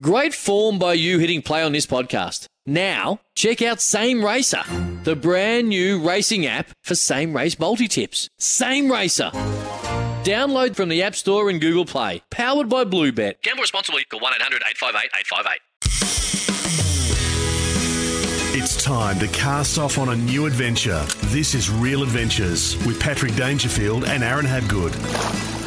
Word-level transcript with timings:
Great 0.00 0.32
form 0.32 0.78
by 0.78 0.92
you 0.92 1.18
hitting 1.18 1.42
play 1.42 1.60
on 1.60 1.72
this 1.72 1.84
podcast. 1.84 2.46
Now, 2.64 3.18
check 3.34 3.60
out 3.60 3.80
Same 3.80 4.24
Racer, 4.24 4.62
the 5.02 5.16
brand 5.16 5.68
new 5.68 5.98
racing 6.00 6.46
app 6.46 6.68
for 6.84 6.94
same 6.94 7.34
race 7.34 7.58
multi 7.58 7.88
tips. 7.88 8.28
Same 8.38 8.92
Racer. 8.92 9.32
Download 10.22 10.76
from 10.76 10.88
the 10.88 11.02
App 11.02 11.16
Store 11.16 11.50
and 11.50 11.60
Google 11.60 11.84
Play. 11.84 12.22
Powered 12.30 12.68
by 12.68 12.84
Bluebet. 12.84 13.42
Gamble 13.42 13.62
responsibly. 13.62 14.04
Call 14.04 14.20
1 14.20 14.34
800 14.36 14.62
858 14.68 15.10
858. 15.18 15.60
It's 18.56 18.80
time 18.80 19.18
to 19.18 19.26
cast 19.28 19.78
off 19.78 19.98
on 19.98 20.10
a 20.10 20.16
new 20.16 20.46
adventure. 20.46 21.04
This 21.24 21.56
is 21.56 21.70
Real 21.70 22.04
Adventures 22.04 22.76
with 22.86 23.00
Patrick 23.00 23.34
Dangerfield 23.34 24.04
and 24.04 24.22
Aaron 24.22 24.46
Habgood. 24.46 25.57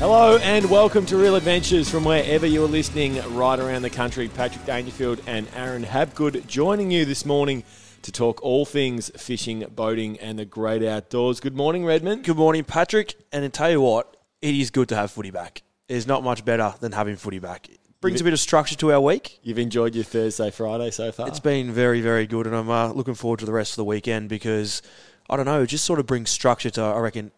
Hello 0.00 0.38
and 0.38 0.70
welcome 0.70 1.04
to 1.04 1.18
Real 1.18 1.36
Adventures 1.36 1.90
from 1.90 2.04
wherever 2.04 2.46
you're 2.46 2.66
listening 2.66 3.20
right 3.34 3.60
around 3.60 3.82
the 3.82 3.90
country. 3.90 4.28
Patrick 4.28 4.64
Dangerfield 4.64 5.20
and 5.26 5.46
Aaron 5.54 5.84
Habgood 5.84 6.46
joining 6.46 6.90
you 6.90 7.04
this 7.04 7.26
morning 7.26 7.64
to 8.00 8.10
talk 8.10 8.42
all 8.42 8.64
things 8.64 9.10
fishing, 9.18 9.62
boating, 9.76 10.18
and 10.18 10.38
the 10.38 10.46
great 10.46 10.82
outdoors. 10.82 11.38
Good 11.38 11.54
morning, 11.54 11.84
Redmond. 11.84 12.24
Good 12.24 12.38
morning, 12.38 12.64
Patrick. 12.64 13.14
And 13.30 13.42
to 13.42 13.50
tell 13.50 13.70
you 13.70 13.82
what, 13.82 14.16
it 14.40 14.54
is 14.54 14.70
good 14.70 14.88
to 14.88 14.96
have 14.96 15.10
footy 15.10 15.30
back. 15.30 15.60
There's 15.86 16.06
not 16.06 16.24
much 16.24 16.46
better 16.46 16.72
than 16.80 16.92
having 16.92 17.16
footy 17.16 17.38
back. 17.38 17.68
It 17.68 17.78
brings 18.00 18.22
a 18.22 18.24
bit 18.24 18.32
of 18.32 18.40
structure 18.40 18.76
to 18.76 18.92
our 18.94 19.02
week. 19.02 19.38
You've 19.42 19.58
enjoyed 19.58 19.94
your 19.94 20.04
Thursday, 20.04 20.50
Friday 20.50 20.92
so 20.92 21.12
far? 21.12 21.28
It's 21.28 21.40
been 21.40 21.72
very, 21.72 22.00
very 22.00 22.26
good, 22.26 22.46
and 22.46 22.56
I'm 22.56 22.70
uh, 22.70 22.90
looking 22.92 23.14
forward 23.14 23.40
to 23.40 23.44
the 23.44 23.52
rest 23.52 23.72
of 23.72 23.76
the 23.76 23.84
weekend 23.84 24.30
because 24.30 24.80
I 25.28 25.36
don't 25.36 25.44
know, 25.44 25.60
it 25.60 25.66
just 25.66 25.84
sort 25.84 26.00
of 26.00 26.06
brings 26.06 26.30
structure 26.30 26.70
to, 26.70 26.80
I 26.80 26.98
reckon, 27.00 27.32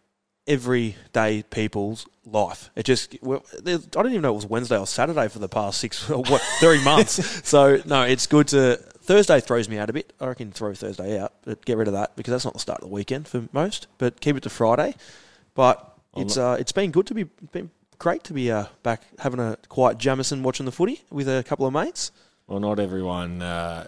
everyday 0.47 1.43
people's 1.43 2.07
life. 2.25 2.69
It 2.75 2.83
just, 2.83 3.15
well, 3.21 3.43
I 3.53 3.59
didn't 3.61 4.11
even 4.11 4.21
know 4.21 4.31
it 4.31 4.35
was 4.35 4.45
Wednesday 4.45 4.77
or 4.77 4.87
Saturday 4.87 5.27
for 5.27 5.39
the 5.39 5.49
past 5.49 5.79
six, 5.79 6.09
or 6.09 6.23
what, 6.23 6.41
three 6.59 6.83
months. 6.83 7.47
so, 7.47 7.81
no, 7.85 8.03
it's 8.03 8.27
good 8.27 8.47
to. 8.49 8.77
Thursday 9.03 9.41
throws 9.41 9.67
me 9.67 9.77
out 9.77 9.89
a 9.89 9.93
bit. 9.93 10.13
I 10.21 10.27
reckon 10.27 10.51
throw 10.51 10.73
Thursday 10.73 11.19
out, 11.19 11.33
but 11.43 11.65
get 11.65 11.77
rid 11.77 11.89
of 11.89 11.93
that 11.93 12.15
because 12.15 12.31
that's 12.31 12.45
not 12.45 12.53
the 12.53 12.59
start 12.59 12.81
of 12.81 12.87
the 12.87 12.93
weekend 12.93 13.27
for 13.27 13.49
most. 13.51 13.87
But 13.97 14.21
keep 14.21 14.37
it 14.37 14.43
to 14.43 14.49
Friday. 14.49 14.95
But 15.55 15.93
it's 16.15 16.37
uh, 16.37 16.55
it's 16.57 16.71
been 16.71 16.91
good 16.91 17.07
to 17.07 17.13
be 17.13 17.23
been 17.23 17.69
great 17.97 18.23
to 18.25 18.33
be 18.33 18.51
uh, 18.51 18.65
back 18.81 19.03
having 19.19 19.39
a 19.39 19.57
quiet 19.67 19.97
Jameson 19.97 20.43
watching 20.43 20.65
the 20.65 20.71
footy 20.71 21.01
with 21.09 21.27
a 21.27 21.43
couple 21.43 21.65
of 21.65 21.73
mates. 21.73 22.11
Well, 22.47 22.59
not 22.59 22.79
everyone, 22.79 23.41
uh, 23.41 23.87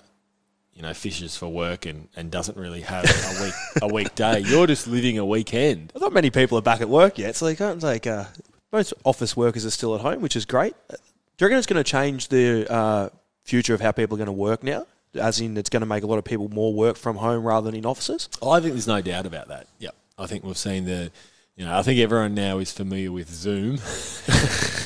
you 0.76 0.82
know, 0.82 0.94
fishes 0.94 1.38
for 1.38 1.48
work 1.48 1.86
and, 1.86 2.10
and 2.16 2.30
doesn't 2.30 2.58
really 2.58 2.82
have 2.82 3.06
a 3.06 3.44
week 3.44 3.54
a 3.82 3.88
weekday. 3.94 4.42
You're 4.42 4.68
just 4.68 4.88
living 4.88 5.18
a 5.18 5.26
weekend. 5.26 5.94
Not 6.00 6.14
many 6.14 6.30
people 6.30 6.58
are 6.58 6.62
back 6.62 6.82
at 6.82 6.90
work 6.90 7.18
yet, 7.18 7.36
so 7.36 7.46
they 7.46 7.56
can't 7.56 7.82
take. 7.82 8.06
Uh, 8.06 8.26
most 8.72 8.94
office 9.06 9.38
workers 9.38 9.66
are 9.66 9.72
still 9.72 9.96
at 9.96 10.02
home, 10.02 10.22
which 10.22 10.36
is 10.36 10.46
great. 10.46 10.76
Do 10.90 10.98
you 11.40 11.48
reckon 11.48 11.58
it's 11.58 11.68
going 11.68 11.84
to 11.84 11.90
change 11.90 12.28
the 12.28 12.72
uh, 12.72 13.10
future 13.44 13.74
of 13.74 13.80
how 13.80 13.94
people 13.94 14.16
are 14.16 14.20
going 14.20 14.26
to 14.28 14.34
work 14.34 14.64
now? 14.64 14.86
As 15.14 15.40
in, 15.40 15.56
it's 15.56 15.70
going 15.70 15.82
to 15.82 15.86
make 15.86 16.04
a 16.04 16.08
lot 16.08 16.18
of 16.18 16.26
people 16.26 16.50
more 16.50 16.74
work 16.74 16.98
from 16.98 17.16
home 17.16 17.46
rather 17.46 17.72
than 17.72 17.76
in 17.76 17.86
offices. 17.86 18.28
I 18.44 18.60
think 18.60 18.74
there's 18.74 18.88
no 18.88 19.02
doubt 19.02 19.26
about 19.26 19.48
that. 19.48 19.68
Yep. 19.80 19.96
I 20.18 20.28
think 20.28 20.44
we've 20.44 20.58
seen 20.58 20.84
the, 20.84 21.10
you 21.56 21.66
know, 21.66 21.78
I 21.78 21.84
think 21.84 22.00
everyone 22.00 22.36
now 22.36 22.58
is 22.58 22.74
familiar 22.74 23.14
with 23.14 23.30
Zoom. 23.30 23.78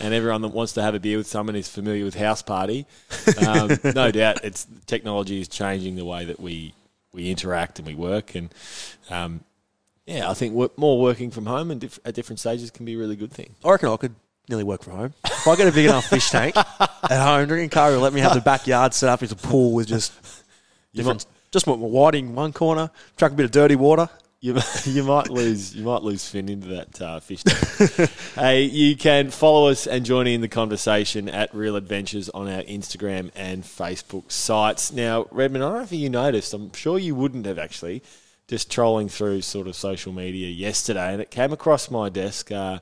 and 0.00 0.14
everyone 0.14 0.42
that 0.42 0.48
wants 0.48 0.72
to 0.74 0.82
have 0.82 0.94
a 0.94 1.00
beer 1.00 1.18
with 1.18 1.26
someone 1.26 1.56
is 1.56 1.68
familiar 1.68 2.04
with 2.04 2.16
Houseparty. 2.16 2.86
Um, 3.46 3.78
no 3.94 4.10
doubt, 4.10 4.44
it's 4.44 4.66
technology 4.86 5.40
is 5.40 5.48
changing 5.48 5.96
the 5.96 6.04
way 6.04 6.24
that 6.24 6.40
we 6.40 6.74
we 7.12 7.30
interact 7.30 7.78
and 7.78 7.88
we 7.88 7.94
work, 7.94 8.34
and 8.34 8.54
um, 9.10 9.40
yeah, 10.06 10.30
I 10.30 10.34
think 10.34 10.54
more 10.76 11.00
working 11.00 11.30
from 11.30 11.46
home 11.46 11.70
and 11.70 11.80
diff- 11.80 12.00
at 12.04 12.14
different 12.14 12.40
stages 12.40 12.70
can 12.70 12.84
be 12.84 12.94
a 12.94 12.98
really 12.98 13.16
good 13.16 13.32
thing. 13.32 13.54
I 13.64 13.70
reckon 13.70 13.88
I 13.88 13.96
could 13.96 14.14
nearly 14.48 14.64
work 14.64 14.82
from 14.82 14.94
home. 14.94 15.14
If 15.24 15.46
I 15.46 15.56
get 15.56 15.68
a 15.68 15.72
big 15.72 15.86
enough 15.86 16.06
fish 16.06 16.30
tank 16.30 16.56
at 16.56 17.10
home, 17.10 17.46
drinking 17.46 17.70
curry 17.70 17.94
will 17.94 18.02
let 18.02 18.12
me 18.12 18.20
have 18.20 18.34
the 18.34 18.40
backyard 18.40 18.92
set 18.92 19.08
up 19.08 19.22
as 19.22 19.32
a 19.32 19.36
pool 19.36 19.72
with 19.72 19.86
just 19.86 20.12
different, 20.94 21.26
just 21.50 21.66
my 21.66 21.74
whiting 21.74 22.28
in 22.28 22.34
one 22.34 22.52
corner, 22.52 22.90
chuck 23.16 23.32
a 23.32 23.34
bit 23.34 23.44
of 23.44 23.50
dirty 23.50 23.76
water. 23.76 24.08
You, 24.42 24.58
you 24.84 25.04
might 25.04 25.28
lose 25.28 25.74
you 25.74 25.84
might 25.84 26.02
lose 26.02 26.26
Finn 26.28 26.48
into 26.48 26.68
that 26.68 27.00
uh, 27.02 27.20
fish 27.20 27.44
tank. 27.44 28.10
hey, 28.34 28.62
you 28.62 28.96
can 28.96 29.30
follow 29.30 29.68
us 29.68 29.86
and 29.86 30.04
join 30.04 30.26
in 30.26 30.40
the 30.40 30.48
conversation 30.48 31.28
at 31.28 31.54
Real 31.54 31.76
Adventures 31.76 32.30
on 32.30 32.48
our 32.48 32.62
Instagram 32.62 33.30
and 33.36 33.62
Facebook 33.62 34.32
sites. 34.32 34.92
Now, 34.92 35.26
Redmond, 35.30 35.62
I 35.62 35.68
don't 35.68 35.76
know 35.78 35.84
if 35.84 35.92
you 35.92 36.08
noticed. 36.08 36.54
I'm 36.54 36.72
sure 36.72 36.98
you 36.98 37.14
wouldn't 37.14 37.44
have 37.46 37.58
actually. 37.58 38.02
Just 38.48 38.68
trolling 38.68 39.08
through 39.08 39.42
sort 39.42 39.68
of 39.68 39.76
social 39.76 40.12
media 40.12 40.48
yesterday, 40.48 41.12
and 41.12 41.22
it 41.22 41.30
came 41.30 41.52
across 41.52 41.88
my 41.88 42.08
desk. 42.08 42.50
Uh, 42.50 42.80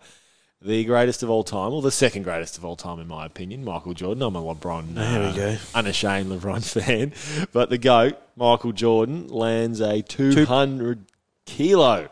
the 0.62 0.82
greatest 0.84 1.22
of 1.22 1.28
all 1.28 1.44
time, 1.44 1.72
or 1.72 1.82
the 1.82 1.90
second 1.90 2.22
greatest 2.22 2.56
of 2.56 2.64
all 2.64 2.74
time, 2.74 2.98
in 3.00 3.06
my 3.06 3.26
opinion, 3.26 3.64
Michael 3.64 3.92
Jordan. 3.92 4.22
I'm 4.22 4.34
a 4.34 4.42
LeBron, 4.42 4.94
There 4.94 5.20
we 5.20 5.26
uh, 5.26 5.32
go. 5.34 5.56
unashamed 5.74 6.30
LeBron 6.30 6.64
fan, 6.82 7.12
but 7.52 7.68
the 7.68 7.76
goat, 7.76 8.16
Michael 8.34 8.72
Jordan, 8.72 9.28
lands 9.28 9.80
a 9.80 10.00
200 10.00 11.04
kilo 11.48 12.08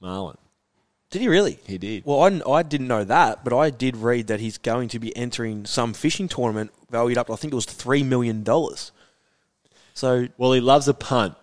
marlin. 0.00 0.36
Did 1.10 1.22
he 1.22 1.28
really? 1.28 1.58
He 1.66 1.78
did. 1.78 2.04
Well, 2.04 2.20
I, 2.20 2.58
I 2.58 2.62
didn't 2.62 2.88
know 2.88 3.04
that, 3.04 3.44
but 3.44 3.52
I 3.52 3.70
did 3.70 3.96
read 3.96 4.26
that 4.26 4.40
he's 4.40 4.58
going 4.58 4.88
to 4.90 4.98
be 4.98 5.16
entering 5.16 5.64
some 5.64 5.94
fishing 5.94 6.28
tournament 6.28 6.72
valued 6.90 7.18
up 7.18 7.30
I 7.30 7.36
think 7.36 7.52
it 7.52 7.56
was 7.56 7.66
$3 7.66 8.04
million. 8.04 8.44
So, 9.94 10.28
Well, 10.36 10.52
he 10.52 10.60
loves 10.60 10.88
a 10.88 10.94
punt. 10.94 11.34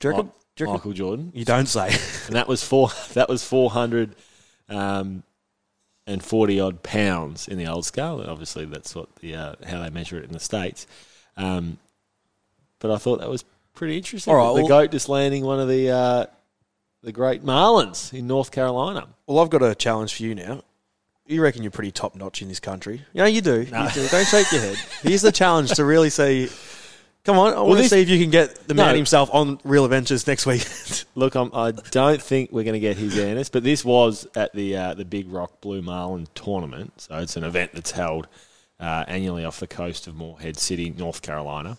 do 0.00 0.08
you 0.08 0.10
reckon? 0.12 0.26
Do 0.56 0.64
you 0.64 0.66
reckon- 0.66 0.74
Michael 0.74 0.92
Jordan, 0.92 1.32
You 1.34 1.44
don't 1.44 1.66
say. 1.66 1.86
and 2.26 2.36
that 2.36 2.48
was 2.48 2.64
four. 2.64 2.90
That 3.14 3.28
was 3.28 3.44
four 3.44 3.70
hundred 3.70 4.16
um, 4.68 5.22
and 6.06 6.22
forty 6.22 6.58
odd 6.58 6.82
pounds 6.82 7.46
in 7.48 7.58
the 7.58 7.66
old 7.66 7.84
scale. 7.84 8.20
And 8.20 8.28
obviously, 8.30 8.64
that's 8.64 8.94
what 8.94 9.14
the 9.16 9.34
uh, 9.36 9.54
how 9.66 9.80
they 9.82 9.90
measure 9.90 10.16
it 10.18 10.24
in 10.24 10.32
the 10.32 10.40
states. 10.40 10.86
Um, 11.36 11.78
but 12.80 12.90
I 12.90 12.96
thought 12.96 13.20
that 13.20 13.28
was 13.30 13.44
pretty 13.78 13.96
interesting. 13.96 14.32
All 14.34 14.38
right, 14.38 14.56
the 14.60 14.68
well- 14.68 14.80
goat 14.82 14.90
just 14.90 15.08
landing 15.08 15.44
one 15.44 15.60
of 15.60 15.68
the 15.68 15.90
uh, 15.90 16.26
the 17.02 17.12
great 17.12 17.42
marlins 17.44 18.12
in 18.12 18.26
North 18.26 18.50
Carolina. 18.50 19.06
well, 19.26 19.38
I've 19.38 19.50
got 19.50 19.62
a 19.62 19.74
challenge 19.74 20.14
for 20.16 20.24
you 20.24 20.34
now. 20.34 20.62
You 21.26 21.42
reckon 21.42 21.62
you're 21.62 21.70
pretty 21.70 21.92
top 21.92 22.16
notch 22.16 22.40
in 22.42 22.48
this 22.48 22.58
country? 22.58 23.02
You 23.12 23.18
know, 23.20 23.26
you 23.26 23.40
do. 23.42 23.60
You 23.60 23.66
do. 23.66 24.08
Don't 24.08 24.26
shake 24.26 24.50
your 24.50 24.62
head. 24.62 24.76
Here's 25.02 25.20
the 25.22 25.30
challenge 25.32 25.70
to 25.72 25.84
really 25.84 26.10
see. 26.10 26.48
Come 27.24 27.38
on, 27.38 27.52
I 27.52 27.60
want 27.60 27.80
to 27.82 27.88
see 27.88 28.00
if 28.00 28.08
you 28.08 28.18
can 28.18 28.30
get 28.30 28.66
the 28.66 28.72
man 28.72 28.92
No. 28.92 28.94
himself 28.96 29.28
on 29.34 29.60
Real 29.62 29.84
Adventures 29.84 30.26
next 30.26 30.46
week. 30.46 30.64
Look, 31.14 31.34
I'm, 31.34 31.50
I 31.52 31.72
don't 31.90 32.22
think 32.22 32.50
we're 32.50 32.64
going 32.64 32.72
to 32.74 32.80
get 32.80 32.96
his 32.96 33.18
Ernest, 33.18 33.52
but 33.52 33.62
this 33.62 33.84
was 33.84 34.26
at 34.34 34.54
the 34.54 34.74
uh, 34.76 34.94
the 34.94 35.04
Big 35.04 35.30
Rock 35.30 35.60
Blue 35.60 35.82
Marlin 35.82 36.26
tournament. 36.34 36.94
So 36.96 37.18
it's 37.18 37.36
an 37.36 37.44
event 37.44 37.72
that's 37.74 37.90
held 37.90 38.26
uh, 38.80 39.04
annually 39.06 39.44
off 39.44 39.60
the 39.60 39.66
coast 39.66 40.06
of 40.06 40.14
Morehead 40.14 40.56
City, 40.56 40.94
North 40.96 41.20
Carolina. 41.20 41.76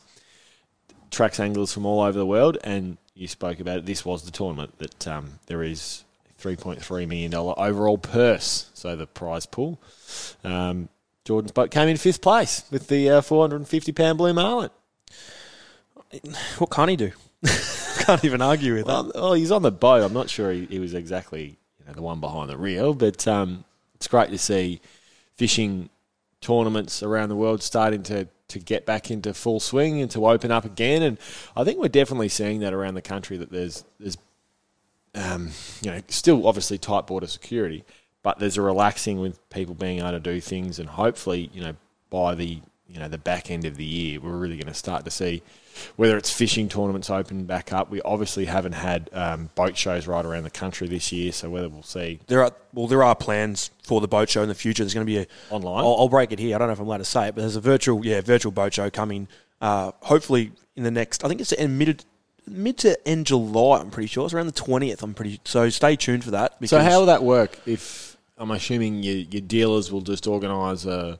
Tracks 1.11 1.39
anglers 1.39 1.73
from 1.73 1.85
all 1.85 2.01
over 2.01 2.17
the 2.17 2.25
world, 2.25 2.57
and 2.63 2.97
you 3.15 3.27
spoke 3.27 3.59
about 3.59 3.79
it. 3.79 3.85
This 3.85 4.05
was 4.05 4.23
the 4.23 4.31
tournament 4.31 4.77
that 4.79 5.07
um, 5.07 5.39
there 5.47 5.63
is 5.63 6.03
$3.3 6.41 7.07
million 7.07 7.33
overall 7.33 7.97
purse, 7.97 8.69
so 8.73 8.95
the 8.95 9.07
prize 9.07 9.45
pool. 9.45 9.79
Um, 10.43 10.89
Jordan's 11.25 11.51
boat 11.51 11.71
came 11.71 11.89
in 11.89 11.97
fifth 11.97 12.21
place 12.21 12.63
with 12.71 12.87
the 12.87 13.09
uh, 13.09 13.21
450 13.21 13.91
pound 13.91 14.17
Blue 14.17 14.33
Marlin. 14.33 14.69
what 16.57 16.71
can't 16.71 16.89
he 16.89 16.95
do? 16.95 17.11
Can't 17.99 18.25
even 18.25 18.41
argue 18.41 18.73
with 18.73 18.87
that. 18.87 18.91
Well, 18.91 19.11
well, 19.13 19.33
he's 19.33 19.51
on 19.51 19.61
the 19.61 19.71
boat. 19.71 20.03
I'm 20.03 20.13
not 20.13 20.29
sure 20.29 20.51
he, 20.51 20.65
he 20.65 20.79
was 20.79 20.93
exactly 20.93 21.57
you 21.79 21.85
know, 21.87 21.93
the 21.93 22.01
one 22.01 22.19
behind 22.19 22.49
the 22.49 22.57
reel, 22.57 22.93
but 22.93 23.27
um, 23.27 23.63
it's 23.95 24.07
great 24.07 24.29
to 24.29 24.37
see 24.37 24.81
fishing 25.35 25.89
tournaments 26.41 27.03
around 27.03 27.29
the 27.29 27.35
world 27.35 27.61
starting 27.61 28.03
to, 28.03 28.27
to 28.47 28.59
get 28.59 28.85
back 28.85 29.11
into 29.11 29.33
full 29.33 29.59
swing 29.59 30.01
and 30.01 30.09
to 30.11 30.27
open 30.27 30.51
up 30.51 30.65
again. 30.65 31.01
And 31.01 31.17
I 31.55 31.63
think 31.63 31.79
we're 31.79 31.89
definitely 31.89 32.29
seeing 32.29 32.61
that 32.61 32.73
around 32.73 32.95
the 32.95 33.01
country 33.01 33.37
that 33.37 33.51
there's 33.51 33.83
there's 33.99 34.17
um, 35.15 35.49
you 35.81 35.91
know 35.91 36.01
still 36.07 36.47
obviously 36.47 36.77
tight 36.77 37.07
border 37.07 37.27
security, 37.27 37.83
but 38.23 38.39
there's 38.39 38.57
a 38.57 38.61
relaxing 38.61 39.19
with 39.19 39.49
people 39.49 39.75
being 39.75 39.99
able 39.99 40.11
to 40.11 40.19
do 40.19 40.39
things, 40.39 40.79
and 40.79 40.89
hopefully 40.89 41.49
you 41.53 41.61
know 41.61 41.75
by 42.09 42.35
the 42.35 42.59
you 42.87 42.99
know 42.99 43.07
the 43.07 43.17
back 43.17 43.51
end 43.51 43.65
of 43.65 43.75
the 43.75 43.85
year, 43.85 44.19
we're 44.19 44.37
really 44.37 44.55
going 44.55 44.67
to 44.67 44.73
start 44.73 45.05
to 45.05 45.11
see 45.11 45.41
whether 45.95 46.17
it's 46.17 46.31
fishing 46.31 46.69
tournaments 46.69 47.09
open 47.09 47.45
back 47.45 47.73
up. 47.73 47.89
We 47.89 48.01
obviously 48.01 48.45
haven't 48.45 48.73
had 48.73 49.09
um, 49.13 49.49
boat 49.55 49.77
shows 49.77 50.07
right 50.07 50.25
around 50.25 50.43
the 50.43 50.49
country 50.49 50.87
this 50.87 51.11
year, 51.11 51.31
so 51.31 51.49
whether 51.49 51.69
we'll 51.69 51.83
see 51.83 52.19
There 52.27 52.43
are 52.43 52.51
well, 52.73 52.87
there 52.87 53.03
are 53.03 53.15
plans 53.15 53.71
for 53.83 54.01
the 54.01 54.07
boat 54.07 54.29
show 54.29 54.43
in 54.43 54.49
the 54.49 54.55
future. 54.55 54.83
There's 54.83 54.93
going 54.93 55.05
to 55.05 55.11
be 55.11 55.19
a 55.19 55.27
Online? 55.49 55.83
I'll, 55.83 55.95
I'll 55.99 56.09
break 56.09 56.31
it 56.31 56.39
here. 56.39 56.55
I 56.55 56.59
don't 56.59 56.67
know 56.67 56.73
if 56.73 56.79
I'm 56.79 56.85
allowed 56.85 56.97
to 56.97 57.05
say 57.05 57.27
it, 57.27 57.35
but 57.35 57.41
there's 57.41 57.55
a 57.55 57.61
virtual, 57.61 58.05
yeah, 58.05 58.21
virtual 58.21 58.51
boat 58.51 58.73
show 58.73 58.89
coming. 58.89 59.27
Uh, 59.61 59.91
hopefully 60.01 60.51
in 60.75 60.83
the 60.83 60.91
next. 60.91 61.23
I 61.23 61.27
think 61.27 61.41
it's 61.41 61.51
in 61.51 61.77
mid 61.77 62.05
mid 62.47 62.77
to 62.79 63.07
end 63.07 63.27
July. 63.27 63.79
I'm 63.79 63.91
pretty 63.91 64.07
sure 64.07 64.25
it's 64.25 64.33
around 64.33 64.47
the 64.47 64.51
twentieth. 64.51 65.03
I'm 65.03 65.13
pretty 65.13 65.39
so. 65.43 65.69
Stay 65.69 65.95
tuned 65.95 66.23
for 66.23 66.31
that. 66.31 66.57
So 66.67 66.79
how 66.79 66.99
will 66.99 67.05
that 67.07 67.23
work? 67.23 67.59
If 67.65 68.17
I'm 68.37 68.51
assuming 68.51 69.03
your, 69.03 69.15
your 69.15 69.41
dealers 69.41 69.91
will 69.91 70.01
just 70.01 70.27
organise 70.27 70.85
a 70.85 71.19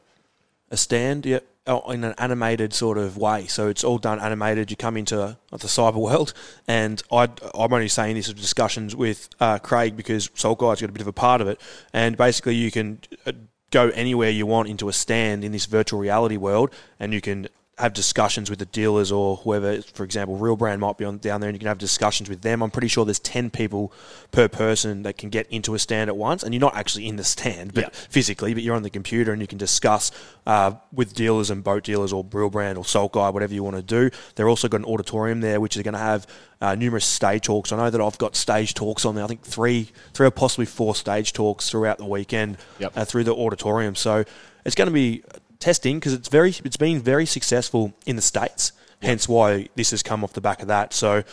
a 0.72 0.78
stand 0.78 1.26
yeah, 1.26 1.40
oh, 1.40 1.50
in 1.90 2.04
an 2.04 2.14
animated 2.18 2.74
sort 2.74 2.98
of 2.98 3.18
way. 3.18 3.48
So 3.48 3.68
it's 3.68 3.84
all 3.84 3.98
done 3.98 4.20
animated. 4.20 4.72
You 4.72 4.78
come 4.78 4.98
into 4.98 5.38
the 5.52 5.58
cyber 5.58 5.96
world, 5.96 6.34
and 6.68 7.02
I, 7.12 7.30
I'm 7.54 7.74
only 7.74 7.88
saying 7.88 8.16
this 8.16 8.30
in 8.30 8.36
discussions 8.36 8.96
with 8.96 9.30
uh, 9.40 9.60
Craig 9.60 9.96
because 9.96 10.30
Salt 10.34 10.60
Guide's 10.60 10.82
got 10.82 10.90
a 10.90 10.94
bit 10.94 11.02
of 11.02 11.08
a 11.08 11.14
part 11.14 11.42
of 11.42 11.48
it. 11.48 11.62
And 11.94 12.18
basically, 12.18 12.56
you 12.56 12.72
can 12.72 13.00
uh, 13.26 13.34
go 13.72 13.90
anywhere 13.90 14.30
you 14.30 14.46
want 14.46 14.68
into 14.68 14.90
a 14.90 14.94
stand 14.94 15.44
in 15.44 15.52
this 15.52 15.66
virtual 15.66 16.00
reality 16.00 16.38
world, 16.38 16.74
and 17.00 17.14
you 17.14 17.22
can 17.22 17.48
have 17.80 17.94
discussions 17.94 18.50
with 18.50 18.60
the 18.60 18.66
dealers 18.66 19.12
or 19.12 19.38
whoever, 19.38 19.82
for 19.82 20.04
example, 20.04 20.36
Real 20.36 20.56
Brand 20.58 20.82
might 20.82 20.98
be 20.98 21.06
on 21.06 21.18
down 21.18 21.40
there, 21.40 21.50
and 21.50 21.56
you 21.56 21.60
can 21.60 21.68
have 21.70 21.78
discussions 21.78 22.30
with 22.30 22.42
them. 22.42 22.62
I'm 22.62 22.72
pretty 22.72 22.90
sure 22.90 23.06
there's 23.06 23.20
ten 23.20 23.50
people 23.50 23.94
per 24.32 24.48
person 24.50 25.04
that 25.04 25.18
can 25.18 25.30
get 25.30 25.48
into 25.50 25.74
a 25.76 25.80
stand 25.80 26.10
at 26.10 26.18
once, 26.18 26.44
and 26.44 26.54
you're 26.54 26.60
not 26.60 26.76
actually 26.76 27.08
in 27.08 27.16
the 27.16 27.24
stand, 27.24 27.74
but 27.74 27.84
Yeah. 27.86 27.90
physically, 27.92 28.54
but 28.54 28.64
you're 28.64 28.76
on 28.76 28.84
the 28.84 28.90
computer 28.90 29.32
and 29.32 29.42
you 29.42 29.48
can 29.48 29.58
discuss 29.58 30.12
uh, 30.46 30.72
with 30.92 31.14
dealers 31.14 31.50
and 31.50 31.64
boat 31.64 31.84
dealers 31.84 32.12
or 32.12 32.26
Real 32.32 32.50
Brand 32.50 32.78
or 32.78 32.84
Salt 32.84 33.14
Guide, 33.14 33.34
whatever 33.34 33.54
you 33.54 33.64
want 33.64 33.76
to 33.78 33.82
do. 33.82 34.10
They're 34.36 34.50
also 34.50 34.68
got 34.68 34.82
an 34.82 34.86
auditorium 34.86 35.42
there, 35.42 35.62
which 35.62 35.78
is 35.78 35.84
going 35.84 35.94
to 35.94 36.00
have 36.00 36.28
uh, 36.62 36.76
numerous 36.76 37.06
stage 37.06 37.44
talks. 37.44 37.72
I 37.72 37.78
know 37.78 37.90
that 37.90 38.02
I've 38.02 38.18
got 38.18 38.36
stage 38.36 38.74
talks 38.74 39.06
on 39.06 39.16
there. 39.16 39.24
I 39.24 39.28
think 39.28 39.44
three, 39.44 39.90
three 40.14 40.28
or 40.28 40.32
possibly 40.32 40.66
four 40.66 40.96
stage 40.96 41.34
talks 41.34 41.70
throughout 41.70 41.98
the 42.00 42.06
weekend 42.06 42.58
Yep. 42.80 42.92
uh, 42.98 43.06
through 43.06 43.24
the 43.26 43.34
auditorium. 43.36 43.96
So 43.96 44.26
it's 44.66 44.76
going 44.76 44.88
to 44.88 44.94
be 44.94 45.24
testing 45.60 45.98
because 46.00 46.14
it's 46.14 46.30
very, 46.30 46.54
it's 46.64 46.78
been 46.78 47.00
very 47.00 47.26
successful 47.26 47.94
in 48.06 48.16
the 48.16 48.22
states. 48.22 48.72
Hence 49.02 49.30
why 49.30 49.70
this 49.76 49.92
has 49.92 50.04
come 50.04 50.24
off 50.24 50.34
the 50.34 50.42
back 50.42 50.62
of 50.62 50.68
that. 50.68 50.94
So 50.94 51.24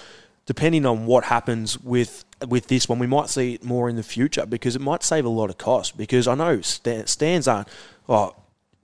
depending 0.46 0.87
on 0.87 1.06
what 1.06 1.25
happens 1.25 1.78
with 1.81 2.25
with 2.46 2.67
this 2.69 2.88
one, 2.88 2.99
we 2.99 3.06
might 3.06 3.28
see 3.31 3.55
it 3.55 3.64
more 3.64 3.88
in 3.88 3.96
the 3.96 4.02
future 4.02 4.44
because 4.46 4.76
it 4.76 4.81
might 4.82 5.02
save 5.02 5.25
a 5.25 5.28
lot 5.28 5.49
of 5.50 5.58
cost. 5.58 5.96
Because 5.96 6.28
I 6.28 6.34
know 6.34 6.61
sta- 6.61 7.06
stands 7.06 7.49
aren't. 7.49 7.67
Oh, 8.08 8.34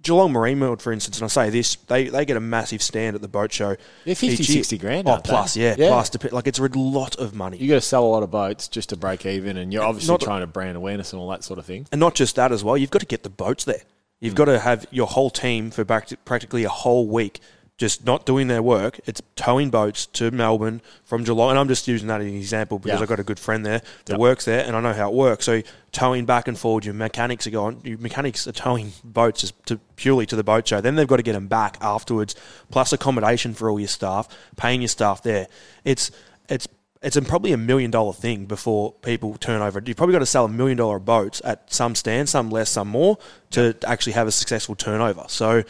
Geelong 0.02 0.32
Marine 0.32 0.58
World, 0.58 0.82
for 0.82 0.92
instance, 0.92 1.18
and 1.18 1.24
I 1.24 1.28
say 1.28 1.48
this, 1.48 1.76
they, 1.76 2.08
they 2.08 2.24
get 2.24 2.36
a 2.36 2.40
massive 2.40 2.82
stand 2.82 3.14
at 3.14 3.22
the 3.22 3.28
boat 3.28 3.52
show. 3.52 3.76
They're 4.04 4.16
50, 4.16 4.26
each 4.42 4.48
60 4.48 4.78
grand, 4.78 5.08
Oh, 5.08 5.20
plus, 5.22 5.56
yeah, 5.56 5.76
Yeah. 5.78 5.90
plus. 5.90 6.10
Like 6.32 6.48
it's 6.48 6.58
a 6.58 6.62
lot 6.64 7.14
of 7.20 7.36
money. 7.36 7.56
you 7.58 7.68
got 7.68 7.76
to 7.76 7.80
sell 7.80 8.04
a 8.04 8.08
lot 8.10 8.24
of 8.24 8.30
boats 8.32 8.66
just 8.66 8.88
to 8.88 8.96
break 8.96 9.24
even, 9.26 9.56
and 9.56 9.72
you're 9.72 9.84
obviously 9.84 10.12
Not- 10.12 10.20
trying 10.20 10.40
to 10.40 10.48
brand 10.48 10.76
awareness 10.76 11.12
and 11.12 11.20
all 11.22 11.28
that 11.28 11.44
sort 11.44 11.60
of 11.60 11.66
thing. 11.66 11.86
And 11.92 12.00
not 12.00 12.16
just 12.16 12.34
that 12.34 12.50
as 12.50 12.64
well, 12.64 12.76
you've 12.76 12.90
got 12.90 12.98
to 12.98 13.06
get 13.06 13.22
the 13.22 13.30
boats 13.30 13.62
there. 13.64 13.82
You've 14.22 14.34
got 14.34 14.44
to 14.46 14.58
have 14.58 14.86
your 14.90 15.06
whole 15.06 15.30
team 15.30 15.70
for 15.70 15.84
pract- 15.84 16.16
practically 16.24 16.64
a 16.64 16.68
whole 16.68 17.06
week 17.06 17.40
just 17.78 18.06
not 18.06 18.24
doing 18.24 18.46
their 18.46 18.62
work. 18.62 19.00
It's 19.06 19.20
towing 19.34 19.68
boats 19.68 20.06
to 20.06 20.30
Melbourne 20.30 20.80
from 21.04 21.24
Geelong. 21.24 21.50
And 21.50 21.58
I'm 21.58 21.66
just 21.66 21.88
using 21.88 22.06
that 22.06 22.20
as 22.20 22.28
an 22.28 22.36
example 22.36 22.78
because 22.78 22.98
Yeah. 22.98 23.02
I've 23.02 23.08
got 23.08 23.18
a 23.18 23.24
good 23.24 23.40
friend 23.40 23.66
there 23.66 23.82
that 24.04 24.20
works 24.20 24.44
there 24.44 24.64
and 24.64 24.76
I 24.76 24.80
know 24.80 24.92
how 24.92 25.08
it 25.08 25.14
works. 25.14 25.46
So 25.46 25.62
towing 25.90 26.24
back 26.24 26.46
and 26.46 26.56
forward, 26.56 26.84
your 26.84 26.94
mechanics 26.94 27.44
are 27.48 27.50
going, 27.50 27.80
your 27.82 27.98
mechanics 27.98 28.46
are 28.46 28.52
towing 28.52 28.92
boats 29.02 29.40
just 29.40 29.66
to, 29.66 29.80
purely 29.96 30.26
to 30.26 30.36
the 30.36 30.44
boat 30.44 30.68
show. 30.68 30.80
Then 30.80 30.94
they've 30.94 31.08
got 31.08 31.16
to 31.16 31.24
get 31.24 31.32
them 31.32 31.48
back 31.48 31.76
afterwards, 31.80 32.36
plus 32.70 32.92
accommodation 32.92 33.52
for 33.52 33.68
all 33.68 33.80
your 33.80 33.88
staff, 33.88 34.28
paying 34.56 34.80
your 34.80 34.88
staff 34.88 35.24
there. 35.24 35.48
It's, 35.84 36.12
it's, 36.48 36.68
it's 37.02 37.18
probably 37.20 37.52
a 37.52 37.56
million 37.56 37.90
dollar 37.90 38.12
thing 38.12 38.46
before 38.46 38.92
people 38.92 39.34
turn 39.34 39.60
over. 39.60 39.82
You've 39.84 39.96
probably 39.96 40.12
got 40.12 40.20
to 40.20 40.26
sell 40.26 40.44
a 40.44 40.48
million 40.48 40.78
dollar 40.78 40.98
boats 40.98 41.42
at 41.44 41.72
some 41.72 41.94
stands, 41.94 42.30
some 42.30 42.50
less, 42.50 42.70
some 42.70 42.88
more, 42.88 43.18
to 43.50 43.76
actually 43.84 44.12
have 44.12 44.28
a 44.28 44.32
successful 44.32 44.76
turnover. 44.76 45.24
So 45.28 45.64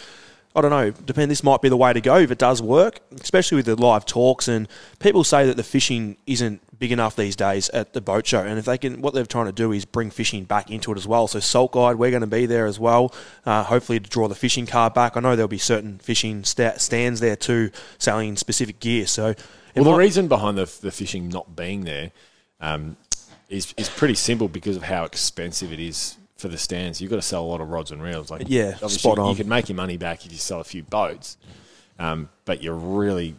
I 0.55 0.61
don't 0.61 0.71
know. 0.71 0.91
Depend. 0.91 1.31
This 1.31 1.43
might 1.43 1.63
be 1.63 1.71
the 1.71 1.77
way 1.77 1.93
to 1.93 2.01
go 2.01 2.19
if 2.19 2.31
it 2.31 2.39
does 2.39 2.61
work, 2.61 3.01
especially 3.21 3.57
with 3.57 3.67
the 3.67 3.77
live 3.77 4.05
talks. 4.05 4.49
And 4.49 4.69
people 4.99 5.25
say 5.25 5.47
that 5.47 5.57
the 5.57 5.63
fishing 5.63 6.19
isn't 6.27 6.61
big 6.83 6.91
enough 6.91 7.15
these 7.15 7.37
days 7.37 7.69
at 7.69 7.93
the 7.93 8.01
boat 8.01 8.27
show. 8.27 8.41
And 8.41 8.59
if 8.59 8.65
they 8.65 8.77
can, 8.77 9.01
what 9.01 9.15
they're 9.15 9.25
trying 9.25 9.47
to 9.47 9.53
do 9.53 9.71
is 9.71 9.85
bring 9.85 10.11
fishing 10.11 10.43
back 10.43 10.69
into 10.69 10.91
it 10.91 10.99
as 10.99 11.07
well. 11.07 11.29
So 11.29 11.39
Salt 11.39 11.71
Guide, 11.71 11.95
we're 11.95 12.11
going 12.11 12.23
to 12.23 12.27
be 12.27 12.45
there 12.45 12.67
as 12.67 12.81
well. 12.81 13.15
Uh, 13.47 13.63
hopefully 13.63 14.01
to 14.01 14.11
draw 14.11 14.27
the 14.27 14.35
fishing 14.35 14.67
car 14.67 14.91
back. 14.91 15.17
I 15.17 15.21
know 15.21 15.37
there'll 15.37 15.47
be 15.47 15.59
certain 15.59 15.99
fishing 15.99 16.43
sta- 16.43 16.79
stands 16.79 17.21
there 17.21 17.37
too, 17.37 17.71
selling 17.99 18.35
specific 18.35 18.81
gear. 18.81 19.07
So 19.07 19.37
Well, 19.77 19.85
the 19.85 19.95
reason 19.95 20.27
behind 20.27 20.59
the, 20.59 20.65
the 20.81 20.91
fishing 20.91 21.29
not 21.29 21.55
being 21.55 21.85
there 21.85 22.11
um, 22.61 22.97
is 23.49 23.73
is 23.77 23.89
pretty 23.89 24.17
simple 24.17 24.49
because 24.49 24.77
of 24.77 24.83
how 24.83 25.05
expensive 25.05 25.73
it 25.73 25.79
is 25.79 26.17
for 26.37 26.49
the 26.49 26.59
stands. 26.59 27.01
You've 27.01 27.11
got 27.11 27.17
to 27.19 27.23
sell 27.23 27.45
a 27.45 27.47
lot 27.47 27.61
of 27.61 27.69
rods 27.69 27.93
and 27.93 28.03
reels. 28.03 28.29
Like, 28.29 28.43
Yeah, 28.49 28.75
spot 28.89 29.21
on. 29.21 29.31
You 29.31 29.37
can 29.37 29.49
make 29.49 29.69
your 29.69 29.77
money 29.77 29.99
back 29.99 30.27
if 30.27 30.33
you 30.33 30.39
sell 30.39 30.59
a 30.59 30.65
few 30.65 30.83
boats, 30.83 31.37
um, 32.01 32.29
but 32.45 32.61
you're 32.61 32.75
really, 32.75 33.37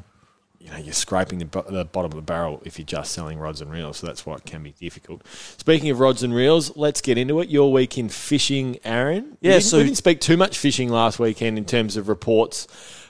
you 0.64 0.72
know, 0.72 0.78
you're 0.78 0.94
scraping 0.94 1.40
the, 1.40 1.64
the 1.70 1.84
bottom 1.84 2.12
of 2.12 2.16
the 2.16 2.22
barrel 2.22 2.62
if 2.64 2.80
you're 2.80 2.86
just 2.86 3.12
selling 3.12 3.38
rods 3.38 3.60
and 3.60 3.70
reels. 3.70 3.98
So 3.98 4.08
that's 4.08 4.26
why 4.26 4.36
it 4.36 4.46
can 4.46 4.64
be 4.64 4.72
difficult. 4.80 5.22
Speaking 5.58 5.90
of 5.90 6.00
rods 6.00 6.24
and 6.24 6.34
reels, 6.34 6.78
let's 6.78 7.02
get 7.02 7.18
into 7.18 7.42
it. 7.42 7.50
Your 7.50 7.70
week 7.72 7.98
in 7.98 8.08
fishing, 8.08 8.80
Aaron. 8.86 9.38
We 9.42 9.50
Yeah, 9.50 9.52
didn't- 9.56 9.64
so- 9.66 9.78
we 9.80 9.84
didn't 9.84 9.98
speak 9.98 10.22
too 10.22 10.38
much 10.38 10.58
fishing 10.58 10.88
last 10.90 11.20
weekend 11.20 11.58
in 11.58 11.66
terms 11.66 11.98
of 11.98 12.08
reports 12.08 12.68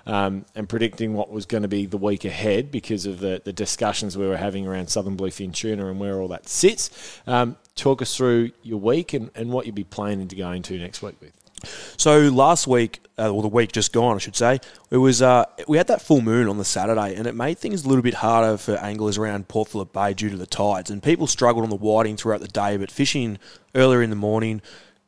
um, 0.08 0.46
and 0.56 0.68
predicting 0.68 1.14
what 1.14 1.30
was 1.30 1.46
going 1.46 1.62
to 1.62 1.70
be 1.70 1.86
the 1.86 1.98
week 1.98 2.26
ahead 2.26 2.72
because 2.72 3.06
of 3.06 3.20
the, 3.20 3.40
the 3.46 3.54
discussions 3.54 4.18
we 4.18 4.28
were 4.28 4.38
having 4.38 4.66
around 4.68 4.88
southern 4.90 5.16
bluefin 5.16 5.54
tuna 5.54 5.86
and 5.92 6.00
where 6.00 6.20
all 6.20 6.28
that 6.30 6.50
sits. 6.50 6.90
Um, 7.28 7.56
talk 7.76 8.02
us 8.02 8.16
through 8.18 8.52
your 8.64 8.80
week 8.80 9.14
and, 9.14 9.30
and 9.36 9.52
what 9.52 9.68
you'll 9.68 9.76
be 9.76 9.84
planning 9.84 10.28
to 10.28 10.36
go 10.36 10.50
into 10.52 10.78
next 10.80 11.04
week 11.04 11.16
with. 11.22 11.32
So 11.98 12.20
last 12.30 12.68
week, 12.68 13.00
uh, 13.18 13.30
or 13.30 13.42
the 13.42 13.48
week 13.48 13.72
just 13.72 13.94
gone, 13.94 14.16
I 14.16 14.20
should 14.20 14.36
say, 14.36 14.60
it 14.90 14.98
was 14.98 15.22
uh, 15.22 15.46
we 15.68 15.78
had 15.78 15.88
that 15.88 16.02
full 16.02 16.22
moon 16.22 16.48
on 16.48 16.58
the 16.58 16.66
Saturday, 16.66 17.16
and 17.16 17.28
it 17.28 17.36
made 17.36 17.58
things 17.58 17.86
a 17.86 17.88
little 17.88 18.02
bit 18.02 18.16
harder 18.16 18.58
for 18.58 18.76
anglers 18.78 19.18
around 19.18 19.48
Port 19.48 19.70
Phillip 19.70 19.94
Bay 19.94 20.14
due 20.14 20.30
to 20.30 20.38
the 20.38 20.48
tides. 20.48 20.90
And 20.90 21.02
people 21.02 21.28
struggled 21.28 21.64
on 21.64 21.70
the 21.70 21.76
whiting 21.76 22.18
throughout 22.18 22.42
the 22.42 22.48
day, 22.48 22.78
but 22.78 22.92
fishing 22.92 23.38
earlier 23.76 24.02
in 24.02 24.10
the 24.10 24.16
morning 24.16 24.62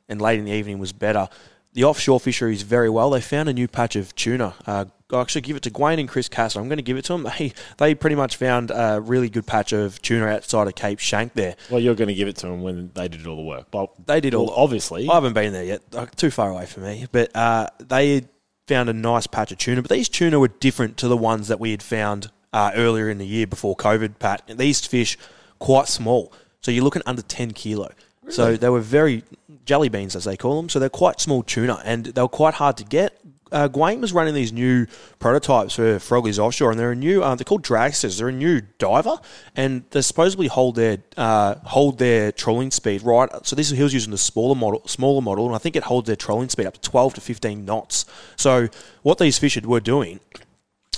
and 0.07 0.21
late 0.21 0.39
in 0.39 0.45
the 0.45 0.51
evening 0.51 0.79
was 0.79 0.93
better. 0.93 1.29
The 1.75 1.83
offshore 1.83 2.21
fisheries 2.21 2.61
very 2.61 2.89
well. 2.89 3.09
They 3.09 3.19
found 3.19 3.49
a 3.49 3.53
new 3.53 3.67
patch 3.67 3.97
of 3.97 4.15
tuna. 4.15 4.53
Uh, 4.65 4.85
I 5.11 5.21
actually 5.21 5.41
give 5.41 5.57
it 5.57 5.63
to 5.63 5.69
Gwaine 5.69 5.99
and 5.99 6.07
Chris 6.07 6.29
Castle. 6.29 6.61
I'm 6.61 6.69
going 6.69 6.77
to 6.77 6.83
give 6.83 6.95
it 6.97 7.03
to 7.05 7.13
them. 7.13 7.23
They 7.37 7.51
they 7.77 7.93
pretty 7.93 8.15
much 8.15 8.37
found 8.37 8.71
a 8.71 8.99
really 9.01 9.29
good 9.29 9.45
patch 9.45 9.73
of 9.73 10.01
tuna 10.01 10.27
outside 10.27 10.67
of 10.67 10.75
Cape 10.75 10.99
Schanck 10.99 11.33
there. 11.33 11.55
Well, 11.69 11.81
you're 11.81 11.93
going 11.95 12.07
to 12.07 12.13
give 12.13 12.29
it 12.29 12.37
to 12.37 12.47
them 12.47 12.61
when 12.63 12.91
they 12.95 13.09
did 13.09 13.27
all 13.27 13.35
the 13.35 13.43
work. 13.43 13.67
Well, 13.73 13.93
They 14.05 14.21
did 14.21 14.33
all 14.33 14.47
well, 14.47 14.55
obviously. 14.55 15.07
I 15.09 15.13
haven't 15.15 15.33
been 15.33 15.51
there 15.51 15.65
yet. 15.65 15.81
uh, 15.93 16.05
Too 16.15 16.31
far 16.31 16.49
away 16.49 16.65
for 16.65 16.79
me. 16.79 17.07
But 17.11 17.35
uh, 17.35 17.67
they 17.79 18.23
found 18.67 18.89
a 18.89 18.93
nice 18.93 19.27
patch 19.27 19.51
of 19.51 19.57
tuna. 19.57 19.81
But 19.81 19.91
these 19.91 20.07
tuna 20.09 20.39
were 20.39 20.47
different 20.47 20.95
to 20.97 21.09
the 21.09 21.17
ones 21.17 21.49
that 21.49 21.59
we 21.59 21.71
had 21.71 21.83
found 21.83 22.31
uh, 22.53 22.71
earlier 22.73 23.09
in 23.09 23.17
the 23.17 23.27
year 23.27 23.47
before 23.47 23.75
COVID. 23.75 24.17
Pat, 24.17 24.43
these 24.47 24.85
fish 24.85 25.17
quite 25.59 25.89
small. 25.89 26.31
So 26.61 26.71
you're 26.71 26.85
looking 26.85 27.03
under 27.05 27.21
10 27.21 27.51
kilo. 27.51 27.91
So 28.29 28.57
they 28.57 28.69
were 28.69 28.81
very 28.81 29.23
jelly 29.65 29.89
beans, 29.89 30.15
as 30.15 30.25
they 30.25 30.37
call 30.37 30.57
them. 30.57 30.69
So 30.69 30.79
they're 30.79 30.89
quite 30.89 31.19
small 31.19 31.43
tuna, 31.43 31.81
and 31.85 32.05
they 32.05 32.21
were 32.21 32.27
quite 32.27 32.55
hard 32.55 32.77
to 32.77 32.83
get. 32.83 33.19
Uh, 33.51 33.69
was 33.71 34.11
running 34.11 34.33
these 34.33 34.51
new 34.51 34.87
prototypes 35.19 35.75
for 35.75 35.99
Frogley's 35.99 36.39
Offshore, 36.39 36.71
and 36.71 36.79
they're 36.79 36.91
a 36.91 36.95
new. 36.95 37.23
Uh, 37.23 37.35
they're 37.35 37.45
called 37.45 37.63
dragsters. 37.63 38.17
They're 38.17 38.29
a 38.29 38.33
new 38.33 38.61
diver, 38.79 39.17
and 39.55 39.83
they 39.91 40.01
supposedly 40.01 40.47
hold 40.47 40.75
their 40.75 40.97
uh, 41.15 41.55
hold 41.63 41.99
their 41.99 42.31
trolling 42.31 42.71
speed 42.71 43.03
right. 43.03 43.29
So 43.43 43.55
this 43.55 43.69
he 43.69 43.83
was 43.83 43.93
using 43.93 44.11
the 44.11 44.17
smaller 44.17 44.55
model, 44.55 44.85
smaller 44.87 45.21
model, 45.21 45.45
and 45.45 45.55
I 45.55 45.59
think 45.59 45.75
it 45.75 45.83
holds 45.83 46.07
their 46.07 46.15
trolling 46.15 46.49
speed 46.49 46.65
up 46.65 46.73
to 46.73 46.81
twelve 46.81 47.13
to 47.13 47.21
fifteen 47.21 47.65
knots. 47.65 48.05
So 48.35 48.67
what 49.03 49.19
these 49.19 49.37
fish 49.37 49.61
were 49.61 49.79
doing 49.79 50.19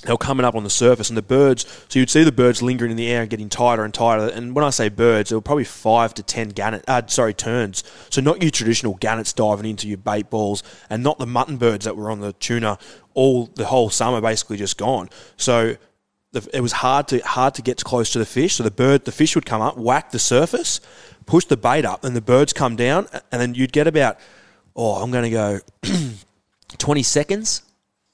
they 0.02 0.12
were 0.12 0.18
coming 0.18 0.46
up 0.46 0.56
on 0.56 0.64
the 0.64 0.70
surface, 0.70 1.10
and 1.10 1.18
the 1.18 1.22
birds. 1.22 1.66
So 1.90 2.00
you'd 2.00 2.10
see 2.10 2.24
the 2.24 2.32
birds 2.32 2.62
lingering 2.62 2.92
in 2.92 2.98
the 2.98 3.08
air 3.08 3.22
and 3.22 3.30
getting 3.30 3.50
tighter 3.50 3.84
and 3.84 3.94
tighter. 3.94 4.28
And 4.28 4.56
when 4.56 4.66
I 4.66 4.70
say 4.70 4.90
birds, 4.90 5.30
there 5.30 5.38
were 5.38 5.42
probably 5.42 5.64
five 5.64 6.14
to 6.16 6.24
ten 6.24 6.50
gannet, 6.50 6.84
uh, 6.88 7.04
sorry, 7.08 7.34
terns. 7.34 7.84
So 8.10 8.22
not 8.22 8.42
your 8.42 8.52
traditional 8.52 8.96
gannets 8.96 9.34
diving 9.34 9.70
into 9.70 9.88
your 9.88 9.98
bait 9.98 10.30
balls, 10.30 10.64
and 10.90 11.04
not 11.04 11.20
the 11.20 11.28
mutton 11.28 11.58
birds 11.58 11.86
that 11.86 11.96
were 11.96 12.10
on 12.10 12.20
the 12.20 12.34
tuna 12.34 12.78
all 13.14 13.48
the 13.48 13.66
whole 13.66 13.90
summer, 13.90 14.22
basically 14.22 14.58
just 14.58 14.78
gone. 14.78 15.10
So 15.38 15.76
the, 16.32 16.48
it 16.54 16.62
was 16.62 16.74
hard 16.74 17.08
to 17.10 17.20
hard 17.20 17.56
to 17.56 17.62
get 17.62 17.84
close 17.84 18.12
to 18.12 18.20
the 18.20 18.26
fish. 18.26 18.56
So 18.56 18.64
the 18.64 18.72
bird, 18.72 19.06
the 19.06 19.12
fish 19.12 19.36
would 19.36 19.46
come 19.46 19.62
up, 19.62 19.78
whack 19.78 20.12
the 20.12 20.20
surface, 20.20 20.80
push 21.26 21.46
the 21.46 21.58
bait 21.58 21.86
up, 21.86 22.04
and 22.04 22.16
the 22.16 22.22
birds 22.22 22.54
come 22.54 22.76
down, 22.76 23.08
and 23.32 23.42
then 23.42 23.56
you'd 23.56 23.74
get 23.74 23.88
about, 23.88 24.18
oh, 24.76 25.02
I'm 25.02 25.12
going 25.12 25.24
to 25.24 25.30
go, 25.30 25.60
twenty 26.78 27.04
seconds 27.04 27.64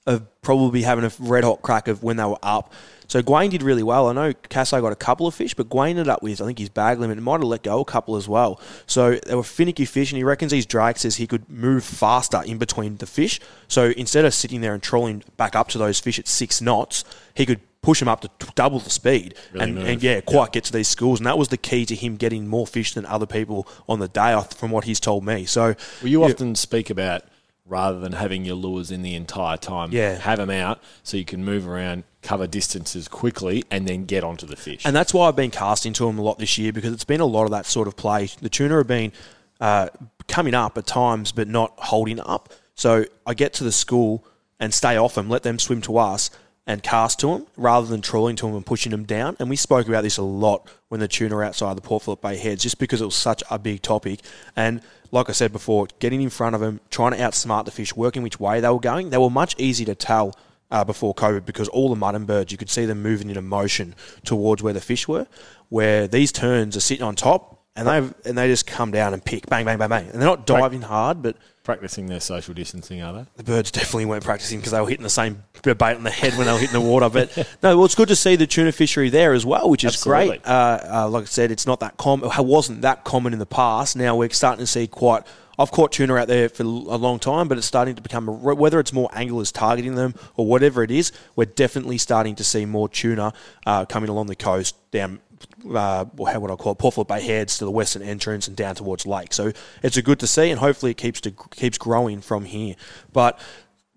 of 0.06 0.42
probably 0.42 0.82
having 0.82 1.06
a 1.06 1.12
red 1.20 1.44
hot 1.44 1.62
crack 1.62 1.88
of 1.88 2.04
when 2.04 2.18
they 2.18 2.26
were 2.26 2.40
up. 2.44 2.74
So 3.08 3.22
Gwaine 3.22 3.50
did 3.50 3.62
really 3.62 3.84
well. 3.84 4.08
I 4.08 4.14
know 4.14 4.34
Casso 4.34 4.82
got 4.82 4.92
a 4.92 4.96
couple 4.96 5.28
of 5.28 5.36
fish, 5.36 5.54
but 5.54 5.70
Gwaine 5.70 5.92
ended 5.92 6.10
up 6.10 6.24
with 6.24 6.42
I 6.42 6.46
think 6.46 6.60
his 6.60 6.70
bag 6.70 7.00
limit 7.00 7.22
might 7.22 7.34
have 7.34 7.44
let 7.44 7.64
go 7.64 7.80
a 7.80 7.86
couple 7.86 8.16
as 8.16 8.28
well. 8.28 8.60
So 8.88 9.16
they 9.16 9.36
were 9.36 9.44
finicky 9.44 9.86
fish, 9.86 10.12
and 10.12 10.18
he 10.18 10.24
reckons 10.24 10.52
these 10.52 10.66
dragsters 10.66 11.18
he 11.18 11.28
could 11.28 11.50
move 11.50 11.84
faster 11.84 12.42
in 12.44 12.58
between 12.58 12.98
the 12.98 13.06
fish. 13.06 13.40
So 13.68 13.92
instead 13.92 14.26
of 14.26 14.34
sitting 14.34 14.62
there 14.62 14.74
and 14.74 14.82
trolling 14.82 15.24
back 15.38 15.56
up 15.56 15.68
to 15.70 15.78
those 15.78 16.00
fish 16.00 16.18
at 16.18 16.28
six 16.28 16.62
knots, 16.62 17.06
he 17.36 17.46
could 17.46 17.62
push 17.82 18.00
them 18.00 18.08
up 18.08 18.22
to 18.22 18.30
t- 18.40 18.48
double 18.56 18.80
the 18.80 18.90
speed 18.90 19.36
Really 19.52 19.66
and, 19.66 19.78
and 19.80 20.04
yeah, 20.04 20.22
quite 20.22 20.54
get 20.54 20.64
to 20.64 20.74
these 20.74 20.88
schools. 20.88 21.20
And 21.20 21.28
that 21.28 21.38
was 21.38 21.50
the 21.50 21.58
key 21.58 21.86
to 21.86 21.96
him 21.96 22.16
getting 22.16 22.48
more 22.48 22.66
fish 22.66 22.94
than 22.94 23.06
other 23.06 23.26
people 23.26 23.68
on 23.88 24.00
the 24.00 24.08
day, 24.08 24.42
from 24.56 24.72
what 24.72 24.86
he's 24.86 25.00
told 25.00 25.26
me. 25.26 25.46
So 25.46 25.76
Well, 26.02 26.10
you 26.10 26.24
often 26.24 26.56
speak 26.56 26.90
about 26.90 27.24
rather 27.66 28.00
than 28.00 28.12
having 28.14 28.44
your 28.44 28.56
lures 28.56 28.92
in 28.92 29.02
the 29.02 29.16
entire 29.16 29.58
time, 29.58 29.90
Yeah. 29.92 30.16
have 30.18 30.38
them 30.38 30.50
out 30.50 30.82
so 31.04 31.16
you 31.18 31.24
can 31.26 31.44
move 31.46 31.68
around, 31.68 32.04
cover 32.22 32.46
distances 32.46 33.08
quickly, 33.08 33.64
and 33.72 33.88
then 33.88 34.06
get 34.06 34.24
onto 34.24 34.46
the 34.46 34.56
fish. 34.56 34.82
And 34.86 34.96
that's 34.96 35.14
why 35.14 35.28
I've 35.28 35.36
been 35.36 35.52
casting 35.52 35.94
to 35.94 36.06
them 36.06 36.20
a 36.20 36.22
lot 36.22 36.40
this 36.40 36.58
year 36.58 36.74
because 36.74 36.94
it's 36.94 37.06
been 37.06 37.22
a 37.22 37.26
lot 37.26 37.46
of 37.46 37.52
that 37.52 37.66
sort 37.66 37.88
of 37.88 37.96
play. 37.96 38.30
The 38.42 38.50
tuna 38.50 38.78
have 38.78 38.88
been 38.88 39.14
uh, 39.62 39.88
coming 40.28 40.54
up 40.54 40.78
at 40.78 40.86
times, 40.86 41.32
but 41.32 41.48
not 41.48 41.74
holding 41.78 42.20
up. 42.20 42.52
So 42.76 43.06
I 43.26 43.34
get 43.34 43.54
to 43.56 43.64
the 43.64 43.72
school 43.72 44.26
and 44.60 44.74
stay 44.74 44.98
off 44.98 45.16
them, 45.16 45.30
let 45.30 45.44
them 45.44 45.58
swim 45.60 45.82
to 45.82 45.98
us, 45.98 46.30
and 46.66 46.82
cast 46.82 47.20
to 47.20 47.28
them 47.28 47.46
rather 47.58 47.88
than 47.88 48.02
trawling 48.02 48.36
to 48.38 48.46
them 48.46 48.56
and 48.56 48.66
pushing 48.66 48.92
them 48.92 49.04
down. 49.04 49.36
And 49.40 49.50
we 49.50 49.56
spoke 49.58 49.88
about 49.88 50.04
this 50.04 50.18
a 50.18 50.22
lot 50.24 50.68
when 50.90 51.00
the 51.00 51.08
tuna 51.08 51.36
were 51.36 51.44
outside 51.44 51.76
the 51.78 51.82
Port 51.82 52.04
Phillip 52.04 52.22
Bay 52.22 52.38
heads, 52.38 52.64
just 52.64 52.78
because 52.80 53.02
it 53.02 53.06
was 53.06 53.16
such 53.16 53.44
a 53.50 53.60
big 53.60 53.82
topic. 53.82 54.20
And 54.56 54.82
like 55.14 55.30
I 55.30 55.32
said 55.32 55.52
before, 55.52 55.88
getting 56.00 56.22
in 56.22 56.32
front 56.32 56.56
of 56.56 56.62
them, 56.62 56.80
trying 56.90 57.12
to 57.12 57.18
outsmart 57.20 57.66
the 57.66 57.72
fish, 57.72 57.96
working 57.96 58.24
which 58.24 58.40
way 58.40 58.60
they 58.60 58.70
were 58.70 58.80
going, 58.80 59.12
they 59.12 59.18
were 59.18 59.30
much 59.30 59.56
easier 59.60 59.86
to 59.86 59.96
tell 59.96 60.36
uh, 60.72 60.84
before 60.84 61.14
COVID 61.14 61.46
because 61.46 61.68
all 61.70 61.90
the 61.90 61.96
mutton 61.96 62.26
birds, 62.26 62.52
you 62.52 62.58
could 62.58 62.70
see 62.70 62.86
them 62.86 63.04
moving 63.04 63.30
in 63.30 63.38
a 63.38 63.42
motion 63.42 63.94
towards 64.26 64.64
where 64.64 64.74
the 64.74 64.82
fish 64.82 65.08
were. 65.08 65.28
Where 65.70 66.08
these 66.08 66.32
terns 66.32 66.76
are 66.76 66.82
sitting 66.82 67.04
on 67.04 67.16
top 67.16 67.64
and 67.76 67.88
they 67.88 68.30
and 68.30 68.38
they 68.38 68.48
just 68.48 68.66
come 68.66 68.92
down 68.92 69.14
and 69.14 69.24
pick, 69.24 69.48
bang, 69.48 69.66
bang, 69.66 69.78
bang, 69.78 69.90
bang. 69.90 70.10
And 70.10 70.20
they're 70.20 70.28
not 70.28 70.48
diving 70.48 70.82
hard, 70.82 71.22
but 71.22 71.38
Practicing 71.64 72.08
their 72.08 72.20
social 72.20 72.54
distancing, 72.54 73.02
are 73.02 73.14
they? 73.14 73.26
the 73.38 73.44
birds 73.44 73.72
definitely 73.72 74.04
weren't 74.06 74.26
practicing 74.26 74.60
because 74.60 74.74
they 74.74 74.82
were 74.82 74.90
hitting 74.90 75.04
the 75.04 75.10
same 75.10 75.44
bait 75.62 75.82
on 75.82 76.04
the 76.04 76.10
head 76.10 76.34
when 76.38 76.46
they 76.46 76.52
were 76.52 76.60
hitting 76.60 76.74
the 76.74 76.82
water. 76.82 77.08
But 77.08 77.38
no, 77.64 77.78
well, 77.78 77.86
it's 77.86 77.96
good 77.96 78.10
to 78.10 78.18
see 78.18 78.36
the 78.36 78.46
tuna 78.46 78.74
fishery 78.74 79.10
there 79.10 79.32
as 79.32 79.46
well, 79.46 79.70
which 79.70 79.86
is 79.86 79.94
Absolutely. 79.94 80.40
great. 80.40 80.46
Uh, 80.46 80.80
uh, 80.92 81.08
like 81.10 81.22
I 81.22 81.28
said, 81.28 81.52
it's 81.52 81.66
not 81.66 81.80
that 81.80 81.96
common. 81.96 82.30
It 82.30 82.46
wasn't 82.46 82.82
that 82.82 83.06
common 83.06 83.32
in 83.32 83.40
the 83.40 83.46
past. 83.46 83.96
Now 83.96 84.18
we're 84.18 84.30
starting 84.32 84.66
to 84.66 84.68
see 84.70 84.88
quite. 84.88 85.24
I've 85.58 85.72
caught 85.72 85.94
tuna 85.94 86.16
out 86.16 86.28
there 86.28 86.50
for 86.50 86.64
a 86.64 86.66
long 86.66 87.20
time, 87.20 87.48
but 87.48 87.58
it's 87.58 87.68
starting 87.68 87.96
to 87.96 88.02
become 88.02 88.28
a, 88.28 88.32
whether 88.34 88.80
it's 88.82 88.92
more 88.92 89.08
anglers 89.14 89.52
targeting 89.52 89.96
them 89.96 90.16
or 90.36 90.46
whatever 90.46 90.84
it 90.84 90.92
is. 90.92 91.14
We're 91.38 91.46
definitely 91.46 91.98
starting 91.98 92.36
to 92.36 92.44
see 92.44 92.66
more 92.66 92.90
tuna 92.90 93.32
uh, 93.66 93.86
coming 93.86 94.10
along 94.10 94.28
the 94.28 94.36
coast 94.36 94.76
down 94.92 95.22
uh, 95.66 96.06
well, 96.16 96.32
how 96.32 96.40
would 96.40 96.52
I 96.52 96.56
call 96.56 96.74
it, 96.74 96.78
Port 96.78 96.96
Phillip 96.96 97.08
Bay 97.08 97.22
heads 97.22 97.58
to 97.58 97.66
the 97.66 97.72
western 97.72 98.02
entrance 98.02 98.48
and 98.48 98.56
down 98.56 98.76
towards 98.76 99.06
Lake. 99.06 99.34
So 99.34 99.52
it's 99.82 99.98
a 99.98 100.02
good 100.02 100.20
to 100.20 100.28
see, 100.28 100.50
and 100.50 100.60
hopefully 100.60 100.92
it 100.92 100.98
keeps 100.98 101.22
to, 101.22 101.32
keeps 101.52 101.78
growing 101.78 102.22
from 102.22 102.46
here. 102.46 102.76
But 103.12 103.40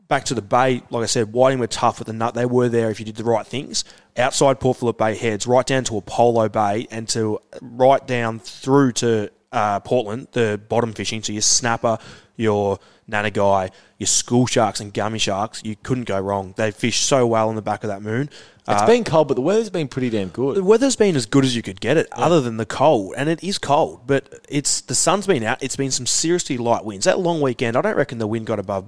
back 0.09 0.25
to 0.27 0.35
the 0.35 0.43
bay, 0.43 0.83
like 0.91 1.03
I 1.03 1.07
said, 1.07 1.33
Whiting 1.33 1.59
were 1.59 1.67
tough 1.67 1.99
with 1.99 2.07
the 2.07 2.13
nut. 2.13 2.35
They 2.35 2.47
were 2.47 2.69
there 2.69 2.91
if 2.91 3.01
you 3.01 3.07
did 3.07 3.17
the 3.17 3.25
right 3.25 3.47
things. 3.47 3.85
Outside 4.17 4.61
Port 4.61 4.79
Phillip 4.79 4.99
Bay 4.99 5.17
heads, 5.17 5.47
right 5.47 5.67
down 5.67 5.85
to 5.85 5.97
Apollo 5.97 6.51
Bay, 6.51 6.87
and 6.91 7.09
to 7.11 7.41
right 7.61 8.07
down 8.07 8.39
through 8.39 8.93
to 8.93 9.31
uh, 9.53 9.81
Portland, 9.81 10.29
the 10.33 10.61
bottom 10.69 10.93
fishing. 10.93 11.23
So 11.23 11.33
your 11.33 11.43
snapper, 11.43 11.99
your 12.37 12.79
nannygai, 13.11 13.71
your 13.99 14.07
school 14.07 14.47
sharks 14.47 14.81
and 14.81 14.93
gummy 14.93 15.19
sharks, 15.19 15.63
you 15.65 15.77
couldn't 15.83 16.05
go 16.05 16.21
wrong. 16.21 16.55
They 16.57 16.71
fish 16.71 17.01
so 17.01 17.27
well 17.27 17.49
on 17.49 17.57
the 17.57 17.63
back 17.63 17.85
of 17.85 17.89
that 17.89 18.03
moon. 18.03 18.31
It's 18.69 18.83
Uh, 18.83 18.87
been 18.87 19.05
cold, 19.05 19.29
but 19.29 19.35
the 19.35 19.43
weather's 19.43 19.71
been 19.71 19.87
pretty 19.87 20.11
damn 20.11 20.29
good. 20.29 20.57
the 20.57 20.65
weather's 20.65 20.97
been 20.97 21.15
as 21.15 21.25
good 21.25 21.45
as 21.45 21.55
you 21.55 21.63
could 21.63 21.81
get 21.81 21.97
it, 21.97 22.09
other 22.13 22.41
than 22.41 22.57
the 22.57 22.67
cold, 22.67 23.15
and 23.17 23.29
it 23.29 23.43
is 23.43 23.59
cold. 23.59 24.01
But 24.07 24.41
it's 24.49 24.81
the 24.81 24.95
sun's 24.95 25.27
been 25.27 25.45
out. 25.45 25.63
It's 25.63 25.77
been 25.77 25.93
some 25.93 26.07
seriously 26.07 26.59
light 26.59 26.85
winds. 26.85 27.05
That 27.05 27.21
long 27.21 27.41
weekend, 27.41 27.77
I 27.77 27.81
don't 27.83 27.97
reckon 27.97 28.19
the 28.19 28.27
wind 28.27 28.47
got 28.47 28.59
above 28.59 28.87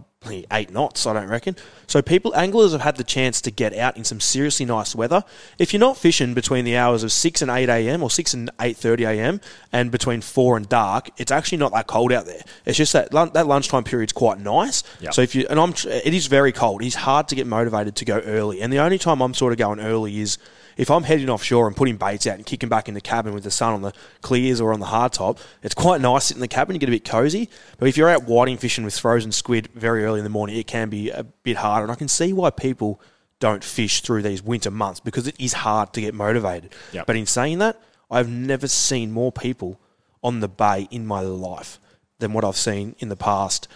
eight 0.53 0.71
knots. 0.71 1.07
I 1.07 1.13
don't 1.13 1.29
reckon. 1.29 1.57
So 1.87 2.03
people, 2.03 2.35
anglers 2.35 2.73
have 2.73 2.81
had 2.83 2.97
the 2.97 3.05
chance 3.05 3.41
to 3.43 3.51
get 3.51 3.75
out 3.75 3.97
in 3.97 4.05
some 4.05 4.21
seriously 4.21 4.67
nice 4.67 4.95
weather. 4.95 5.25
If 5.59 5.73
you're 5.73 5.81
not 5.81 5.97
fishing 5.97 6.35
between 6.35 6.65
the 6.65 6.77
hours 6.77 7.03
of 7.03 7.13
six 7.13 7.41
and 7.41 7.51
eight 7.51 7.69
a.m. 7.69 8.03
or 8.03 8.11
six 8.11 8.35
and 8.35 8.51
eight 8.61 8.77
thirty 8.77 9.05
a.m. 9.05 9.41
and 9.73 9.91
between 9.91 10.21
four 10.21 10.57
and 10.57 10.69
dark, 10.69 11.11
it's 11.17 11.33
actually 11.33 11.59
not 11.59 11.73
that 11.73 11.87
cold 11.87 12.13
out 12.13 12.27
there. 12.27 12.43
It's 12.67 12.77
just 12.77 12.93
that 12.93 13.15
lun- 13.15 13.31
that 13.35 13.47
lunchtime 13.47 13.85
period's 13.85 14.13
quite 14.13 14.39
nice. 14.41 14.83
Yep. 15.01 15.15
So 15.15 15.23
if 15.23 15.35
you 15.35 15.47
and 15.49 15.59
I'm, 15.59 15.73
it 15.87 16.13
is 16.13 16.27
very 16.27 16.53
cold. 16.53 16.83
It's 16.83 16.97
hard 16.97 17.29
to 17.29 17.35
get 17.35 17.47
motivated 17.47 17.97
to 17.97 18.05
go 18.05 18.19
early, 18.19 18.61
and 18.61 18.73
the 18.73 18.79
only 18.79 18.99
time 18.99 19.23
I'm 19.23 19.35
sort 19.35 19.53
of 19.53 19.59
going 19.59 19.81
early 19.81 20.21
is 20.21 20.39
if 20.79 20.91
I'm 20.91 21.03
heading 21.03 21.29
offshore 21.29 21.67
and 21.67 21.77
putting 21.77 21.97
baits 21.97 22.27
out 22.27 22.37
and 22.37 22.47
kicking 22.47 22.69
back 22.69 22.89
in 22.89 22.95
the 22.95 23.01
cabin 23.01 23.35
with 23.35 23.43
the 23.43 23.51
sun 23.51 23.75
on 23.75 23.83
the 23.83 23.93
clears 24.23 24.61
or 24.61 24.73
on 24.73 24.79
the 24.79 24.87
hard 24.87 25.13
top, 25.13 25.39
it's 25.63 25.75
quite 25.75 26.01
nice 26.01 26.27
sitting 26.27 26.39
in 26.39 26.43
the 26.43 26.49
cabin. 26.49 26.75
You 26.75 26.79
get 26.79 26.89
a 26.89 26.93
bit 26.93 27.05
cozy. 27.05 27.51
But 27.79 27.89
if 27.89 27.97
you're 27.97 28.09
out 28.09 28.23
whiting 28.23 28.57
fishing 28.57 28.85
with 28.85 28.97
frozen 28.97 29.33
squid 29.33 29.69
very 29.75 30.05
early 30.05 30.21
in 30.21 30.25
the 30.25 30.31
morning, 30.31 30.57
it 30.57 30.69
can 30.69 30.89
be 30.89 31.11
a 31.11 31.25
bit 31.25 31.57
harder. 31.57 31.83
And 31.83 31.93
I 31.93 31.97
can 31.97 32.07
see 32.07 32.33
why 32.33 32.51
people 32.51 33.01
don't 33.41 33.65
fish 33.65 34.03
through 34.03 34.23
these 34.23 34.43
winter 34.43 34.71
months 34.71 35.01
because 35.01 35.27
it 35.27 35.35
is 35.39 35.53
hard 35.53 35.93
to 35.95 36.01
get 36.01 36.15
motivated. 36.15 36.73
Yep. 36.93 37.07
But 37.07 37.17
in 37.17 37.27
saying 37.27 37.59
that, 37.59 37.81
I've 38.09 38.29
never 38.29 38.69
seen 38.69 39.11
more 39.11 39.33
people 39.33 39.81
on 40.23 40.41
the 40.41 40.49
bay 40.49 40.87
in 40.93 41.07
my 41.07 41.21
life 41.21 41.81
than 42.21 42.33
what 42.33 42.45
I've 42.45 42.57
seen 42.57 42.95
in 43.01 43.09
the 43.09 43.17
past 43.17 43.67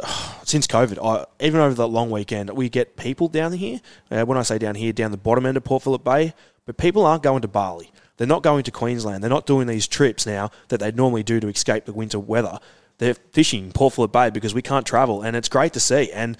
since 0.44 0.66
COVID, 0.66 0.98
I, 1.04 1.26
even 1.44 1.60
over 1.60 1.74
the 1.74 1.88
long 1.88 2.10
weekend, 2.10 2.50
we 2.50 2.68
get 2.68 2.96
people 2.96 3.28
down 3.28 3.52
here. 3.52 3.80
Uh, 4.10 4.24
when 4.24 4.38
I 4.38 4.42
say 4.42 4.58
down 4.58 4.74
here, 4.74 4.92
down 4.92 5.10
the 5.10 5.16
bottom 5.16 5.46
end 5.46 5.56
of 5.56 5.64
Port 5.64 5.82
Phillip 5.82 6.04
Bay, 6.04 6.34
but 6.66 6.76
people 6.76 7.04
aren't 7.04 7.22
going 7.22 7.42
to 7.42 7.48
Bali. 7.48 7.90
They're 8.16 8.26
not 8.26 8.42
going 8.42 8.62
to 8.64 8.70
Queensland. 8.70 9.22
They're 9.22 9.30
not 9.30 9.46
doing 9.46 9.66
these 9.66 9.88
trips 9.88 10.26
now 10.26 10.50
that 10.68 10.80
they'd 10.80 10.96
normally 10.96 11.22
do 11.22 11.40
to 11.40 11.48
escape 11.48 11.86
the 11.86 11.92
winter 11.92 12.18
weather. 12.18 12.58
They're 12.98 13.14
fishing 13.14 13.72
Port 13.72 13.94
Phillip 13.94 14.12
Bay 14.12 14.30
because 14.30 14.54
we 14.54 14.62
can't 14.62 14.86
travel, 14.86 15.22
and 15.22 15.36
it's 15.36 15.48
great 15.48 15.72
to 15.72 15.80
see. 15.80 16.12
And 16.12 16.36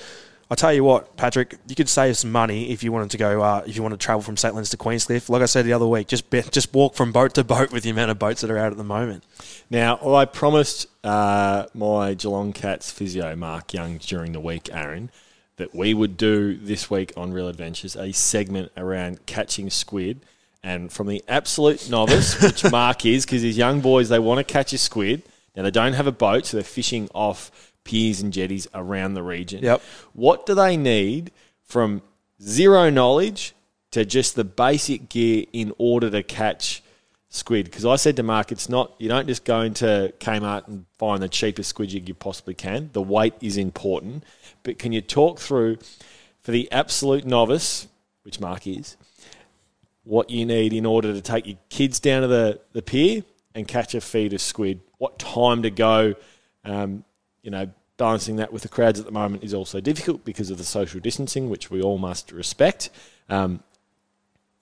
I 0.52 0.54
tell 0.54 0.70
you 0.70 0.84
what, 0.84 1.16
Patrick, 1.16 1.56
you 1.66 1.74
could 1.74 1.88
save 1.88 2.18
some 2.18 2.30
money 2.30 2.72
if 2.72 2.82
you 2.82 2.92
wanted 2.92 3.10
to 3.12 3.16
go. 3.16 3.40
Uh, 3.40 3.64
if 3.66 3.74
you 3.74 3.80
want 3.80 3.92
to 3.92 3.96
travel 3.96 4.20
from 4.20 4.36
St 4.36 4.54
to 4.54 4.76
Queenscliff, 4.76 5.30
like 5.30 5.40
I 5.40 5.46
said 5.46 5.64
the 5.64 5.72
other 5.72 5.86
week, 5.86 6.08
just 6.08 6.28
be, 6.28 6.42
just 6.42 6.74
walk 6.74 6.94
from 6.94 7.10
boat 7.10 7.32
to 7.36 7.44
boat 7.44 7.72
with 7.72 7.84
the 7.84 7.88
amount 7.88 8.10
of 8.10 8.18
boats 8.18 8.42
that 8.42 8.50
are 8.50 8.58
out 8.58 8.70
at 8.70 8.76
the 8.76 8.84
moment. 8.84 9.24
Now, 9.70 9.98
I 10.14 10.26
promised 10.26 10.88
uh, 11.02 11.68
my 11.72 12.12
Geelong 12.12 12.52
Cats 12.52 12.92
physio, 12.92 13.34
Mark 13.34 13.72
Young, 13.72 13.96
during 13.96 14.32
the 14.32 14.40
week, 14.40 14.68
Aaron, 14.70 15.10
that 15.56 15.74
we 15.74 15.94
would 15.94 16.18
do 16.18 16.54
this 16.58 16.90
week 16.90 17.14
on 17.16 17.32
Real 17.32 17.48
Adventures 17.48 17.96
a 17.96 18.12
segment 18.12 18.72
around 18.76 19.24
catching 19.24 19.70
squid. 19.70 20.20
And 20.62 20.92
from 20.92 21.06
the 21.06 21.24
absolute 21.28 21.88
novice, 21.88 22.38
which 22.42 22.70
Mark 22.70 23.06
is, 23.06 23.24
because 23.24 23.40
these 23.40 23.56
young 23.56 23.80
boys, 23.80 24.10
they 24.10 24.18
want 24.18 24.36
to 24.36 24.44
catch 24.44 24.74
a 24.74 24.78
squid. 24.78 25.22
Now, 25.56 25.62
they 25.62 25.70
don't 25.70 25.94
have 25.94 26.06
a 26.06 26.12
boat, 26.12 26.44
so 26.44 26.58
they're 26.58 26.64
fishing 26.64 27.08
off 27.14 27.71
piers 27.84 28.20
and 28.20 28.32
jetties 28.32 28.68
around 28.74 29.14
the 29.14 29.22
region. 29.22 29.62
Yep. 29.62 29.82
What 30.12 30.46
do 30.46 30.54
they 30.54 30.76
need 30.76 31.32
from 31.64 32.02
zero 32.40 32.90
knowledge 32.90 33.54
to 33.90 34.04
just 34.04 34.36
the 34.36 34.44
basic 34.44 35.08
gear 35.08 35.44
in 35.52 35.72
order 35.78 36.10
to 36.10 36.22
catch 36.22 36.82
squid? 37.28 37.64
Because 37.64 37.84
I 37.84 37.96
said 37.96 38.16
to 38.16 38.22
Mark, 38.22 38.52
it's 38.52 38.68
not, 38.68 38.94
you 38.98 39.08
don't 39.08 39.26
just 39.26 39.44
go 39.44 39.60
into 39.62 40.12
Kmart 40.20 40.68
and 40.68 40.84
find 40.98 41.22
the 41.22 41.28
cheapest 41.28 41.70
squid 41.70 41.90
jig 41.90 42.08
you 42.08 42.14
possibly 42.14 42.54
can. 42.54 42.90
The 42.92 43.02
weight 43.02 43.34
is 43.40 43.56
important. 43.56 44.24
But 44.62 44.78
can 44.78 44.92
you 44.92 45.00
talk 45.00 45.38
through, 45.38 45.78
for 46.42 46.52
the 46.52 46.70
absolute 46.70 47.24
novice, 47.24 47.88
which 48.22 48.38
Mark 48.38 48.66
is, 48.66 48.96
what 50.04 50.30
you 50.30 50.44
need 50.44 50.72
in 50.72 50.86
order 50.86 51.12
to 51.12 51.20
take 51.20 51.46
your 51.46 51.58
kids 51.68 52.00
down 52.00 52.22
to 52.22 52.28
the, 52.28 52.60
the 52.72 52.82
pier 52.82 53.22
and 53.54 53.66
catch 53.66 53.94
a 53.94 54.00
feed 54.00 54.32
of 54.32 54.40
squid? 54.40 54.80
What 54.98 55.18
time 55.18 55.62
to 55.62 55.70
go? 55.70 56.14
Um, 56.64 57.04
you 57.42 57.50
know, 57.50 57.70
balancing 57.96 58.36
that 58.36 58.52
with 58.52 58.62
the 58.62 58.68
crowds 58.68 58.98
at 58.98 59.06
the 59.06 59.12
moment 59.12 59.44
is 59.44 59.54
also 59.54 59.80
difficult 59.80 60.24
because 60.24 60.50
of 60.50 60.58
the 60.58 60.64
social 60.64 61.00
distancing, 61.00 61.50
which 61.50 61.70
we 61.70 61.82
all 61.82 61.98
must 61.98 62.32
respect. 62.32 62.90
Um, 63.28 63.62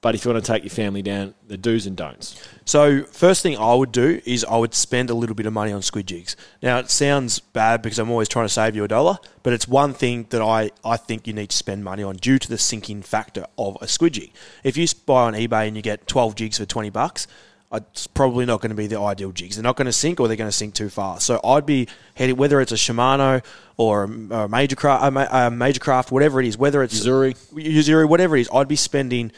but 0.02 0.14
if 0.14 0.25
you 0.25 0.30
want 0.30 0.42
to 0.42 0.52
take 0.52 0.62
your 0.62 0.70
family 0.70 1.02
down, 1.02 1.34
the 1.46 1.58
do's 1.58 1.87
and 1.87 1.94
don'ts. 1.94 2.42
So 2.64 3.04
first 3.04 3.42
thing 3.42 3.58
I 3.58 3.75
would 3.75 3.92
do 3.92 4.22
is 4.25 4.44
I 4.44 4.56
would 4.56 4.72
spend 4.72 5.10
a 5.10 5.14
little 5.14 5.34
bit 5.34 5.44
of 5.44 5.52
money 5.52 5.72
on 5.72 5.82
squid 5.82 6.06
jigs. 6.06 6.37
Now 6.62 6.78
it 6.78 6.90
sounds 6.90 7.38
bad 7.38 7.82
because 7.82 7.99
I'm 7.99 8.10
always 8.10 8.28
trying 8.28 8.46
to 8.46 8.52
save 8.52 8.75
you 8.75 8.84
a 8.84 8.88
dollar, 8.88 9.18
but 9.42 9.52
it's 9.52 9.68
one 9.68 9.92
thing 9.92 10.26
that 10.30 10.40
I, 10.40 10.70
I 10.82 10.96
think 10.96 11.26
you 11.26 11.34
need 11.34 11.50
to 11.50 11.56
spend 11.56 11.84
money 11.84 12.02
on 12.02 12.16
due 12.16 12.38
to 12.38 12.49
the 12.49 12.56
sinking 12.56 13.02
factor 13.02 13.46
of 13.58 13.76
a 13.82 13.88
squid 13.88 14.14
jig. 14.14 14.32
If 14.64 14.78
you 14.78 14.87
buy 15.04 15.25
on 15.25 15.34
eBay 15.34 15.68
and 15.68 15.76
you 15.76 15.82
get 15.82 16.06
12 16.06 16.34
jigs 16.34 16.56
for 16.56 16.64
20 16.64 16.88
bucks, 16.88 17.26
it's 17.72 18.06
probably 18.08 18.46
not 18.46 18.60
going 18.60 18.70
to 18.70 18.76
be 18.76 18.88
the 18.88 19.00
ideal 19.00 19.30
jigs. 19.30 19.56
They're 19.56 19.62
not 19.62 19.76
going 19.76 19.86
to 19.86 19.92
sink 19.92 20.18
or 20.18 20.26
they're 20.26 20.36
going 20.36 20.50
to 20.50 20.56
sink 20.56 20.74
too 20.74 20.88
far. 20.88 21.20
So 21.20 21.40
I'd 21.44 21.66
be 21.66 21.86
heading 22.14 22.36
whether 22.36 22.60
it's 22.60 22.72
a 22.72 22.76
Shimano 22.76 23.44
or 23.76 24.04
a, 24.04 24.48
major 24.48 24.74
craft, 24.74 25.16
a, 25.16 25.50
major 25.50 25.78
craft, 25.78 26.10
whatever 26.10 26.40
it 26.40 26.46
is, 26.46 26.58
whether 26.58 26.82
it's 26.82 27.04
Yo-Zuri. 27.04 27.36
Yo-Zuri, 27.52 28.08
whatever 28.08 28.36
it 28.36 28.40
is, 28.40 28.50
I'd 28.52 28.66
be 28.66 28.76
spending 28.76 29.30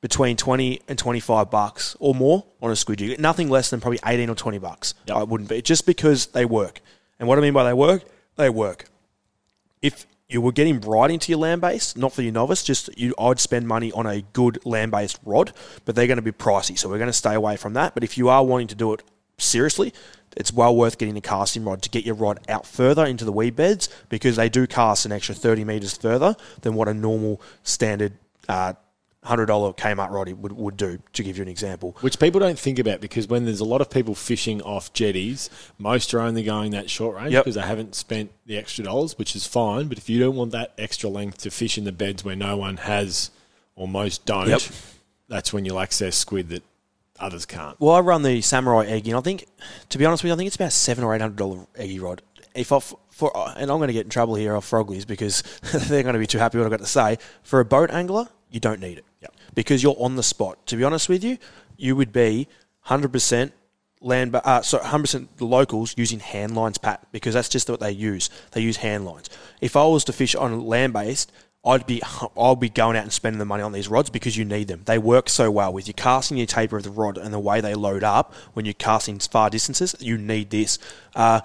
between 0.00 0.36
20 0.36 0.82
and 0.86 0.98
25 0.98 1.50
bucks 1.50 1.96
or 1.98 2.14
more 2.14 2.44
on 2.60 2.70
a 2.70 2.76
squid 2.76 2.98
jig. 2.98 3.18
Nothing 3.18 3.48
less 3.48 3.70
than 3.70 3.80
probably 3.80 4.00
18 4.04 4.28
or 4.28 4.34
20 4.34 4.58
bucks. 4.58 4.94
I 5.12 5.22
wouldn't 5.22 5.48
be. 5.48 5.62
Just 5.62 5.86
because 5.86 6.26
they 6.26 6.44
work. 6.44 6.80
And 7.18 7.26
what 7.26 7.38
I 7.38 7.40
mean 7.40 7.54
by 7.54 7.64
they 7.64 7.72
work, 7.72 8.02
they 8.36 8.50
work. 8.50 8.84
If 9.80 10.06
you 10.28 10.42
were 10.42 10.52
getting 10.52 10.80
right 10.80 11.10
into 11.10 11.32
your 11.32 11.38
land 11.38 11.62
base, 11.62 11.96
not 11.96 12.12
for 12.12 12.20
your 12.20 12.32
novice. 12.32 12.62
Just 12.62 12.96
you, 12.98 13.14
I'd 13.18 13.40
spend 13.40 13.66
money 13.66 13.90
on 13.92 14.06
a 14.06 14.20
good 14.34 14.64
land 14.66 14.90
based 14.90 15.18
rod, 15.24 15.52
but 15.86 15.94
they're 15.94 16.06
going 16.06 16.16
to 16.16 16.22
be 16.22 16.32
pricey, 16.32 16.78
so 16.78 16.88
we're 16.88 16.98
going 16.98 17.08
to 17.08 17.14
stay 17.14 17.34
away 17.34 17.56
from 17.56 17.72
that. 17.74 17.94
But 17.94 18.04
if 18.04 18.18
you 18.18 18.28
are 18.28 18.44
wanting 18.44 18.66
to 18.68 18.74
do 18.74 18.92
it 18.92 19.02
seriously, 19.38 19.94
it's 20.36 20.52
well 20.52 20.76
worth 20.76 20.98
getting 20.98 21.16
a 21.16 21.22
casting 21.22 21.64
rod 21.64 21.80
to 21.80 21.88
get 21.88 22.04
your 22.04 22.14
rod 22.14 22.40
out 22.48 22.66
further 22.66 23.06
into 23.06 23.24
the 23.24 23.32
weed 23.32 23.56
beds 23.56 23.88
because 24.10 24.36
they 24.36 24.50
do 24.50 24.66
cast 24.66 25.06
an 25.06 25.12
extra 25.12 25.34
30 25.34 25.64
metres 25.64 25.96
further 25.96 26.36
than 26.60 26.74
what 26.74 26.88
a 26.88 26.94
normal 26.94 27.40
standard 27.62 28.12
uh, 28.50 28.74
$100 29.24 29.76
Kmart 29.76 30.10
rod 30.10 30.30
would, 30.32 30.52
would 30.52 30.76
do, 30.76 31.00
to 31.12 31.22
give 31.22 31.36
you 31.36 31.42
an 31.42 31.48
example. 31.48 31.96
Which 32.00 32.18
people 32.20 32.38
don't 32.40 32.58
think 32.58 32.78
about 32.78 33.00
because 33.00 33.26
when 33.26 33.44
there's 33.44 33.60
a 33.60 33.64
lot 33.64 33.80
of 33.80 33.90
people 33.90 34.14
fishing 34.14 34.62
off 34.62 34.92
jetties, 34.92 35.50
most 35.76 36.14
are 36.14 36.20
only 36.20 36.44
going 36.44 36.70
that 36.70 36.88
short 36.88 37.16
range 37.16 37.32
Yep. 37.32 37.44
because 37.44 37.54
they 37.56 37.62
haven't 37.62 37.94
spent 37.94 38.30
the 38.46 38.56
extra 38.56 38.84
dollars, 38.84 39.18
which 39.18 39.34
is 39.34 39.46
fine. 39.46 39.88
But 39.88 39.98
if 39.98 40.08
you 40.08 40.20
don't 40.20 40.36
want 40.36 40.52
that 40.52 40.72
extra 40.78 41.10
length 41.10 41.38
to 41.38 41.50
fish 41.50 41.76
in 41.76 41.84
the 41.84 41.92
beds 41.92 42.24
where 42.24 42.36
no 42.36 42.56
one 42.56 42.76
has 42.78 43.30
or 43.74 43.88
most 43.88 44.24
don't, 44.24 44.48
Yep. 44.48 44.60
that's 45.28 45.52
when 45.52 45.64
you'll 45.64 45.80
access 45.80 46.16
squid 46.16 46.48
that 46.50 46.62
others 47.18 47.44
can't. 47.44 47.78
Well, 47.80 47.94
I 47.96 48.00
run 48.00 48.22
the 48.22 48.40
Samurai 48.40 48.86
Egi, 48.86 49.06
and 49.08 49.16
I 49.16 49.20
think, 49.20 49.46
to 49.88 49.98
be 49.98 50.06
honest 50.06 50.22
with 50.22 50.28
you, 50.28 50.34
I 50.34 50.36
think 50.36 50.46
it's 50.46 50.56
about 50.56 50.72
seven 50.72 51.02
or 51.02 51.14
eight 51.16 51.20
hundred 51.20 51.36
dollar 51.36 51.66
Egi 51.76 52.00
rod. 52.00 52.22
If 52.54 52.70
I 52.72 52.78
for 53.10 53.32
and 53.56 53.68
I'm 53.70 53.78
going 53.78 53.88
to 53.88 53.92
get 53.92 54.06
in 54.06 54.10
trouble 54.10 54.36
here 54.36 54.54
off 54.54 54.64
Frogleys 54.64 55.04
because 55.04 55.42
they're 55.88 56.04
going 56.04 56.12
to 56.12 56.20
be 56.20 56.26
too 56.28 56.38
happy 56.38 56.56
what 56.58 56.64
I've 56.64 56.70
got 56.70 56.78
to 56.80 56.86
say. 56.86 57.18
For 57.42 57.58
a 57.58 57.64
boat 57.64 57.90
angler, 57.90 58.28
you 58.50 58.60
don't 58.60 58.78
need 58.80 58.98
it. 58.98 59.04
Because 59.58 59.82
you're 59.82 59.96
on 59.98 60.14
the 60.14 60.22
spot. 60.22 60.64
To 60.68 60.76
be 60.76 60.84
honest 60.84 61.08
with 61.08 61.24
you, 61.24 61.36
you 61.76 61.96
would 61.96 62.12
be 62.12 62.46
hundred 62.82 63.12
percent 63.12 63.52
land, 64.00 64.30
ba- 64.30 64.46
uh, 64.46 64.62
so 64.62 64.78
hundred 64.78 65.02
percent 65.02 65.36
the 65.38 65.46
locals 65.46 65.94
using 65.96 66.20
hand 66.20 66.54
lines, 66.54 66.78
Pat, 66.78 67.04
because 67.10 67.34
that's 67.34 67.48
just 67.48 67.68
what 67.68 67.80
they 67.80 67.90
use. 67.90 68.30
They 68.52 68.60
use 68.60 68.76
hand 68.76 69.04
lines. 69.04 69.28
If 69.60 69.74
I 69.74 69.84
was 69.84 70.04
to 70.04 70.12
fish 70.12 70.36
on 70.36 70.64
land 70.64 70.92
based. 70.92 71.32
I'd 71.64 71.86
be 71.86 72.00
I'll 72.36 72.54
be 72.54 72.68
going 72.68 72.96
out 72.96 73.02
and 73.02 73.12
spending 73.12 73.40
the 73.40 73.44
money 73.44 73.64
on 73.64 73.72
these 73.72 73.88
rods 73.88 74.10
because 74.10 74.36
you 74.36 74.44
need 74.44 74.68
them. 74.68 74.82
They 74.84 74.96
work 74.96 75.28
so 75.28 75.50
well 75.50 75.72
with 75.72 75.88
your 75.88 75.94
casting, 75.94 76.36
your 76.36 76.46
taper 76.46 76.76
of 76.76 76.84
the 76.84 76.90
rod, 76.90 77.18
and 77.18 77.34
the 77.34 77.40
way 77.40 77.60
they 77.60 77.74
load 77.74 78.04
up 78.04 78.32
when 78.52 78.64
you're 78.64 78.74
casting 78.74 79.18
far 79.18 79.50
distances. 79.50 79.96
You 79.98 80.18
need 80.18 80.50
this. 80.50 80.78
Uh, 81.16 81.40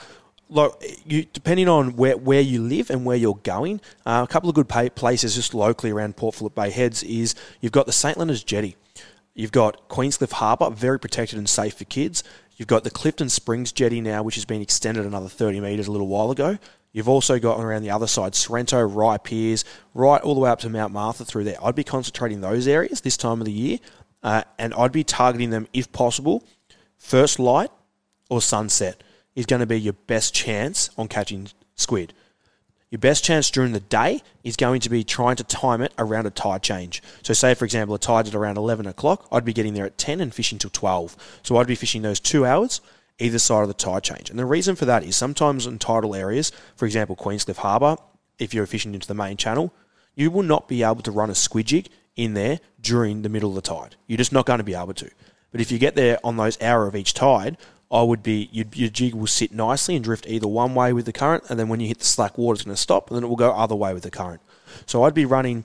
look, 0.53 0.83
you, 1.05 1.25
depending 1.25 1.67
on 1.67 1.95
where, 1.95 2.15
where 2.15 2.41
you 2.41 2.61
live 2.61 2.89
and 2.89 3.05
where 3.05 3.17
you're 3.17 3.39
going, 3.43 3.81
uh, 4.05 4.25
a 4.27 4.31
couple 4.31 4.49
of 4.49 4.55
good 4.55 4.69
pa 4.69 4.87
places 4.89 5.35
just 5.35 5.53
locally 5.53 5.91
around 5.91 6.15
Port 6.15 6.35
Phillip 6.35 6.55
Bay 6.55 6.69
Heads 6.69 7.03
is 7.03 7.35
you've 7.59 7.71
got 7.71 7.85
the 7.85 7.91
St 7.91 8.17
Leonard's 8.17 8.43
Jetty. 8.43 8.75
You've 9.33 9.51
got 9.51 9.89
Queenscliff 9.89 10.33
Harbour, 10.33 10.69
very 10.69 10.99
protected 10.99 11.39
and 11.39 11.49
safe 11.49 11.73
for 11.75 11.85
kids. 11.85 12.23
You've 12.55 12.67
got 12.67 12.83
the 12.83 12.91
Clifton 12.91 13.29
Springs 13.29 13.71
Jetty 13.71 13.99
now, 13.99 14.21
which 14.21 14.35
has 14.35 14.45
been 14.45 14.61
extended 14.61 15.05
another 15.05 15.27
30 15.27 15.59
metres 15.59 15.87
a 15.87 15.91
little 15.91 16.07
while 16.07 16.29
ago. 16.29 16.59
You've 16.91 17.09
also 17.09 17.39
got 17.39 17.59
around 17.59 17.81
the 17.81 17.89
other 17.89 18.05
side, 18.05 18.35
Sorrento, 18.35 18.79
Rye 18.79 19.17
Piers, 19.17 19.65
right 19.95 20.21
all 20.21 20.35
the 20.35 20.41
way 20.41 20.51
up 20.51 20.59
to 20.59 20.69
Mount 20.69 20.93
Martha 20.93 21.25
through 21.25 21.45
there. 21.45 21.57
I'd 21.63 21.73
be 21.73 21.83
concentrating 21.83 22.41
those 22.41 22.67
areas 22.67 23.01
this 23.01 23.17
time 23.17 23.41
of 23.41 23.45
the 23.45 23.51
year, 23.51 23.79
uh, 24.21 24.43
and 24.59 24.75
I'd 24.75 24.91
be 24.91 25.03
targeting 25.03 25.49
them, 25.49 25.67
if 25.73 25.91
possible, 25.91 26.43
first 26.99 27.39
light 27.39 27.71
or 28.29 28.39
sunset 28.39 29.01
is 29.35 29.45
going 29.45 29.59
to 29.59 29.65
be 29.65 29.79
your 29.79 29.93
best 29.93 30.33
chance 30.33 30.89
on 30.97 31.07
catching 31.07 31.47
squid. 31.75 32.13
Your 32.89 32.99
best 32.99 33.23
chance 33.23 33.49
during 33.49 33.71
the 33.71 33.79
day 33.79 34.21
is 34.43 34.55
going 34.55 34.79
to 34.81 34.89
be 34.89 35.03
trying 35.03 35.35
to 35.37 35.43
time 35.43 35.81
it 35.81 35.91
around 35.97 36.27
a 36.27 36.29
tide 36.29 36.61
change. 36.61 37.01
So, 37.23 37.33
say 37.33 37.55
for 37.55 37.65
example, 37.65 37.95
a 37.95 37.99
tide 37.99 38.27
at 38.27 38.35
around 38.35 38.57
11 38.57 38.85
o'clock, 38.85 39.27
I'd 39.31 39.45
be 39.45 39.53
getting 39.53 39.73
there 39.73 39.85
at 39.85 39.97
10 39.97 40.21
and 40.21 40.31
fishing 40.31 40.59
till 40.59 40.69
12. 40.69 41.17
So, 41.41 41.57
I'd 41.57 41.65
be 41.65 41.73
fishing 41.73 42.03
those 42.03 42.19
two 42.19 42.45
hours 42.45 42.81
either 43.19 43.39
side 43.39 43.61
of 43.61 43.67
the 43.67 43.73
tide 43.73 44.03
change. 44.03 44.29
And 44.29 44.37
the 44.37 44.45
reason 44.45 44.75
for 44.75 44.85
that 44.85 45.03
is 45.03 45.15
sometimes 45.15 45.65
in 45.65 45.79
tidal 45.79 46.15
areas, 46.15 46.51
for 46.75 46.85
example, 46.85 47.15
Queenscliff 47.15 47.57
Harbour, 47.57 47.97
if 48.39 48.53
you're 48.53 48.65
fishing 48.65 48.93
into 48.93 49.07
the 49.07 49.13
main 49.13 49.37
channel, 49.37 49.73
you 50.15 50.29
will 50.29 50.43
not 50.43 50.67
be 50.67 50.83
able 50.83 51.01
to 51.01 51.11
run 51.11 51.29
a 51.29 51.35
squid 51.35 51.67
jig 51.67 51.89
in 52.15 52.33
there 52.33 52.59
during 52.81 53.21
the 53.21 53.29
middle 53.29 53.49
of 53.49 53.55
the 53.55 53.61
tide. 53.61 53.95
You're 54.07 54.17
just 54.17 54.33
not 54.33 54.45
going 54.45 54.59
to 54.59 54.63
be 54.63 54.75
able 54.75 54.93
to. 54.95 55.09
But 55.51 55.61
if 55.61 55.71
you 55.71 55.79
get 55.79 55.95
there 55.95 56.19
on 56.23 56.37
those 56.37 56.61
hour 56.61 56.87
of 56.87 56.95
each 56.95 57.13
tide, 57.13 57.57
I 57.93 58.01
would 58.01 58.23
be 58.23 58.49
your, 58.51 58.65
jig 58.89 59.13
will 59.13 59.27
sit 59.27 59.51
nicely 59.51 59.95
and 59.95 60.03
drift 60.03 60.25
either 60.27 60.47
one 60.47 60.73
way 60.73 60.93
with 60.93 61.05
the 61.05 61.13
current, 61.13 61.43
and 61.47 61.59
then 61.59 61.69
when 61.69 61.79
you 61.79 61.87
hit 61.87 61.99
the 61.99 62.05
slack 62.05 62.39
water, 62.39 62.55
it's 62.55 62.63
going 62.63 62.75
to 62.75 62.81
stop, 62.81 63.09
and 63.09 63.15
then 63.15 63.23
it 63.23 63.27
will 63.27 63.35
go 63.35 63.51
other 63.51 63.75
way 63.75 63.93
with 63.93 64.01
the 64.01 64.09
current. 64.09 64.41
So 64.87 65.03
I'd 65.03 65.13
be 65.13 65.25
running 65.25 65.63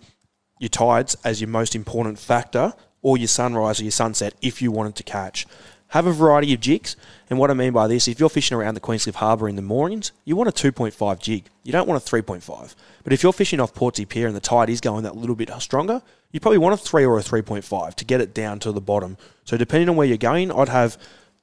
your 0.59 0.69
tides 0.69 1.17
as 1.25 1.41
your 1.41 1.49
most 1.49 1.75
important 1.75 2.19
factor, 2.19 2.75
or 3.01 3.17
your 3.17 3.29
sunrise 3.29 3.81
or 3.81 3.85
your 3.85 3.93
sunset 3.93 4.35
if 4.43 4.61
you 4.61 4.71
wanted 4.71 4.95
to 4.97 5.03
catch. 5.03 5.47
Have 5.93 6.07
a 6.07 6.13
variety 6.13 6.53
of 6.53 6.61
jigs, 6.61 6.97
and 7.31 7.39
what 7.39 7.51
I 7.51 7.55
mean 7.55 7.73
by 7.73 7.87
this, 7.89 8.09
if 8.09 8.21
you're 8.21 8.29
fishing 8.29 8.59
around 8.59 8.75
the 8.75 8.81
Queenscliff 8.81 9.15
Harbour 9.15 9.49
in 9.49 9.57
the 9.57 9.63
mornings, 9.63 10.13
you 10.27 10.37
want 10.37 10.51
a 10.51 10.53
2.5 10.53 11.19
jig. 11.21 11.47
You 11.63 11.73
don't 11.73 11.89
want 11.89 12.03
a 12.03 12.11
3.5. 12.11 12.75
But 13.05 13.15
if 13.15 13.23
you're 13.23 13.33
fishing 13.33 13.59
off 13.59 13.73
Portsea 13.73 14.07
Pier 14.07 14.27
and 14.27 14.37
the 14.37 14.41
tide 14.41 14.69
is 14.69 14.83
going 14.83 15.05
that 15.05 15.17
little 15.17 15.35
bit 15.35 15.51
stronger, 15.61 16.03
you 16.31 16.41
probably 16.41 16.59
want 16.59 16.75
a 16.75 16.77
3 16.77 17.07
or 17.07 17.19
a 17.19 17.23
3.5 17.23 17.95
to 17.95 18.05
get 18.05 18.21
it 18.21 18.35
down 18.35 18.59
to 18.59 18.73
the 18.73 18.83
bottom. 18.83 19.17
So 19.45 19.57
depending 19.57 19.89
on 19.89 19.97
where 19.97 20.07
you're 20.07 20.19
going, 20.19 20.53
I'd 20.53 20.69
have 20.69 20.99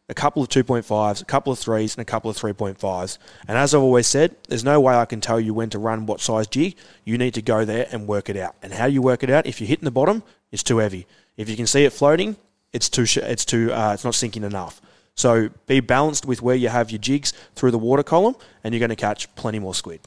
a 0.08 0.14
couple 0.14 0.44
of 0.44 0.50
2.5s, 0.50 1.22
a 1.22 1.26
couple 1.26 1.52
of 1.52 1.60
3s, 1.60 1.96
and 1.96 2.02
a 2.02 2.06
couple 2.06 2.30
of 2.30 2.38
3.5s. 2.38 3.18
And 3.48 3.58
as 3.58 3.74
I've 3.74 3.82
always 3.82 4.08
said, 4.08 4.36
there's 4.48 4.64
no 4.64 4.80
way 4.80 4.96
I 4.96 5.06
can 5.06 5.22
tell 5.22 5.40
you 5.40 5.54
when 5.54 5.70
to 5.72 5.80
run 5.80 6.06
what 6.06 6.22
size 6.22 6.48
jig. 6.48 6.76
You 7.04 7.18
need 7.18 7.34
to 7.34 7.42
go 7.42 7.66
there 7.66 7.88
and 7.92 8.08
work 8.08 8.30
it 8.30 8.38
out. 8.38 8.56
And 8.62 8.74
how 8.74 8.86
you 8.86 9.02
work 9.02 9.24
it 9.24 9.30
out, 9.30 9.46
if 9.48 9.60
you're 9.60 9.68
hitting 9.68 9.86
the 9.86 9.92
bottom, 9.92 10.24
it's 10.52 10.64
too 10.64 10.78
heavy. 10.78 11.08
If 11.38 11.50
you 11.50 11.56
can 11.56 11.68
see 11.68 11.86
it 11.86 11.94
floating, 11.94 12.38
it's 12.72 12.90
too 12.90 13.06
sh- 13.06 13.18
it's 13.18 13.46
too 13.46 13.72
uh, 13.74 13.94
it's 13.94 14.04
not 14.04 14.16
sinking 14.16 14.44
enough. 14.44 14.82
So 15.16 15.50
be 15.66 15.80
balanced 15.80 16.26
with 16.26 16.42
where 16.42 16.56
you 16.56 16.70
have 16.70 16.92
your 16.92 17.00
jigs 17.00 17.34
through 17.56 17.72
the 17.72 17.80
water 17.80 18.04
column, 18.04 18.36
and 18.64 18.74
you're 18.74 18.80
going 18.80 18.90
to 18.90 18.96
catch 18.96 19.34
plenty 19.36 19.60
more 19.60 19.74
squid. 19.74 20.02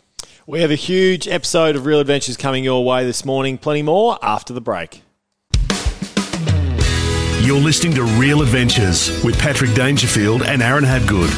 We 0.47 0.61
have 0.61 0.71
a 0.71 0.77
huge 0.77 1.27
episode 1.29 1.77
of 1.77 1.87
Real 1.87 2.01
Adventures 2.01 2.37
coming 2.37 2.65
your 2.65 2.85
way 2.85 3.05
this 3.05 3.25
morning. 3.25 3.59
Plenty 3.59 3.83
more 3.83 4.19
after 4.23 4.53
the 4.53 4.61
break. 4.61 5.03
You're 7.49 7.59
listening 7.59 7.95
to 7.95 8.03
Real 8.03 8.43
Adventures 8.43 9.25
with 9.25 9.39
Patrick 9.39 9.73
Dangerfield 9.73 10.43
and 10.43 10.61
Aaron 10.61 10.85
Habgood. 10.85 11.31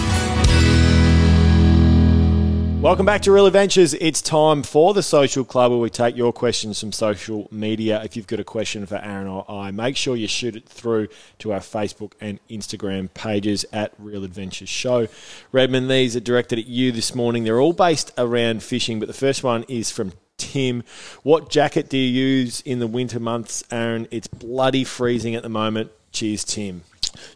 Welcome 2.83 3.07
back 3.07 3.23
to 3.23 3.31
Real 3.31 3.46
Adventures. 3.46 3.94
It's 3.94 4.20
time 4.20 4.64
for 4.64 4.92
the 4.92 5.05
Social 5.05 5.44
Club 5.44 5.70
where 5.70 5.79
we 5.79 5.88
take 5.88 6.16
your 6.16 6.33
questions 6.33 6.81
from 6.81 6.90
social 6.90 7.46
media. 7.53 8.03
If 8.03 8.16
you've 8.16 8.27
got 8.27 8.40
a 8.40 8.44
question 8.44 8.87
for 8.87 8.96
Aaron 8.96 9.29
or 9.29 9.49
I, 9.49 9.70
make 9.70 9.96
sure 9.96 10.16
you 10.16 10.27
shoot 10.27 10.57
it 10.57 10.68
through 10.68 11.07
to 11.38 11.53
our 11.53 11.61
Facebook 11.61 12.14
and 12.20 12.40
Instagram 12.49 13.14
pages 13.14 13.64
at 13.73 13.92
Real 13.96 14.25
Adventures 14.25 14.68
Show. 14.68 15.07
Redmond, 15.53 15.88
these 15.88 16.16
are 16.16 16.20
directed 16.20 16.59
at 16.59 16.66
you 16.66 16.90
this 16.90 17.14
morning. 17.14 17.44
They're 17.44 17.61
all 17.61 17.73
based 17.73 18.11
around 18.18 18.64
fishing, 18.64 18.99
but 18.99 19.07
the 19.07 19.14
first 19.14 19.44
one 19.44 19.62
is 19.68 19.92
from 19.92 20.12
Tim. 20.38 20.83
What 21.23 21.51
jacket 21.51 21.88
do 21.88 21.96
you 21.96 22.09
use 22.09 22.62
in 22.62 22.81
the 22.81 22.88
winter 22.88 23.20
months, 23.20 23.62
Aaron? 23.70 24.09
It's 24.11 24.27
bloody 24.27 24.83
freezing 24.83 25.37
at 25.37 25.44
the 25.44 25.49
moment. 25.49 25.92
Cheers, 26.12 26.44
Tim. 26.44 26.83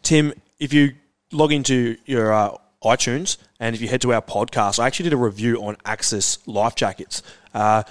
Tim, 0.02 0.32
if 0.58 0.72
you 0.72 0.94
log 1.32 1.52
into 1.52 1.96
your 2.06 2.32
uh, 2.32 2.56
iTunes 2.82 3.38
and 3.58 3.74
if 3.74 3.80
you 3.82 3.88
head 3.88 4.00
to 4.02 4.12
our 4.12 4.22
podcast, 4.22 4.78
I 4.78 4.86
actually 4.86 5.04
did 5.04 5.12
a 5.12 5.18
review 5.18 5.56
on 5.62 5.76
Axis 5.84 6.46
life 6.46 6.74
jackets. 6.74 7.22
Uh, 7.52 7.82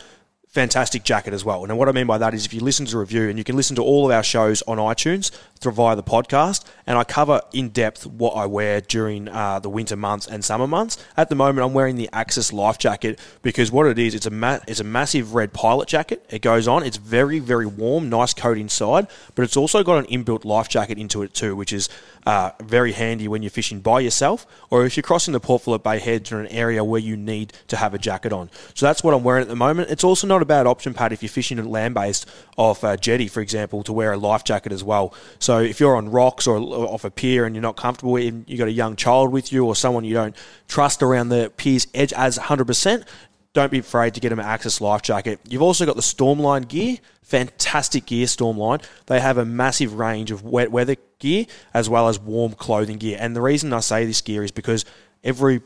fantastic 0.54 1.04
jacket 1.04 1.34
as 1.34 1.44
well. 1.44 1.64
And 1.64 1.78
what 1.80 1.90
I 1.90 1.92
mean 1.92 2.06
by 2.06 2.20
that 2.20 2.36
is 2.36 2.46
if 2.46 2.54
you 2.54 2.62
listen 2.62 2.86
to 2.86 3.00
review, 3.00 3.28
and 3.28 3.40
you 3.40 3.44
can 3.44 3.56
listen 3.56 3.76
to 3.76 3.82
all 3.82 4.06
of 4.06 4.12
our 4.12 4.22
shows 4.22 4.62
on 4.68 4.78
iTunes 4.78 5.32
through 5.60 5.72
via 5.72 5.96
the 5.96 6.04
podcast, 6.04 6.64
and 6.86 6.96
I 6.96 7.04
cover 7.04 7.42
in 7.54 7.70
depth 7.70 8.06
what 8.06 8.34
I 8.34 8.46
wear 8.46 8.80
during 8.80 9.28
uh, 9.28 9.58
the 9.60 9.70
winter 9.70 9.96
months 9.96 10.28
and 10.28 10.46
summer 10.46 10.68
months. 10.68 11.04
At 11.18 11.30
the 11.30 11.36
moment, 11.36 11.66
I'm 11.66 11.74
wearing 11.74 11.96
the 11.96 12.08
Axis 12.14 12.54
life 12.54 12.78
jacket 12.78 13.20
because 13.42 13.72
what 13.72 13.88
it 13.88 13.98
is, 13.98 14.14
it's 14.14 14.28
a 14.28 14.32
ma- 14.32 14.60
it's 14.68 14.80
a 14.80 14.84
massive 14.84 15.34
red 15.34 15.54
pilot 15.54 15.88
jacket. 15.88 16.24
It 16.30 16.44
goes 16.44 16.68
on. 16.68 16.84
It's 16.84 16.98
very 16.98 17.40
very 17.40 17.66
warm, 17.66 18.10
nice 18.10 18.36
coat 18.36 18.60
inside, 18.60 19.08
but 19.34 19.44
it's 19.44 19.58
also 19.58 19.84
got 19.84 19.98
an 19.98 20.06
inbuilt 20.06 20.46
life 20.46 20.70
jacket 20.70 21.00
into 21.00 21.24
it 21.24 21.34
too, 21.34 21.56
which 21.56 21.74
is 21.74 21.90
uh, 22.28 22.52
very 22.62 22.92
handy 22.92 23.28
when 23.28 23.42
you're 23.42 23.50
fishing 23.50 23.80
by 23.80 24.00
yourself 24.00 24.46
or 24.70 24.86
if 24.86 24.96
you're 24.96 25.04
crossing 25.04 25.34
the 25.34 25.40
Port 25.40 25.64
Phillip 25.64 25.84
Bay 25.84 26.00
Heads 26.00 26.32
or 26.32 26.40
an 26.40 26.48
area 26.48 26.84
where 26.84 27.02
you 27.02 27.18
need 27.18 27.54
to 27.68 27.78
have 27.78 27.94
a 27.94 27.98
jacket 27.98 28.32
on. 28.32 28.50
So 28.76 28.86
that's 28.86 29.04
what 29.04 29.14
I'm 29.14 29.24
wearing 29.24 29.42
at 29.42 29.48
the 29.48 29.56
moment. 29.56 29.90
It's 29.90 30.04
also 30.04 30.28
not 30.28 30.43
a 30.44 30.46
bad 30.46 30.68
option, 30.68 30.94
Pat, 30.94 31.12
if 31.12 31.24
you're 31.24 31.30
fishing 31.30 31.58
at 31.58 31.66
land 31.66 31.96
based 31.96 32.30
off 32.58 32.84
uh, 32.84 32.96
jetty, 32.96 33.28
for 33.28 33.42
example, 33.42 33.84
to 33.84 33.92
wear 33.92 34.14
a 34.14 34.18
life 34.18 34.44
jacket 34.44 34.72
as 34.72 34.84
well. 34.84 35.14
So 35.40 35.60
if 35.60 35.80
you're 35.80 35.96
on 35.96 36.10
rocks 36.10 36.46
or 36.46 36.60
off 36.60 37.04
a 37.04 37.12
pier 37.12 37.46
and 37.46 37.56
you're 37.56 37.62
not 37.62 37.76
comfortable, 37.76 38.16
and 38.16 38.48
you've 38.48 38.60
got 38.60 38.68
a 38.68 38.72
young 38.72 38.96
child 38.96 39.32
with 39.32 39.52
you 39.52 39.66
or 39.66 39.76
someone 39.76 40.04
you 40.04 40.14
don't 40.14 40.36
trust 40.68 41.02
around 41.02 41.30
the 41.30 41.52
pier's 41.58 41.88
edge 41.94 42.14
as 42.14 42.38
100%, 42.38 43.06
don't 43.54 43.72
be 43.72 43.80
afraid 43.80 44.16
to 44.16 44.20
get 44.20 44.30
them 44.30 44.40
an 44.40 44.46
Axis 44.46 44.82
life 44.82 45.02
jacket. 45.04 45.40
You've 45.48 45.62
also 45.62 45.86
got 45.86 45.96
the 45.96 46.02
Stormline 46.02 46.68
gear, 46.68 46.98
fantastic 47.22 48.08
gear, 48.08 48.26
Stormline. 48.26 48.84
They 49.06 49.20
have 49.20 49.38
a 49.38 49.46
massive 49.46 49.94
range 49.94 50.32
of 50.32 50.44
wet 50.44 50.72
weather 50.72 50.96
gear 51.20 51.46
as 51.74 51.88
well 51.88 52.10
as 52.10 52.20
warm 52.20 52.54
clothing 52.54 52.98
gear. 52.98 53.18
And 53.20 53.36
the 53.36 53.42
reason 53.42 53.72
I 53.72 53.80
say 53.80 54.06
this 54.06 54.22
gear 54.22 54.44
is 54.44 54.52
because 54.52 54.86
every 55.24 55.62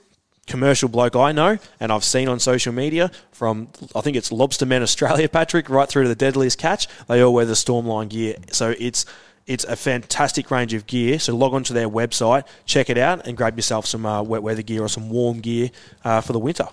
commercial 0.47 0.89
bloke 0.89 1.15
I 1.15 1.31
know 1.31 1.60
and 1.79 1.91
I've 1.91 2.03
seen 2.03 2.27
on 2.27 2.39
social 2.39 2.73
media 2.73 3.12
from 3.31 3.67
I 3.95 4.01
think 4.01 4.17
it's 4.17 4.31
Lobster 4.31 4.65
Lobstermen 4.65 4.81
Australia, 4.81 5.29
Patrick, 5.39 5.69
right 5.69 5.88
through 5.88 6.03
to 6.03 6.10
the 6.10 6.15
Deadliest 6.15 6.57
Catch, 6.57 6.88
they 7.07 7.21
all 7.21 7.33
wear 7.33 7.45
the 7.45 7.53
Stormline 7.53 8.10
gear. 8.10 8.36
So 8.51 8.73
it's 8.79 9.05
it's 9.45 9.63
a 9.63 9.75
fantastic 9.75 10.51
range 10.51 10.73
of 10.73 10.86
gear. 10.88 11.19
So 11.19 11.36
log 11.36 11.53
on 11.53 11.63
to 11.65 11.73
their 11.73 11.89
website, 11.89 12.45
check 12.65 12.89
it 12.89 12.97
out, 12.97 13.25
and 13.25 13.38
grab 13.38 13.57
yourself 13.57 13.86
some 13.86 14.05
uh, 14.05 14.21
wet 14.21 14.43
weather 14.43 14.62
gear 14.62 14.83
or 14.83 14.89
some 14.89 15.10
warm 15.10 15.39
gear 15.39 15.71
uh, 16.03 16.21
for 16.21 16.33
the 16.33 16.39
winter. 16.39 16.67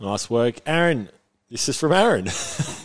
Nice 0.00 0.28
work. 0.30 0.56
Aaron, 0.66 1.10
This 1.50 1.68
is 1.68 1.78
from 1.78 1.92
Aaron. 1.92 2.28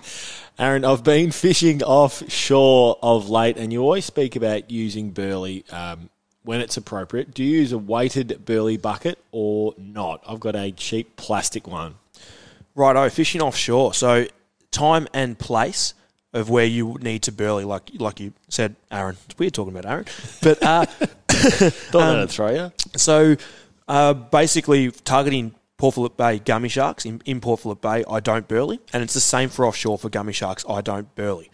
Aaron, 0.59 0.83
I've 0.83 1.03
been 1.05 1.31
fishing 1.31 1.81
offshore 1.81 2.97
of 3.01 3.29
late, 3.29 3.55
and 3.55 3.71
you 3.71 3.81
always 3.81 4.03
speak 4.03 4.35
about 4.35 4.69
using 4.69 5.11
burley 5.11 5.63
um, 5.71 6.09
when 6.49 6.61
it's 6.61 6.77
appropriate. 6.77 7.31
Do 7.31 7.43
you 7.43 7.59
use 7.59 7.71
a 7.71 7.77
weighted 7.77 8.43
burley 8.43 8.75
bucket 8.75 9.19
or 9.31 9.75
not? 9.77 10.23
I've 10.27 10.39
got 10.39 10.55
a 10.55 10.71
cheap 10.71 11.15
plastic 11.15 11.67
one. 11.67 11.93
Righto, 12.73 13.07
fishing 13.11 13.39
offshore. 13.39 13.93
So 13.93 14.25
time 14.71 15.07
and 15.13 15.37
place 15.37 15.93
of 16.33 16.49
where 16.49 16.65
you 16.65 16.97
need 17.01 17.21
to 17.21 17.31
burley, 17.31 17.65
like 17.65 17.91
like 17.99 18.19
you 18.19 18.33
said, 18.47 18.75
Aaron. 18.89 19.15
It's 19.27 19.37
weird 19.37 19.53
talking 19.53 19.77
about 19.77 19.87
Aaron, 19.87 20.05
but 20.41 20.63
uh, 20.63 20.85
Thought 21.27 21.91
that'd 21.91 22.31
throw 22.31 22.49
you. 22.49 22.71
so 22.95 23.35
uh, 23.87 24.15
basically 24.15 24.89
targeting 24.89 25.53
Port 25.77 25.93
Phillip 25.93 26.17
Bay 26.17 26.39
gummy 26.39 26.69
sharks 26.69 27.05
in, 27.05 27.21
in 27.25 27.41
Port 27.41 27.59
Phillip 27.59 27.79
Bay, 27.79 28.03
I 28.09 28.21
don't 28.21 28.47
burley, 28.47 28.79
and 28.91 29.03
it's 29.03 29.13
the 29.13 29.19
same 29.19 29.49
for 29.49 29.67
offshore 29.67 29.99
for 29.99 30.09
gummy 30.09 30.33
sharks. 30.33 30.65
I 30.67 30.81
don't 30.81 31.13
burley, 31.13 31.51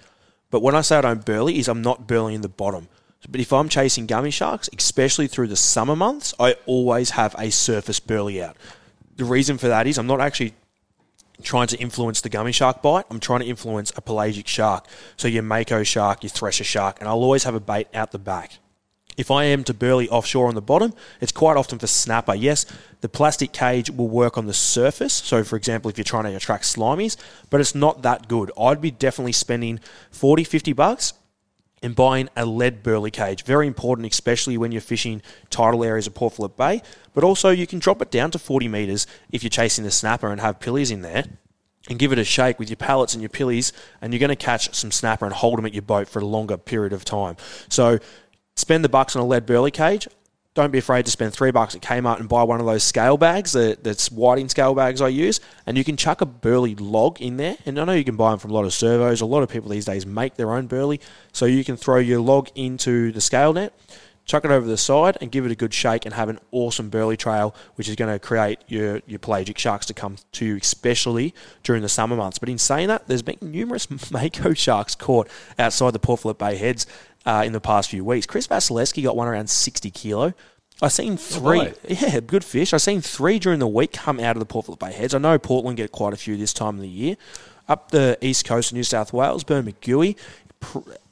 but 0.52 0.62
when 0.62 0.74
I 0.74 0.80
say 0.80 0.96
I 0.96 1.02
don't 1.02 1.26
burley, 1.26 1.60
is 1.60 1.68
I'm 1.68 1.82
not 1.82 2.08
burleying 2.08 2.40
the 2.40 2.48
bottom. 2.48 2.88
But 3.30 3.42
if 3.42 3.52
I'm 3.52 3.70
chasing 3.70 4.06
gummy 4.06 4.32
sharks, 4.32 4.70
especially 4.78 5.28
through 5.28 5.48
the 5.48 5.56
summer 5.56 5.96
months, 5.96 6.34
I 6.40 6.56
always 6.66 7.12
have 7.12 7.36
a 7.40 7.50
surface 7.50 8.00
burley 8.00 8.42
out. 8.42 8.56
The 9.18 9.26
reason 9.26 9.58
for 9.58 9.68
that 9.68 9.88
is 9.88 9.98
I'm 9.98 10.08
not 10.08 10.22
actually 10.22 10.54
trying 11.42 11.68
to 11.68 11.78
influence 11.78 12.22
the 12.22 12.30
gummy 12.30 12.52
shark 12.52 12.82
bite. 12.82 13.06
I'm 13.10 13.20
trying 13.20 13.42
to 13.42 13.46
influence 13.46 13.92
a 13.96 14.02
pelagic 14.02 14.48
shark. 14.48 14.88
So 15.18 15.28
your 15.28 15.44
mako 15.44 15.84
shark, 15.84 16.24
your 16.24 16.30
thresher 16.30 16.64
shark, 16.64 16.98
and 17.00 17.10
I'll 17.10 17.16
always 17.16 17.44
have 17.44 17.56
a 17.56 17.60
bait 17.60 17.88
out 17.94 18.12
the 18.12 18.20
back. 18.20 18.60
If 19.18 19.32
I 19.32 19.46
am 19.46 19.64
to 19.66 19.74
burley 19.74 20.10
offshore 20.10 20.50
on 20.50 20.56
the 20.56 20.62
bottom, 20.62 20.94
it's 21.22 21.32
quite 21.32 21.56
often 21.56 21.80
for 21.80 21.88
snapper. 21.88 22.36
Yes, 22.36 22.66
the 23.00 23.08
plastic 23.08 23.54
cage 23.54 23.90
will 23.90 24.10
work 24.10 24.38
on 24.38 24.46
the 24.46 24.54
surface. 24.54 25.14
So, 25.14 25.44
for 25.44 25.56
example, 25.56 25.90
if 25.90 25.98
you're 25.98 26.04
trying 26.04 26.26
to 26.26 26.36
attract 26.36 26.66
slimies, 26.66 27.16
but 27.50 27.62
it's 27.62 27.74
not 27.74 28.02
that 28.02 28.28
good. 28.28 28.52
I'd 28.60 28.82
be 28.82 28.92
definitely 28.92 29.32
spending 29.32 29.80
40, 30.12 30.44
50 30.44 30.74
bucks 30.74 31.14
and 31.86 31.96
buying 31.96 32.28
a 32.36 32.48
lead 32.48 32.82
burley 32.82 33.12
cage. 33.12 33.44
Very 33.44 33.68
important, 33.68 34.12
especially 34.12 34.58
when 34.58 34.72
you're 34.72 34.82
fishing 34.82 35.22
tidal 35.52 35.84
areas 35.84 36.08
of 36.08 36.16
Port 36.16 36.34
Phillip 36.34 36.58
Bay. 36.58 36.82
But 37.14 37.24
also, 37.24 37.52
you 37.52 37.68
can 37.68 37.78
drop 37.78 38.02
it 38.02 38.10
down 38.10 38.32
to 38.32 38.40
40 38.40 38.68
metres 38.68 39.06
if 39.32 39.44
you're 39.44 39.52
chasing 39.52 39.84
the 39.84 39.92
snapper 39.92 40.32
and 40.32 40.42
have 40.42 40.60
pillies 40.60 40.90
in 40.90 41.04
there. 41.04 41.26
And 41.88 42.00
give 42.00 42.12
it 42.12 42.18
a 42.18 42.24
shake 42.24 42.58
with 42.58 42.72
your 42.72 42.78
pallets 42.78 43.14
and 43.14 43.22
your 43.22 43.30
pillies, 43.30 43.72
and 44.02 44.12
you're 44.12 44.20
going 44.20 44.30
to 44.30 44.36
catch 44.36 44.74
some 44.74 44.90
snapper 44.92 45.26
and 45.26 45.34
hold 45.36 45.60
them 45.60 45.68
at 45.68 45.76
your 45.76 45.84
boat 45.84 46.10
for 46.10 46.18
a 46.18 46.26
longer 46.26 46.58
period 46.58 46.92
of 46.92 47.06
time. 47.06 47.38
So, 47.70 48.00
spend 48.56 48.84
the 48.84 48.90
bucks 48.90 49.16
on 49.16 49.22
a 49.22 49.26
lead 49.26 49.46
burley 49.46 49.70
cage. 49.70 50.08
Don't 50.56 50.72
be 50.72 50.78
afraid 50.78 51.04
to 51.04 51.12
spend 51.12 51.34
three 51.34 51.52
bucks 51.52 51.76
at 51.76 51.82
Kmart 51.82 52.22
and 52.22 52.30
buy 52.30 52.44
one 52.44 52.62
of 52.62 52.66
those 52.66 52.82
scale 52.82 53.18
bags 53.18 53.52
that, 53.52 53.84
that's 53.84 54.10
whiting 54.10 54.48
scale 54.48 54.74
bags 54.74 55.02
I 55.02 55.10
use, 55.10 55.42
and 55.66 55.78
you 55.78 55.84
can 55.84 55.98
chuck 55.98 56.22
a 56.22 56.26
burley 56.26 56.76
log 56.76 57.22
in 57.22 57.36
there. 57.36 57.58
And 57.66 57.78
I 57.78 57.84
know 57.84 57.92
you 57.92 58.06
can 58.06 58.16
buy 58.16 58.32
them 58.32 58.40
from 58.40 58.52
a 58.52 58.54
lot 58.54 58.64
of 58.64 58.74
servos. 58.74 59.20
A 59.20 59.26
lot 59.26 59.44
of 59.44 59.50
people 59.50 59.70
these 59.70 59.84
days 59.84 60.06
make 60.06 60.36
their 60.36 60.54
own 60.54 60.68
burley, 60.68 61.02
so 61.34 61.46
you 61.46 61.66
can 61.66 61.76
throw 61.76 61.98
your 61.98 62.22
log 62.22 62.50
into 62.56 63.12
the 63.12 63.20
scale 63.20 63.52
net, 63.52 63.74
chuck 64.26 64.44
it 64.44 64.52
over 64.52 64.66
the 64.66 64.78
side, 64.78 65.18
and 65.22 65.32
give 65.32 65.46
it 65.46 65.52
a 65.52 65.56
good 65.56 65.74
shake, 65.74 66.06
and 66.06 66.14
have 66.14 66.30
an 66.30 66.40
awesome 66.52 66.90
burley 66.90 67.18
trail, 67.18 67.56
which 67.76 67.88
is 67.88 67.96
going 67.96 68.12
to 68.12 68.20
create 68.20 68.60
your 68.68 69.02
your 69.06 69.20
pelagic 69.20 69.58
sharks 69.58 69.86
to 69.88 69.94
come 69.94 70.18
to 70.34 70.46
you, 70.46 70.58
especially 70.58 71.34
during 71.64 71.82
the 71.82 71.90
summer 71.90 72.16
months. 72.16 72.40
But 72.40 72.50
in 72.50 72.58
saying 72.58 72.88
that, 72.88 73.08
there's 73.08 73.22
been 73.22 73.38
numerous 73.42 73.90
mako 74.12 74.54
sharks 74.54 74.96
caught 74.96 75.30
outside 75.58 75.92
the 75.92 76.00
Port 76.00 76.22
Phillip 76.22 76.38
Bay 76.38 76.56
heads 76.56 76.86
uh, 77.26 77.44
in 77.46 77.54
the 77.54 77.62
past 77.62 77.90
few 77.90 78.04
weeks. 78.04 78.26
Chris 78.26 78.48
Vasilevsky 78.48 79.04
got 79.04 79.16
one 79.16 79.28
around 79.28 79.50
60 79.50 79.90
kilo. 79.92 80.34
I've 80.82 80.92
seen 80.92 81.16
three. 81.16 81.72
Yeah, 81.88 82.20
good 82.20 82.44
fish. 82.44 82.74
I've 82.74 82.82
seen 82.82 83.00
three 83.00 83.40
during 83.40 83.60
the 83.60 83.68
week 83.68 83.94
come 83.94 84.20
out 84.20 84.36
of 84.36 84.42
the 84.42 84.46
Port 84.46 84.66
Phillip 84.66 84.80
Bay 84.80 84.92
heads. 84.92 85.14
I 85.14 85.20
know 85.20 85.40
Portland 85.40 85.78
get 85.78 85.92
quite 85.92 86.14
a 86.14 86.18
few 86.18 86.36
this 86.36 86.54
time 86.54 86.76
of 86.76 86.82
the 86.82 86.90
year. 86.90 87.16
Up 87.70 87.92
the 87.92 88.18
east 88.22 88.46
coast 88.46 88.72
of 88.72 88.76
New 88.76 88.84
South 88.84 89.14
Wales, 89.14 89.44
Bermagui, 89.44 90.18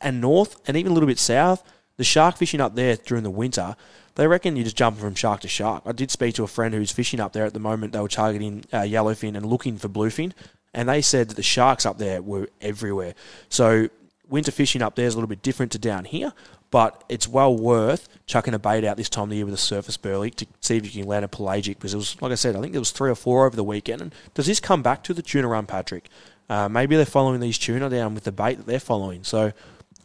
and 0.02 0.20
north, 0.20 0.60
and 0.68 0.76
even 0.76 0.92
a 0.92 0.94
little 0.94 1.08
bit 1.08 1.18
south, 1.18 1.64
the 1.98 2.04
shark 2.04 2.38
fishing 2.38 2.62
up 2.62 2.76
there 2.76 2.96
during 2.96 3.24
the 3.24 3.30
winter, 3.30 3.76
they 4.16 4.28
reckon 4.28 4.56
you're 4.56 4.66
just 4.66 4.78
jumping 4.78 5.02
from 5.02 5.16
shark 5.16 5.42
to 5.42 5.48
shark. 5.48 5.84
I 5.86 5.92
did 5.92 6.12
speak 6.12 6.36
to 6.36 6.44
a 6.44 6.48
friend 6.48 6.74
who's 6.74 6.92
fishing 6.92 7.20
up 7.20 7.34
there 7.34 7.46
at 7.46 7.54
the 7.54 7.60
moment. 7.60 7.94
They 7.94 8.00
were 8.00 8.08
targeting 8.08 8.64
uh, 8.72 8.82
yellowfin 8.82 9.36
and 9.36 9.46
looking 9.46 9.78
for 9.78 9.90
bluefin, 9.90 10.34
and 10.74 10.90
they 10.90 11.02
said 11.02 11.30
that 11.30 11.36
the 11.36 11.44
sharks 11.44 11.86
up 11.86 11.98
there 11.98 12.22
were 12.22 12.50
everywhere. 12.62 13.14
So 13.50 13.90
winter 14.30 14.52
fishing 14.52 14.82
up 14.82 14.96
there 14.96 15.06
is 15.06 15.14
a 15.14 15.18
little 15.18 15.28
bit 15.28 15.42
different 15.42 15.72
to 15.74 15.80
down 15.80 16.06
here, 16.06 16.34
but 16.72 17.04
it's 17.10 17.28
well 17.28 17.56
worth 17.56 18.08
chucking 18.26 18.54
a 18.54 18.60
bait 18.60 18.84
out 18.84 18.98
this 18.98 19.10
time 19.10 19.26
of 19.26 19.30
the 19.30 19.36
year 19.36 19.46
with 19.46 19.54
a 19.54 19.58
surface 19.58 19.98
burley 19.98 20.32
to 20.32 20.48
see 20.62 20.78
if 20.78 20.86
you 20.86 21.04
can 21.04 21.10
land 21.10 21.24
a 21.24 21.28
pelagic. 21.28 21.78
Because 21.78 21.94
it 21.94 21.98
was, 21.98 22.20
like 22.22 22.32
I 22.32 22.36
said, 22.36 22.56
I 22.56 22.62
think 22.62 22.74
there 22.74 22.82
was 22.82 22.92
three 22.92 23.12
or 23.12 23.16
four 23.16 23.46
over 23.46 23.56
the 23.56 23.64
weekend. 23.64 24.02
And 24.02 24.16
does 24.34 24.48
this 24.48 24.60
come 24.60 24.82
back 24.82 25.04
to 25.04 25.14
the 25.14 25.22
tuna 25.22 25.48
run, 25.48 25.68
Patrick? 25.68 26.10
Uh, 26.50 26.68
maybe 26.68 26.96
they're 26.96 27.06
following 27.06 27.40
these 27.40 27.58
tuna 27.58 27.90
down 27.90 28.16
with 28.16 28.24
the 28.24 28.32
bait 28.32 28.56
that 28.56 28.66
they're 28.66 28.80
following. 28.80 29.24
So 29.24 29.54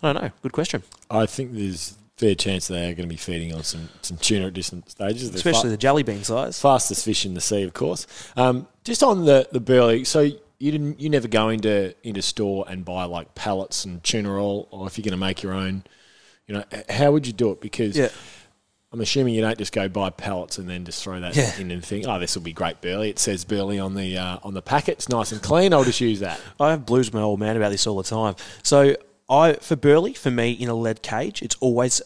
I 0.03 0.13
don't 0.13 0.23
know. 0.23 0.31
Good 0.43 0.53
question. 0.53 0.83
I 1.11 1.27
think 1.27 1.53
there's 1.55 1.97
fair 2.17 2.35
chance 2.35 2.67
they 2.69 2.83
are 2.91 2.95
going 2.95 3.09
to 3.09 3.13
be 3.13 3.17
feeding 3.17 3.55
on 3.55 3.63
some, 3.63 3.89
some 4.03 4.17
tuna 4.17 4.49
at 4.49 4.55
different 4.55 4.91
stages. 4.91 5.31
They're 5.31 5.37
Especially 5.39 5.63
fa- 5.63 5.69
the 5.69 5.77
jelly 5.77 6.03
bean 6.03 6.25
size. 6.25 6.61
fastest 6.61 7.05
fish 7.05 7.25
in 7.25 7.35
the 7.35 7.41
sea, 7.41 7.63
of 7.63 7.73
course. 7.75 8.07
Um, 8.37 8.67
just 8.85 9.03
on 9.03 9.25
the, 9.25 9.49
the 9.53 9.61
burley, 9.61 10.05
so 10.05 10.21
you 10.21 10.73
didn't 10.73 10.99
you 11.01 11.09
never 11.09 11.29
go 11.29 11.49
into 11.51 11.95
into 12.03 12.21
store 12.23 12.65
and 12.69 12.85
buy 12.85 13.05
like 13.05 13.35
pallets 13.37 13.85
and 13.85 14.03
tuna 14.03 14.33
oil, 14.37 14.67
or 14.73 14.87
if 14.89 14.99
you're 14.99 15.05
going 15.05 15.13
to 15.13 15.17
make 15.17 15.43
your 15.43 15.53
own, 15.53 15.85
you 16.49 16.55
know, 16.55 16.65
how 16.89 17.13
would 17.13 17.27
you 17.27 17.33
do 17.33 17.53
it? 17.53 17.61
Because 17.61 17.97
Yeah. 17.97 18.09
I'm 18.91 19.01
assuming 19.03 19.35
you 19.35 19.43
don't 19.43 19.59
just 19.59 19.73
go 19.73 19.87
buy 19.89 20.09
pallets 20.11 20.57
and 20.59 20.67
then 20.69 20.85
just 20.87 21.03
throw 21.05 21.21
that 21.21 21.37
Yeah. 21.37 21.55
in 21.59 21.71
and 21.71 21.85
think, 21.85 22.07
oh, 22.09 22.19
this 22.19 22.35
will 22.35 22.43
be 22.43 22.55
great 22.55 22.81
burley. 22.81 23.11
It 23.11 23.19
says 23.19 23.45
burley 23.45 23.79
on 23.79 23.95
the 23.95 24.17
uh, 24.17 24.39
on 24.43 24.55
the 24.55 24.63
packet. 24.63 24.93
It's 24.93 25.09
nice 25.11 25.31
and 25.31 25.43
clean. 25.43 25.73
I'll 25.75 25.85
just 25.85 26.01
use 26.01 26.21
that. 26.21 26.41
I 26.61 26.71
have 26.71 26.87
blues 26.87 27.13
my 27.13 27.21
old 27.21 27.39
man 27.39 27.57
about 27.57 27.71
this 27.71 27.87
all 27.87 27.97
the 27.97 28.03
time. 28.09 28.35
So 28.63 28.97
I 29.29 29.55
for 29.55 29.77
burley 29.77 30.15
for 30.15 30.31
me 30.31 30.53
in 30.53 30.69
a 30.69 30.75
lead 30.75 31.03
cage, 31.03 31.43
it's 31.43 31.57
always 31.61 32.01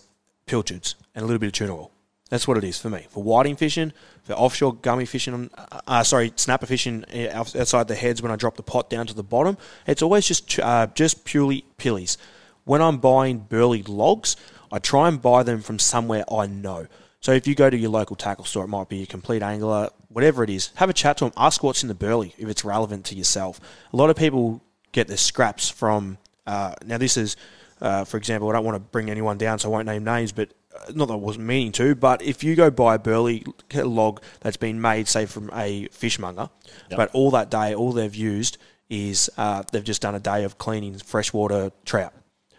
pilchards 0.47 0.97
and 1.15 1.23
a 1.23 1.27
little 1.27 1.39
bit 1.39 1.49
of 1.49 1.53
tuna 1.53 1.75
oil. 1.75 1.91
That's 2.31 2.49
what 2.49 2.57
it 2.57 2.65
is 2.65 2.81
for 2.81 2.89
me. 2.89 3.07
For 3.11 3.23
whiting 3.23 3.57
fishing, 3.57 3.93
for 4.23 4.33
offshore 4.33 4.75
gummy 4.77 5.05
fishing, 5.05 5.51
uh, 5.55 5.81
uh, 5.87 6.03
sorry, 6.03 6.33
snapper 6.37 6.65
fishing 6.65 7.05
uh, 7.15 7.29
outside 7.35 7.89
the 7.89 7.95
heads 7.95 8.23
when 8.23 8.33
I 8.33 8.37
drop 8.37 8.57
the 8.57 8.63
pot 8.63 8.89
down 8.89 9.07
to 9.09 9.15
the 9.15 9.23
bottom, 9.23 9.59
it's 9.87 10.01
always 10.01 10.27
just 10.27 10.59
uh, 10.59 10.87
just 10.95 11.25
purely 11.25 11.65
pillies. 11.77 12.17
When 12.65 12.81
I'm 12.81 12.99
buying 12.99 13.39
burley 13.39 13.83
logs, 13.83 14.37
I 14.73 14.79
try 14.79 15.09
and 15.09 15.21
buy 15.21 15.43
them 15.43 15.61
from 15.61 15.79
somewhere 15.79 16.25
I 16.33 16.47
know. 16.47 16.87
So 17.21 17.33
if 17.33 17.47
you 17.47 17.55
go 17.55 17.71
to 17.71 17.77
your 17.77 17.91
local 17.91 18.17
tackle 18.17 18.45
store, 18.45 18.65
it 18.65 18.69
might 18.69 18.89
be 18.89 19.03
a 19.03 19.07
Compleat 19.07 19.43
Angler, 19.43 19.91
whatever 20.09 20.43
it 20.43 20.51
is, 20.51 20.71
have 20.77 20.91
a 20.91 20.93
chat 20.93 21.19
to 21.19 21.25
them, 21.25 21.33
ask 21.37 21.63
what's 21.63 21.83
in 21.83 21.89
the 21.89 21.95
burley 21.95 22.35
if 22.39 22.49
it's 22.49 22.65
relevant 22.65 23.05
to 23.07 23.15
yourself. 23.15 23.61
A 23.93 23.97
lot 23.97 24.11
of 24.11 24.17
people 24.17 24.61
get 24.91 25.07
their 25.07 25.17
scraps 25.17 25.69
from, 25.69 26.19
uh, 26.47 26.75
now 26.85 26.99
this 26.99 27.17
is, 27.17 27.37
uh, 27.81 28.05
for 28.05 28.17
example, 28.17 28.49
I 28.49 28.53
don't 28.53 28.65
want 28.65 28.77
to 28.77 28.81
bring 28.81 29.11
anyone 29.11 29.39
down, 29.39 29.59
so 29.59 29.69
I 29.69 29.73
won't 29.73 29.87
name 29.87 30.05
names, 30.05 30.33
but 30.33 30.53
uh, 30.75 30.93
not 30.95 31.09
that 31.09 31.15
I 31.15 31.17
wasn't 31.17 31.47
meaning 31.47 31.73
to, 31.73 31.95
but 31.95 32.23
if 32.23 32.43
you 32.43 32.55
go 32.57 32.71
buy 32.71 32.95
a 32.97 32.99
burley 32.99 33.45
log 33.75 34.23
that's 34.41 34.57
been 34.57 34.81
made, 34.81 35.09
say, 35.09 35.27
from 35.27 35.51
a 35.55 35.89
fishmonger, 35.89 36.49
but 36.97 37.11
all 37.13 37.31
that 37.33 37.51
day, 37.51 37.75
all 37.75 37.93
they've 37.93 38.15
used 38.15 38.59
is 38.89 39.31
uh, 39.39 39.63
they've 39.73 39.85
just 39.85 40.03
done 40.03 40.15
a 40.15 40.21
day 40.21 40.45
of 40.45 40.59
cleaning 40.59 40.99
freshwater 40.99 41.73
trout. 41.85 42.13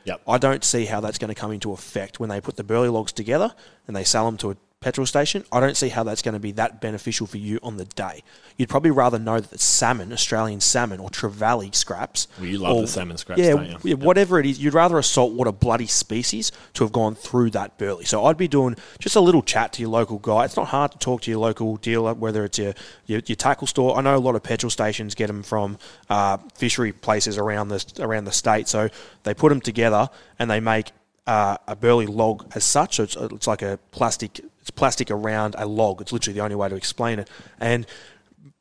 Yep. 0.05 0.21
I 0.27 0.37
don't 0.37 0.63
see 0.63 0.85
how 0.85 0.99
that's 0.99 1.17
going 1.17 1.29
to 1.33 1.39
come 1.39 1.51
into 1.51 1.71
effect 1.71 2.19
when 2.19 2.29
they 2.29 2.41
put 2.41 2.57
the 2.57 2.63
burley 2.63 2.89
logs 2.89 3.13
together 3.13 3.53
and 3.87 3.95
they 3.95 4.03
sell 4.03 4.25
them 4.25 4.37
to 4.37 4.51
a 4.51 4.57
petrol 4.83 5.07
station. 5.07 5.45
I 5.51 5.59
don't 5.61 5.77
see 5.77 5.89
how 5.89 6.03
that's 6.03 6.21
going 6.21 6.33
to 6.33 6.39
be 6.39 6.51
that 6.53 6.81
beneficial 6.81 7.25
for 7.25 7.37
you 7.37 7.59
on 7.63 7.77
the 7.77 7.85
day. 7.85 8.21
You'd 8.57 8.69
probably 8.69 8.91
rather 8.91 9.17
know 9.17 9.39
that 9.39 9.51
it's 9.53 9.63
salmon, 9.63 10.11
Australian 10.11 10.59
salmon, 10.59 10.99
or 10.99 11.09
trevally 11.09 11.73
scraps. 11.73 12.27
Well, 12.37 12.47
you 12.47 12.57
love 12.57 12.75
or- 12.75 12.81
the 12.81 12.87
salmon 12.87 13.17
scraps, 13.17 13.41
yeah, 13.41 13.51
don't 13.51 13.69
you? 13.69 13.77
yeah, 13.83 13.95
whatever 13.95 14.39
it 14.39 14.45
is. 14.45 14.59
You'd 14.59 14.73
rather 14.73 14.97
a 14.97 15.03
saltwater 15.03 15.51
bloody 15.53 15.87
species 15.87 16.51
to 16.73 16.83
have 16.83 16.91
gone 16.91 17.15
through 17.15 17.51
that 17.51 17.77
burley. 17.77 18.05
So 18.05 18.25
I'd 18.25 18.37
be 18.37 18.47
doing 18.49 18.75
just 18.99 19.15
a 19.15 19.21
little 19.21 19.41
chat 19.41 19.73
to 19.73 19.81
your 19.81 19.89
local 19.89 20.19
guy. 20.19 20.45
It's 20.45 20.57
not 20.57 20.67
hard 20.67 20.91
to 20.91 20.97
talk 20.97 21.21
to 21.21 21.31
your 21.31 21.39
local 21.39 21.77
dealer, 21.77 22.13
whether 22.13 22.43
it's 22.43 22.59
your 22.59 22.73
your, 23.05 23.21
your 23.25 23.35
tackle 23.37 23.67
store. 23.67 23.97
I 23.97 24.01
know 24.01 24.15
a 24.15 24.17
lot 24.17 24.35
of 24.35 24.43
petrol 24.43 24.69
stations 24.69 25.15
get 25.15 25.27
them 25.27 25.43
from 25.43 25.77
uh, 26.09 26.37
fishery 26.55 26.91
places 26.91 27.37
around 27.37 27.69
the 27.69 27.83
around 27.99 28.25
the 28.25 28.31
state. 28.31 28.67
So 28.67 28.89
they 29.23 29.33
put 29.33 29.49
them 29.49 29.61
together 29.61 30.09
and 30.37 30.49
they 30.49 30.59
make 30.59 30.91
uh, 31.25 31.57
a 31.67 31.75
burley 31.75 32.05
log 32.05 32.51
as 32.55 32.63
such. 32.63 32.97
So 32.97 33.03
it's, 33.03 33.15
it's 33.15 33.47
like 33.47 33.61
a 33.61 33.79
plastic. 33.91 34.41
It's 34.63 34.71
plastic 34.71 35.11
around 35.11 35.55
a 35.57 35.65
log. 35.65 35.99
It's 35.99 36.13
literally 36.13 36.35
the 36.39 36.43
only 36.43 36.55
way 36.55 36.69
to 36.69 36.75
explain 36.75 37.19
it. 37.19 37.29
And 37.59 37.85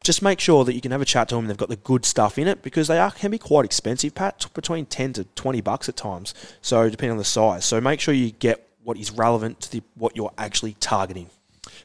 just 0.02 0.20
make 0.20 0.40
sure 0.40 0.64
that 0.64 0.74
you 0.74 0.80
can 0.80 0.90
have 0.90 1.00
a 1.00 1.04
chat 1.04 1.28
to 1.28 1.36
them. 1.36 1.46
They've 1.46 1.56
got 1.56 1.68
the 1.68 1.76
good 1.76 2.04
stuff 2.04 2.38
in 2.38 2.48
it 2.48 2.60
because 2.60 2.88
they 2.88 2.98
are 2.98 3.12
can 3.12 3.30
be 3.30 3.38
quite 3.38 3.64
expensive, 3.64 4.12
Pat, 4.12 4.46
between 4.52 4.84
ten 4.86 5.12
to 5.12 5.22
twenty 5.36 5.60
bucks 5.60 5.88
at 5.88 5.96
times. 5.96 6.34
So 6.60 6.90
depending 6.90 7.12
on 7.12 7.18
the 7.18 7.24
size. 7.24 7.64
So 7.64 7.80
make 7.80 8.00
sure 8.00 8.12
you 8.12 8.32
get 8.32 8.68
what 8.82 8.96
is 8.98 9.12
relevant 9.12 9.60
to 9.60 9.70
the, 9.70 9.82
what 9.94 10.16
you're 10.16 10.32
actually 10.36 10.74
targeting. 10.80 11.30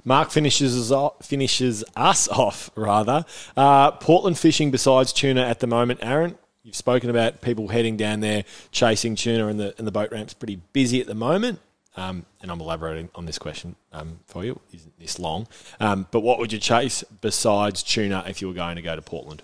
Mark 0.04 0.32
finishes 0.32 0.76
us 0.76 0.90
off, 0.90 1.24
finishes 1.24 1.84
us 1.96 2.28
off 2.28 2.72
rather. 2.76 3.24
Uh, 3.56 3.92
Portland 3.92 4.40
fishing 4.40 4.72
besides 4.72 5.14
tuna 5.14 5.42
at 5.44 5.60
the 5.60 5.68
moment. 5.68 6.00
Aaron, 6.02 6.40
you've 6.64 6.76
spoken 6.76 7.12
about 7.12 7.42
people 7.42 7.68
heading 7.68 7.98
down 7.98 8.22
there 8.22 8.46
chasing 8.72 9.16
tuna, 9.16 9.46
and 9.46 9.60
the 9.60 9.76
and 9.78 9.86
the 9.86 9.92
boat 9.92 10.12
ramp's 10.12 10.34
pretty 10.34 10.60
busy 10.74 11.00
at 11.00 11.06
the 11.06 11.14
moment. 11.14 11.60
Um, 11.98 12.26
and 12.42 12.52
I'm 12.52 12.62
elaborating 12.62 13.10
on 13.16 13.26
this 13.26 13.40
question 13.40 13.76
um, 13.92 14.20
for 14.26 14.46
you. 14.46 14.60
It 14.72 14.78
Isn't 14.78 15.00
this 15.00 15.20
long? 15.20 15.48
Um, 15.80 16.08
but 16.12 16.22
what 16.22 16.38
would 16.40 16.54
you 16.54 16.60
chase 16.60 17.04
besides 17.22 17.82
tuna 17.84 18.24
if 18.28 18.40
you 18.42 18.48
were 18.48 18.54
going 18.54 18.76
to 18.76 18.82
go 18.82 18.96
to 18.96 19.02
Portland? 19.02 19.42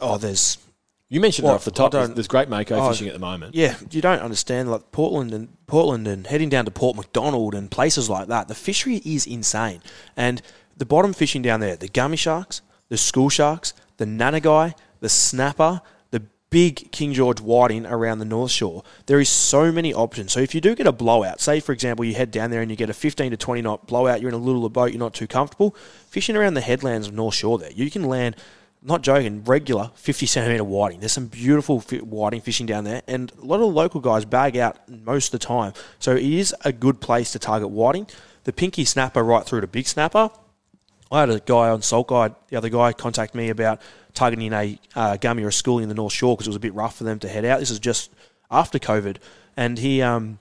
Oh, 0.00 0.16
there's 0.16 0.58
You 1.08 1.20
mentioned 1.20 1.44
Well, 1.44 1.54
it 1.54 1.56
off 1.56 1.64
the 1.64 1.70
top. 1.72 1.92
There's, 1.92 2.10
there's 2.10 2.28
great 2.28 2.48
mako 2.48 2.76
Oh, 2.76 2.90
fishing 2.90 3.08
at 3.08 3.14
the 3.14 3.18
moment. 3.18 3.54
Yeah, 3.54 3.76
you 3.90 4.00
don't 4.00 4.20
understand 4.20 4.70
like 4.70 4.92
Portland 4.92 5.34
and 5.34 5.48
Portland 5.66 6.06
and 6.06 6.26
heading 6.26 6.48
down 6.48 6.66
to 6.66 6.70
Port 6.70 6.96
MacDonnell 6.96 7.54
and 7.54 7.70
places 7.70 8.08
like 8.08 8.28
that. 8.28 8.46
The 8.48 8.54
fishery 8.54 9.02
is 9.04 9.26
insane, 9.26 9.82
and 10.16 10.40
the 10.76 10.86
bottom 10.86 11.12
fishing 11.12 11.42
down 11.42 11.60
there, 11.60 11.76
the 11.76 11.88
gummy 11.88 12.16
sharks, 12.16 12.62
the 12.88 12.96
school 12.96 13.28
sharks, 13.28 13.74
the 13.96 14.04
nannygai, 14.04 14.74
the 15.00 15.08
snapper, 15.08 15.80
big 16.56 16.90
King 16.90 17.12
George 17.12 17.38
whiting 17.38 17.84
around 17.84 18.18
the 18.18 18.24
North 18.24 18.50
Shore. 18.50 18.82
There 19.04 19.20
is 19.20 19.28
so 19.28 19.70
many 19.70 19.92
options. 19.92 20.32
So 20.32 20.40
if 20.40 20.54
you 20.54 20.62
do 20.62 20.74
get 20.74 20.86
a 20.86 20.92
blowout, 20.92 21.38
say 21.38 21.60
for 21.60 21.72
example 21.72 22.02
you 22.02 22.14
head 22.14 22.30
down 22.30 22.50
there 22.50 22.62
and 22.62 22.70
you 22.70 22.78
get 22.78 22.88
a 22.88 22.94
15 22.94 23.32
to 23.32 23.36
20 23.36 23.60
knot 23.60 23.86
blowout, 23.86 24.22
you're 24.22 24.30
in 24.30 24.34
a 24.34 24.38
little 24.38 24.66
boat, 24.70 24.90
you're 24.90 24.98
not 24.98 25.12
too 25.12 25.26
comfortable, 25.26 25.76
fishing 26.08 26.34
around 26.34 26.54
the 26.54 26.62
headlands 26.62 27.08
of 27.08 27.12
North 27.12 27.34
Shore 27.34 27.58
there, 27.58 27.70
you 27.72 27.90
can 27.90 28.04
land 28.04 28.36
not 28.82 29.02
joking, 29.02 29.44
regular 29.44 29.90
50 29.96 30.24
centimetre 30.24 30.64
whiting. 30.64 31.00
There's 31.00 31.12
some 31.12 31.26
beautiful 31.26 31.80
whiting 31.80 32.40
fishing 32.40 32.64
down 32.64 32.84
there, 32.84 33.02
and 33.06 33.30
a 33.32 33.44
lot 33.44 33.60
of 33.60 33.74
local 33.74 34.00
guys 34.00 34.24
bag 34.24 34.56
out 34.56 34.78
most 34.88 35.34
of 35.34 35.38
the 35.38 35.46
time. 35.46 35.74
So 35.98 36.12
it 36.16 36.22
is 36.22 36.54
a 36.64 36.72
good 36.72 37.02
place 37.02 37.32
to 37.32 37.38
target 37.38 37.68
whiting. 37.68 38.06
The 38.44 38.54
pinky 38.54 38.86
snapper 38.86 39.22
right 39.22 39.44
through 39.44 39.60
to 39.60 39.66
big 39.66 39.86
snapper. 39.86 40.30
I 41.12 41.20
had 41.20 41.30
a 41.30 41.38
guy 41.38 41.68
on 41.68 41.82
Salt 41.82 42.08
Guide, 42.08 42.34
the 42.48 42.56
other 42.56 42.68
guy, 42.68 42.92
contact 42.92 43.34
me 43.34 43.50
about 43.50 43.80
targeting 44.16 44.52
a 44.52 44.78
uh, 44.96 45.16
gummy 45.18 45.44
or 45.44 45.48
a 45.48 45.52
schoolie 45.52 45.82
in 45.82 45.88
the 45.88 45.94
North 45.94 46.12
Shore 46.12 46.34
because 46.34 46.48
it 46.48 46.50
was 46.50 46.56
a 46.56 46.60
bit 46.60 46.74
rough 46.74 46.96
for 46.96 47.04
them 47.04 47.20
to 47.20 47.28
head 47.28 47.44
out. 47.44 47.60
This 47.60 47.70
is 47.70 47.78
just 47.78 48.10
after 48.50 48.78
COVID, 48.80 49.18
and 49.56 49.78
he 49.78 50.02
um, 50.02 50.40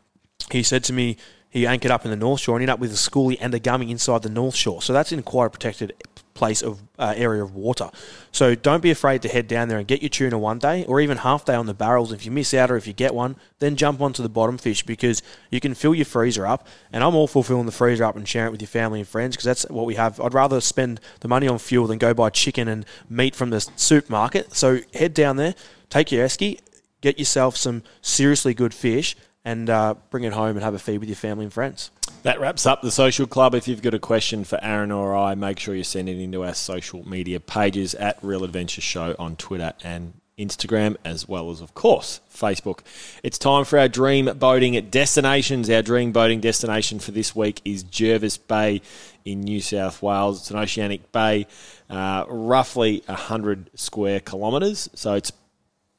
he 0.52 0.64
said 0.64 0.84
to 0.86 0.94
me 0.94 1.18
he 1.50 1.68
anchored 1.68 1.92
up 1.92 2.04
in 2.04 2.12
the 2.12 2.18
North 2.18 2.42
Shore 2.42 2.56
and 2.56 2.64
ended 2.64 2.74
up 2.74 2.80
with 2.80 2.92
a 2.92 2.96
schoolie 2.96 3.38
and 3.40 3.54
a 3.54 3.60
gummy 3.60 3.92
inside 3.92 4.24
the 4.24 4.30
North 4.30 4.56
Shore. 4.56 4.82
So 4.82 4.92
that's 4.92 5.12
in 5.12 5.22
quite 5.24 5.46
a 5.46 5.50
protected 5.50 5.94
place 6.36 6.62
of 6.62 6.84
uh, 7.00 7.14
area 7.16 7.42
of 7.42 7.56
water. 7.56 7.90
So 8.32 8.54
don't 8.54 8.84
be 8.84 8.92
afraid 8.92 9.24
to 9.24 9.30
head 9.30 9.48
down 9.48 9.70
there 9.70 9.80
and 9.80 9.88
get 9.88 10.04
your 10.04 10.10
tuna 10.10 10.38
one 10.38 10.60
day 10.60 10.86
or 10.86 11.00
even 11.00 11.18
half 11.18 11.46
day 11.46 11.56
on 11.56 11.66
the 11.66 11.74
barrels. 11.74 12.12
If 12.12 12.26
you 12.26 12.32
miss 12.32 12.54
out 12.54 12.70
or 12.70 12.76
if 12.76 12.86
you 12.86 12.94
get 12.94 13.16
one, 13.16 13.38
then 13.60 13.76
jump 13.76 14.02
onto 14.02 14.22
the 14.22 14.30
bottom 14.30 14.58
fish 14.58 14.84
because 14.84 15.24
you 15.50 15.60
can 15.60 15.74
fill 15.74 15.96
your 15.96 16.06
freezer 16.06 16.46
up. 16.46 16.68
And 16.92 17.04
I'm 17.04 17.16
all 17.16 17.28
for 17.28 17.44
filling 17.44 17.66
the 17.66 17.72
freezer 17.72 18.04
up 18.04 18.16
and 18.16 18.28
sharing 18.28 18.50
it 18.50 18.52
with 18.52 18.62
your 18.62 18.68
family 18.68 19.00
and 19.00 19.08
friends 19.08 19.36
because 19.36 19.46
that's 19.46 19.64
what 19.70 19.86
we 19.86 19.96
have. 19.96 20.20
I'd 20.20 20.34
rather 20.34 20.62
spend 20.62 21.00
the 21.22 21.28
money 21.30 21.48
on 21.48 21.58
fuel 21.58 21.88
than 21.88 21.98
go 21.98 22.14
buy 22.14 22.30
chicken 22.30 22.68
and 22.68 22.86
meat 23.10 23.34
from 23.34 23.50
the 23.50 23.62
supermarket. 23.76 24.54
So 24.54 24.82
head 24.94 25.14
down 25.14 25.38
there, 25.38 25.56
take 25.90 26.12
your 26.12 26.26
esky, 26.26 26.60
get 27.00 27.18
yourself 27.18 27.56
some 27.56 27.82
seriously 28.02 28.54
good 28.54 28.74
fish. 28.74 29.16
And 29.46 29.70
uh, 29.70 29.94
bring 30.10 30.24
it 30.24 30.34
home 30.34 30.58
and 30.58 30.64
have 30.64 30.74
a 30.74 30.80
feed 30.80 30.98
with 30.98 31.08
your 31.08 31.16
family 31.16 31.46
and 31.46 31.54
friends. 31.54 31.92
That 32.24 32.40
wraps 32.40 32.66
up 32.66 32.82
the 32.82 32.92
social 32.92 33.28
club. 33.28 33.54
If 33.54 33.68
you've 33.68 33.84
got 33.84 33.94
a 33.94 34.00
question 34.00 34.44
for 34.44 34.58
Aaron 34.62 34.92
or 34.92 35.16
I, 35.16 35.36
make 35.36 35.60
sure 35.60 35.76
you 35.76 35.84
send 35.84 36.10
it 36.10 36.20
into 36.20 36.44
our 36.44 36.56
social 36.56 37.08
media 37.08 37.40
pages 37.40 37.94
at 37.94 38.18
Real 38.24 38.44
Adventure 38.44 38.82
Show 38.82 39.16
on 39.20 39.36
Twitter 39.36 39.74
and 39.84 40.14
Instagram, 40.38 40.98
as 41.06 41.28
well 41.28 41.50
as, 41.50 41.62
of 41.62 41.74
course, 41.74 42.20
Facebook. 42.34 42.80
It's 43.24 43.38
time 43.38 43.64
for 43.64 43.80
our 43.80 43.88
dream 43.88 44.26
boating 44.38 44.74
destinations. 44.90 45.70
Our 45.70 45.82
dream 45.82 46.12
boating 46.12 46.42
destination 46.42 47.00
for 47.00 47.12
this 47.12 47.36
week 47.36 47.62
is 47.64 47.84
Jervis 47.84 48.38
Bay 48.38 48.82
in 49.24 49.42
New 49.42 49.62
South 49.62 50.02
Wales. 50.02 50.42
It's 50.42 50.52
an 50.52 50.58
oceanic 50.58 51.12
bay, 51.12 51.48
uh, 51.90 52.26
roughly 52.28 53.04
100 53.06 53.70
square 53.76 54.20
kilometres. 54.20 54.90
So 54.94 55.14
it's 55.14 55.32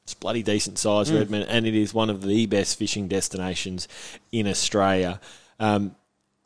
it's 0.07 0.13
bloody 0.13 0.41
decent 0.41 0.79
size, 0.79 1.11
Redmond, 1.11 1.47
and 1.49 1.67
it 1.67 1.75
is 1.75 1.93
one 1.93 2.09
of 2.09 2.21
the 2.21 2.45
best 2.45 2.79
fishing 2.79 3.09
destinations 3.09 3.89
in 4.31 4.47
Australia. 4.47 5.19
Um, 5.59 5.97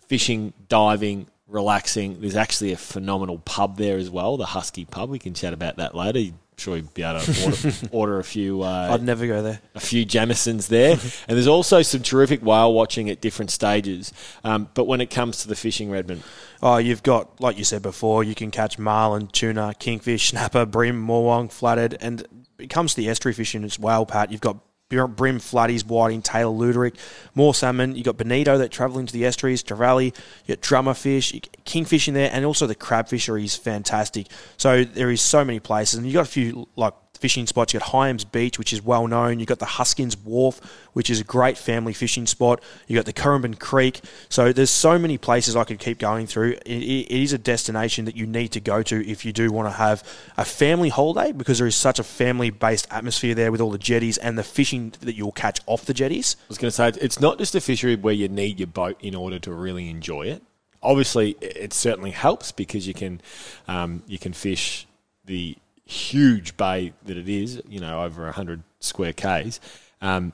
fishing, 0.08 0.54
diving, 0.67 1.28
relaxing. 1.47 2.21
There's 2.21 2.36
actually 2.36 2.71
a 2.71 2.78
phenomenal 2.78 3.38
pub 3.38 3.78
there 3.78 4.00
as 4.00 4.10
well, 4.10 4.36
the 4.36 4.47
Husky 4.47 4.84
Pub. 4.86 5.12
We 5.12 5.19
can 5.19 5.36
chat 5.36 5.54
about 5.54 5.76
that 5.76 5.93
later. 5.93 6.17
I'm 6.17 6.39
sure 6.58 6.76
you'd 6.76 6.91
be 6.95 7.04
able 7.04 7.19
to 7.19 7.45
order, 7.45 7.76
order 7.91 8.19
a 8.19 8.24
few 8.24 8.63
uh, 8.63 8.89
I'd 8.93 9.04
never 9.04 9.28
go 9.28 9.43
there. 9.43 9.62
a 9.76 9.80
few 9.80 10.06
Jamesons 10.06 10.67
there. 10.67 10.93
and 11.28 11.38
there's 11.38 11.45
also 11.45 11.84
some 11.84 12.02
terrific 12.02 12.41
whale 12.41 12.74
watching 12.74 13.12
at 13.12 13.21
different 13.21 13.52
stages. 13.52 14.12
Um, 14.43 14.69
but 14.74 14.86
when 14.86 15.02
it 15.02 15.12
comes 15.12 15.43
to 15.43 15.47
the 15.47 15.56
fishing, 15.56 15.91
Redmond, 15.91 16.24
Oh, 16.63 16.78
you've 16.78 17.04
got, 17.04 17.39
like 17.39 17.60
you 17.60 17.63
said 17.63 17.84
before, 17.84 18.24
you 18.24 18.34
can 18.34 18.50
catch 18.50 18.80
marlin, 18.80 19.28
tuna, 19.28 19.76
kingfish, 19.78 20.30
snapper, 20.32 20.65
bream, 20.65 21.06
morwong, 21.08 21.52
flathead, 21.52 21.97
and 22.02 22.26
it 22.62 22.69
comes 22.69 22.93
to 22.93 23.02
the 23.02 23.10
estuary 23.10 23.34
fishing 23.34 23.63
as 23.63 23.80
well, 23.80 24.06
Pat. 24.06 24.32
You've 24.32 24.41
got 24.41 24.58
brim, 24.89 25.39
flatties, 25.39 25.86
whiting, 25.86 26.21
tail, 26.21 26.54
luderick, 26.54 26.95
more 27.34 27.54
salmon. 27.54 27.95
You've 27.95 28.06
got 28.06 28.17
bonito 28.17 28.58
that 28.58 28.71
travel 28.71 29.00
into 29.00 29.13
the 29.13 29.26
estuaries, 29.26 29.63
trevally, 29.63 30.13
you 30.45 30.56
got 30.56 30.62
drummer 30.62 30.93
fish, 30.93 31.34
kingfish 31.63 32.08
in 32.10 32.13
there, 32.13 32.30
and 32.34 32.43
also 32.43 32.67
the 32.67 32.76
crab 32.76 33.08
fishery 33.08 33.45
is 33.45 33.56
fantastic. 33.56 34.28
So 34.58 34.84
there 34.84 35.10
is 35.10 35.21
so 35.21 35.45
many 35.45 35.62
places, 35.62 35.95
and 35.95 36.06
you've 36.06 36.15
got 36.15 36.28
a 36.28 36.30
few, 36.30 36.67
like, 36.76 36.93
fishing 37.21 37.45
spots. 37.45 37.73
You've 37.73 37.84
got 37.84 37.91
Hyams 37.91 38.25
Beach, 38.25 38.57
which 38.57 38.73
is 38.73 38.81
well 38.81 39.07
known. 39.07 39.39
You've 39.39 39.47
got 39.47 39.60
the 39.60 39.65
Huskins 39.65 40.17
Wharf, 40.17 40.60
which 40.93 41.10
is 41.10 41.21
a 41.21 41.23
great 41.23 41.57
family 41.57 41.93
fishing 41.93 42.25
spot. 42.25 42.62
You've 42.88 42.97
got 42.97 43.05
the 43.05 43.13
Currambene 43.13 43.60
Creek. 43.60 44.01
So 44.27 44.51
there's 44.51 44.71
so 44.71 44.97
many 44.97 45.17
places 45.19 45.55
I 45.55 45.63
could 45.63 45.79
keep 45.79 45.99
going 45.99 46.25
through. 46.25 46.53
It, 46.65 46.84
it 46.84 47.12
is 47.12 47.31
a 47.31 47.38
destination 47.38 48.05
that 48.05 48.17
you 48.17 48.25
need 48.25 48.49
to 48.49 48.60
go 48.60 48.81
to 48.84 49.07
if 49.07 49.23
you 49.23 49.31
do 49.31 49.51
want 49.51 49.67
to 49.67 49.71
have 49.71 50.03
a 50.36 50.43
family 50.43 50.89
holiday 50.89 51.31
because 51.31 51.60
there 51.60 51.67
is 51.67 51.75
such 51.75 51.99
a 51.99 52.03
family 52.03 52.49
based 52.49 52.88
atmosphere 52.89 53.36
there 53.36 53.51
with 53.51 53.62
all 53.62 53.71
the 53.71 53.77
jetties 53.77 54.17
and 54.17 54.38
the 54.38 54.43
fishing 54.43 54.93
that 55.01 55.15
you'll 55.15 55.31
catch 55.31 55.62
off 55.67 55.86
the 55.86 55.93
jetties. 55.93 56.36
I 56.39 56.45
was 56.49 56.57
going 56.57 56.71
to 56.71 56.75
say 56.75 56.91
it's 56.99 57.19
not 57.19 57.38
just 57.38 57.53
a 57.53 57.62
fishery 57.62 57.95
where 57.95 58.15
you 58.15 58.27
need 58.27 58.60
your 58.60 58.67
boat 58.67 58.97
in 58.99 59.13
order 59.13 59.38
to 59.39 59.53
really 59.53 59.89
enjoy 59.89 60.23
it. 60.23 60.41
Obviously, 60.84 61.38
it 61.39 61.73
certainly 61.73 62.10
helps 62.10 62.51
because 62.51 62.88
you 62.88 62.95
can 62.95 63.21
um, 63.67 64.01
you 64.07 64.17
can 64.17 64.34
fish 64.34 64.88
the 65.25 65.55
huge 65.91 66.56
bay 66.56 66.93
that 67.06 67.17
it 67.17 67.27
is, 67.27 67.62
you 67.67 67.80
know, 67.80 68.04
over 68.04 68.32
hundred 68.32 68.63
square 68.80 69.13
k's. 69.13 69.60
Um, 70.01 70.34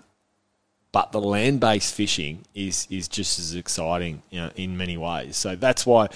but 0.92 1.12
the 1.12 1.20
land-based 1.20 1.94
fishing 1.94 2.46
is 2.54 2.88
is 2.90 3.08
just 3.08 3.40
as 3.40 3.56
exciting, 3.56 4.22
you 4.30 4.40
know, 4.40 4.52
in 4.56 4.78
many 4.78 4.98
ways. 4.98 5.36
So 5.36 5.56
that's 5.56 5.86
why 5.86 6.08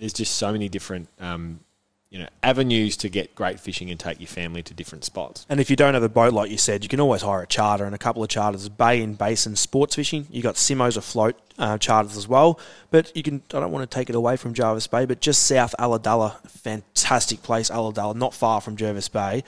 there's 0.00 0.12
just 0.12 0.36
so 0.36 0.50
many 0.50 0.68
different, 0.68 1.08
um, 1.20 1.60
you 2.10 2.20
know, 2.20 2.28
avenues 2.42 2.96
to 2.98 3.08
get 3.08 3.34
great 3.34 3.58
fishing 3.58 3.90
and 3.90 3.98
take 3.98 4.20
your 4.20 4.28
family 4.28 4.62
to 4.62 4.72
different 4.72 5.04
spots. 5.04 5.44
And 5.48 5.60
if 5.60 5.68
you 5.68 5.76
don't 5.76 5.94
have 5.94 6.02
a 6.02 6.08
boat, 6.08 6.32
like 6.32 6.50
you 6.50 6.58
said, 6.58 6.84
you 6.84 6.88
can 6.88 7.00
always 7.00 7.22
hire 7.22 7.42
a 7.42 7.46
charter 7.46 7.84
and 7.84 7.94
a 7.94 7.98
couple 7.98 8.22
of 8.22 8.28
charters. 8.28 8.68
Bay 8.68 9.02
and 9.02 9.18
basin 9.18 9.56
sports 9.56 9.96
fishing. 9.96 10.26
You 10.30 10.42
got 10.42 10.54
Simos 10.54 10.96
afloat 10.96 11.36
uh, 11.58 11.78
charters 11.78 12.16
as 12.16 12.28
well. 12.28 12.60
But 12.90 13.14
you 13.16 13.22
can. 13.22 13.42
I 13.52 13.60
don't 13.60 13.72
want 13.72 13.90
to 13.90 13.94
take 13.94 14.08
it 14.08 14.14
away 14.14 14.36
from 14.36 14.54
Jervis 14.54 14.86
Bay, 14.86 15.04
but 15.04 15.20
just 15.20 15.42
south 15.44 15.74
Ulladulla, 15.78 16.40
fantastic 16.48 17.42
place. 17.42 17.70
Ulladulla, 17.70 18.14
not 18.14 18.34
far 18.34 18.60
from 18.60 18.76
Jervis 18.76 19.08
Bay. 19.08 19.42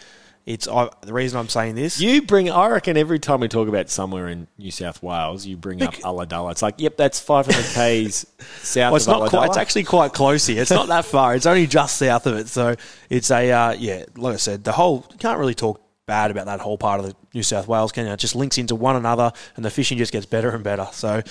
It's 0.49 0.67
I, 0.67 0.89
the 1.03 1.13
reason 1.13 1.39
I'm 1.39 1.51
saying 1.51 1.75
this. 1.75 2.01
You 2.01 2.23
bring, 2.23 2.49
I 2.49 2.69
reckon, 2.69 2.97
every 2.97 3.19
time 3.19 3.41
we 3.41 3.49
talk 3.49 3.69
about 3.69 3.91
somewhere 3.91 4.29
in 4.29 4.47
New 4.57 4.71
South 4.71 5.03
Wales, 5.03 5.45
you 5.45 5.59
bring 5.59 5.83
up 5.83 5.93
Ulladulla. 5.97 6.53
It's 6.53 6.63
like, 6.63 6.77
yep, 6.79 6.97
that's 6.97 7.21
500 7.21 7.63
k's 7.75 8.25
south 8.63 8.93
Well, 8.93 8.97
it's 8.97 9.07
of 9.07 9.21
not 9.21 9.29
quite. 9.29 9.49
It's 9.49 9.59
actually 9.59 9.85
quite 9.85 10.15
close 10.15 10.47
here. 10.47 10.63
It's 10.63 10.71
not 10.71 10.89
that 10.89 11.05
far. 11.05 11.35
It's 11.35 11.45
only 11.45 11.67
just 11.67 11.99
south 11.99 12.27
of 12.27 12.39
it. 12.39 12.49
So 12.49 12.77
it's 13.11 13.31
a 13.31 13.53
uh, 13.53 13.73
yeah. 13.73 14.07
Like 14.17 14.35
I 14.35 14.37
said, 14.39 14.65
the 14.65 14.73
whole 14.73 15.05
you 15.11 15.19
can't 15.19 15.39
really 15.39 15.55
talk 15.55 15.83
bad 16.09 16.33
about 16.33 16.47
that 16.47 16.59
whole 16.59 16.77
part 16.77 16.99
of 16.99 17.07
the 17.07 17.15
New 17.33 17.45
South 17.45 17.69
Wales. 17.69 17.93
Can 17.93 18.07
you? 18.07 18.13
It 18.13 18.19
just 18.19 18.35
links 18.35 18.59
into 18.59 18.75
one 18.75 18.97
another, 18.97 19.33
and 19.55 19.65
the 19.65 19.71
fishing 19.71 19.99
just 19.99 20.11
gets 20.11 20.27
better 20.27 20.51
and 20.51 20.65
better. 20.65 20.89
So 20.91 21.23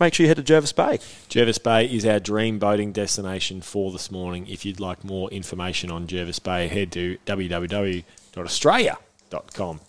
make 0.00 0.14
sure 0.14 0.24
you 0.24 0.28
head 0.28 0.38
to 0.38 0.42
Jervis 0.42 0.72
Bay. 0.72 0.98
Jervis 1.28 1.58
Bay 1.58 1.86
is 1.86 2.04
our 2.04 2.18
dream 2.18 2.58
boating 2.58 2.90
destination 2.90 3.60
for 3.60 3.92
this 3.92 4.10
morning. 4.10 4.48
If 4.48 4.64
you'd 4.64 4.80
like 4.80 5.04
more 5.04 5.30
information 5.30 5.92
on 5.92 6.08
Jervis 6.08 6.40
Bay, 6.40 6.66
head 6.66 6.90
to 6.92 7.18
www.australia.com. 7.26 9.80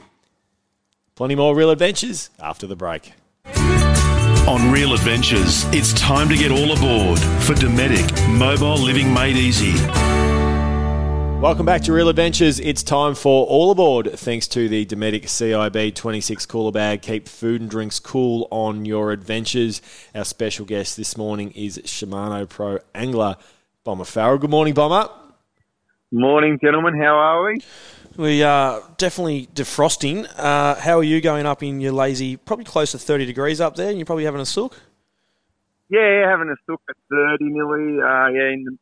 Plenty 1.15 1.35
more 1.35 1.55
real 1.55 1.69
adventures 1.71 2.29
after 2.39 2.67
the 2.67 2.75
break. 2.75 3.13
On 4.45 4.71
Real 4.71 4.93
Adventures, 4.93 5.63
it's 5.73 5.93
time 5.93 6.27
to 6.27 6.35
get 6.35 6.51
all 6.51 6.73
aboard 6.73 7.17
for 7.17 7.53
Dometic 7.53 8.37
Mobile 8.37 8.77
Living 8.77 9.13
Made 9.13 9.37
Easy. 9.37 9.71
Welcome 11.43 11.65
back 11.65 11.81
to 11.81 11.91
Real 11.91 12.07
Adventures. 12.07 12.57
It's 12.61 12.83
time 12.83 13.15
for 13.15 13.45
All 13.47 13.69
Aboard, 13.69 14.17
thanks 14.17 14.47
to 14.47 14.69
the 14.69 14.85
Dometic 14.85 15.23
CIB 15.23 15.93
26 15.93 16.45
cooler 16.45 16.71
bag. 16.71 17.01
Keep 17.01 17.27
food 17.27 17.59
and 17.59 17.69
drinks 17.69 17.99
cool 17.99 18.47
on 18.49 18.85
your 18.85 19.11
adventures. 19.11 19.81
Our 20.15 20.23
special 20.23 20.65
guest 20.65 20.95
this 20.95 21.17
morning 21.17 21.51
is 21.51 21.79
Shimano 21.79 22.47
Pro 22.47 22.79
Angler 22.95 23.35
Bomber 23.83 24.05
Farrell. 24.05 24.37
Good 24.37 24.51
morning, 24.51 24.73
Bomber. 24.73 25.09
Morning, 26.13 26.57
gentlemen. 26.63 26.97
How 26.97 27.13
are 27.13 27.43
we? 27.43 27.59
We 28.15 28.41
are 28.41 28.81
definitely 28.95 29.47
defrosting. 29.47 30.25
Uh, 30.37 30.75
how 30.75 30.97
are 30.97 31.03
you 31.03 31.19
going 31.19 31.45
up 31.45 31.61
in 31.61 31.81
your 31.81 31.91
lazy? 31.91 32.37
Probably 32.37 32.63
close 32.63 32.91
to 32.91 32.97
thirty 32.97 33.25
degrees 33.25 33.59
up 33.59 33.75
there, 33.75 33.89
and 33.89 33.97
you're 33.97 34.05
probably 34.05 34.23
having 34.23 34.39
a 34.39 34.45
sook. 34.45 34.79
Yeah, 35.89 36.25
having 36.29 36.47
a 36.47 36.55
sook 36.65 36.81
at 36.89 36.95
30 37.11 37.43
nearly. 37.49 38.01
Uh, 38.01 38.27
yeah, 38.29 38.53
in 38.53 38.63
the 38.63 38.77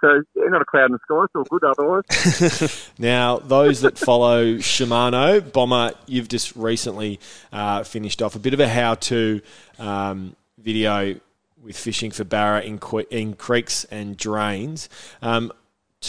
so 0.00 0.22
not 0.34 0.62
a 0.62 0.64
cloud 0.64 0.86
in 0.86 0.92
the 0.92 0.98
sky. 1.02 1.24
It's 1.24 1.34
all 1.34 1.44
good 1.44 1.64
otherwise. 1.64 2.90
Now, 2.98 3.38
those 3.38 3.80
that 3.80 3.98
follow 3.98 4.56
Shimano, 4.56 5.52
Bomber, 5.52 5.92
you've 6.06 6.28
just 6.28 6.54
recently 6.54 7.20
uh, 7.52 7.82
finished 7.84 8.22
off 8.22 8.36
a 8.36 8.38
bit 8.38 8.54
of 8.54 8.60
a 8.60 8.68
how-to 8.68 9.40
um, 9.78 10.36
video 10.58 11.16
with 11.62 11.76
fishing 11.76 12.10
for 12.10 12.24
barra 12.24 12.62
in, 12.62 12.80
in 13.10 13.34
creeks 13.34 13.84
and 13.84 14.16
drains. 14.16 14.88
Um, 15.20 15.52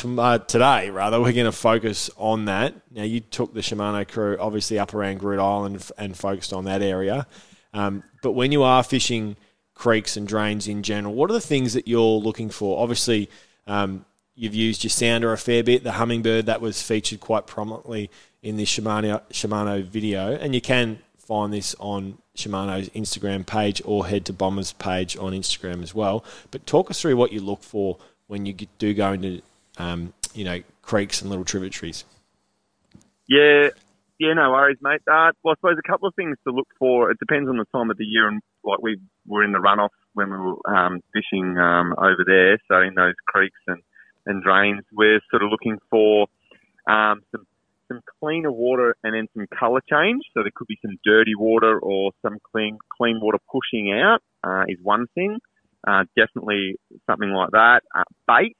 uh, 0.03 0.39
today, 0.39 0.89
rather, 0.89 1.21
we're 1.21 1.33
going 1.33 1.45
to 1.45 1.51
focus 1.51 2.09
on 2.17 2.45
that. 2.45 2.73
Now, 2.91 3.03
you 3.03 3.19
took 3.19 3.53
the 3.53 3.61
Shimano 3.61 4.07
crew 4.07 4.37
obviously 4.39 4.79
up 4.79 4.93
around 4.93 5.19
Groote 5.19 5.39
Eylandt 5.39 5.91
and 5.97 6.17
focused 6.17 6.53
on 6.53 6.65
that 6.65 6.81
area. 6.81 7.27
Um, 7.73 8.03
but 8.21 8.31
when 8.31 8.51
you 8.51 8.63
are 8.63 8.83
fishing 8.83 9.35
creeks 9.83 10.15
and 10.15 10.25
drains 10.25 10.65
in 10.65 10.81
general, 10.81 11.13
what 11.13 11.29
are 11.29 11.33
the 11.33 11.41
things 11.41 11.73
that 11.73 11.89
you're 11.89 12.17
looking 12.17 12.49
for? 12.49 12.81
Obviously, 12.81 13.29
um, 13.67 14.05
you've 14.33 14.55
used 14.55 14.81
your 14.81 14.89
sounder 14.89 15.33
a 15.33 15.37
fair 15.37 15.61
bit. 15.61 15.83
The 15.83 15.89
Humminbird 15.89 16.45
that 16.45 16.61
was 16.61 16.81
featured 16.81 17.19
quite 17.19 17.47
prominently 17.47 18.09
in 18.41 18.55
the 18.55 18.63
Shimano 18.63 19.21
Shimano 19.31 19.83
video, 19.83 20.31
and 20.37 20.55
you 20.55 20.61
can 20.61 20.99
find 21.17 21.51
this 21.51 21.75
on 21.79 22.17
Shimano's 22.33 22.87
Instagram 22.91 23.45
page 23.45 23.81
or 23.83 24.07
head 24.07 24.23
to 24.27 24.31
Bomber's 24.31 24.71
page 24.71 25.17
on 25.17 25.33
Instagram 25.33 25.83
as 25.83 25.93
well. 25.93 26.23
But 26.51 26.65
talk 26.65 26.89
us 26.89 27.01
through 27.01 27.17
what 27.17 27.33
you 27.33 27.41
look 27.41 27.61
for 27.61 27.97
when 28.27 28.45
you 28.45 28.53
do 28.77 28.93
go 28.93 29.11
into 29.11 29.41
um, 29.77 30.13
you 30.33 30.45
know 30.45 30.61
creeks 30.81 31.21
and 31.21 31.29
little 31.29 31.43
tributaries. 31.43 32.05
Yeah, 33.27 33.67
yeah, 34.17 34.33
no 34.33 34.49
worries, 34.49 34.77
mate. 34.81 35.01
Uh, 35.11 35.31
well, 35.43 35.51
I 35.51 35.55
suppose 35.55 35.75
a 35.77 35.85
couple 35.85 36.07
of 36.07 36.15
things 36.15 36.37
to 36.47 36.53
look 36.53 36.69
for. 36.79 37.11
It 37.11 37.19
depends 37.19 37.49
on 37.49 37.57
the 37.57 37.65
time 37.75 37.91
of 37.91 37.97
the 37.97 38.05
year, 38.05 38.29
and 38.29 38.41
like 38.63 38.81
we 38.81 38.97
were 39.27 39.43
in 39.43 39.51
the 39.51 39.59
runoff 39.59 39.89
when 40.13 40.29
we 40.29 40.37
were 40.37 40.75
um, 40.75 41.01
fishing 41.13 41.57
um, 41.57 41.93
over 41.97 42.23
there, 42.25 42.57
so 42.67 42.81
in 42.81 42.93
those 42.95 43.15
creeks 43.27 43.59
and, 43.67 43.81
and 44.25 44.43
drains, 44.43 44.83
we're 44.91 45.19
sort 45.31 45.43
of 45.43 45.49
looking 45.49 45.77
for 45.89 46.27
um, 46.87 47.21
some 47.31 47.45
some 47.87 48.01
cleaner 48.19 48.51
water 48.51 48.95
and 49.03 49.13
then 49.13 49.27
some 49.33 49.45
colour 49.57 49.81
change. 49.89 50.23
So 50.33 50.41
there 50.41 50.51
could 50.55 50.67
be 50.67 50.79
some 50.81 50.97
dirty 51.03 51.35
water 51.35 51.79
or 51.79 52.11
some 52.21 52.37
clean 52.51 52.77
clean 52.97 53.19
water 53.21 53.39
pushing 53.51 53.93
out 53.93 54.19
uh, 54.43 54.63
is 54.67 54.77
one 54.81 55.05
thing. 55.15 55.39
Uh, 55.85 56.03
definitely 56.15 56.75
something 57.09 57.29
like 57.29 57.51
that. 57.51 57.81
Uh, 57.95 58.03
bait. 58.27 58.55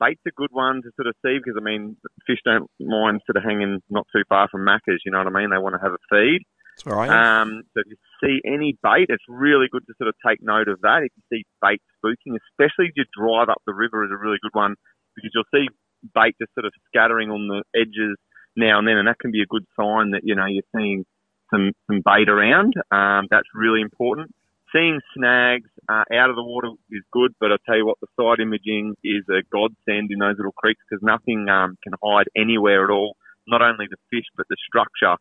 Bait's 0.00 0.20
a 0.26 0.30
good 0.30 0.50
one 0.52 0.82
to 0.82 0.90
sort 0.94 1.08
of 1.08 1.14
see 1.24 1.38
because 1.38 1.58
I 1.58 1.64
mean 1.64 1.96
fish 2.26 2.38
don't 2.44 2.70
mind 2.80 3.20
sort 3.26 3.36
of 3.36 3.42
hanging 3.42 3.80
not 3.90 4.06
too 4.14 4.22
far 4.28 4.48
from 4.48 4.64
macas. 4.64 5.02
You 5.04 5.12
know 5.12 5.18
what 5.18 5.26
I 5.26 5.30
mean? 5.30 5.50
They 5.50 5.58
want 5.58 5.74
to 5.74 5.82
have 5.82 5.92
a 5.92 6.04
feed. 6.10 6.42
Right. 6.86 7.08
Um, 7.08 7.62
so 7.74 7.80
if 7.80 7.86
you 7.88 7.96
see 8.22 8.40
any 8.44 8.76
bait, 8.82 9.06
it's 9.08 9.24
really 9.28 9.66
good 9.70 9.86
to 9.86 9.94
sort 9.98 10.08
of 10.08 10.14
take 10.26 10.42
note 10.42 10.68
of 10.68 10.80
that. 10.82 11.02
If 11.02 11.12
you 11.16 11.38
see 11.38 11.44
bait 11.62 11.82
spooking, 11.98 12.36
especially 12.50 12.86
if 12.86 12.92
you 12.96 13.04
drive 13.16 13.48
up 13.48 13.62
the 13.66 13.74
river, 13.74 14.04
is 14.04 14.10
a 14.12 14.16
really 14.16 14.38
good 14.42 14.54
one 14.54 14.74
because 15.14 15.30
you'll 15.34 15.50
see 15.54 15.68
bait 16.14 16.36
just 16.40 16.54
sort 16.54 16.66
of 16.66 16.72
scattering 16.88 17.30
on 17.30 17.48
the 17.48 17.62
edges 17.74 18.16
now 18.56 18.78
and 18.78 18.86
then, 18.86 18.96
and 18.96 19.08
that 19.08 19.18
can 19.18 19.30
be 19.30 19.42
a 19.42 19.46
good 19.46 19.64
sign 19.78 20.12
that 20.12 20.22
you 20.24 20.34
know 20.34 20.46
you're 20.46 20.66
seeing 20.74 21.04
some 21.50 21.72
some 21.86 22.02
bait 22.04 22.28
around. 22.28 22.74
Um, 22.90 23.26
that's 23.30 23.48
really 23.54 23.80
important. 23.80 24.34
Seeing 24.72 25.00
snags 25.16 25.70
uh, 25.88 26.04
out 26.12 26.28
of 26.28 26.36
the 26.36 26.44
water 26.44 26.68
is 26.90 27.02
good, 27.10 27.32
but 27.40 27.52
I 27.52 27.56
tell 27.64 27.76
you 27.76 27.86
what, 27.86 27.96
the 28.00 28.08
side 28.20 28.40
imaging 28.40 28.96
is 29.02 29.24
a 29.30 29.40
godsend 29.50 30.10
in 30.12 30.18
those 30.18 30.36
little 30.36 30.52
creeks 30.52 30.82
because 30.84 31.02
nothing 31.02 31.48
um, 31.48 31.78
can 31.82 31.94
hide 32.04 32.28
anywhere 32.36 32.84
at 32.84 32.90
all. 32.90 33.16
Not 33.46 33.62
only 33.62 33.86
the 33.88 33.96
fish, 34.10 34.28
but 34.36 34.44
the 34.50 34.56
structure. 34.68 35.16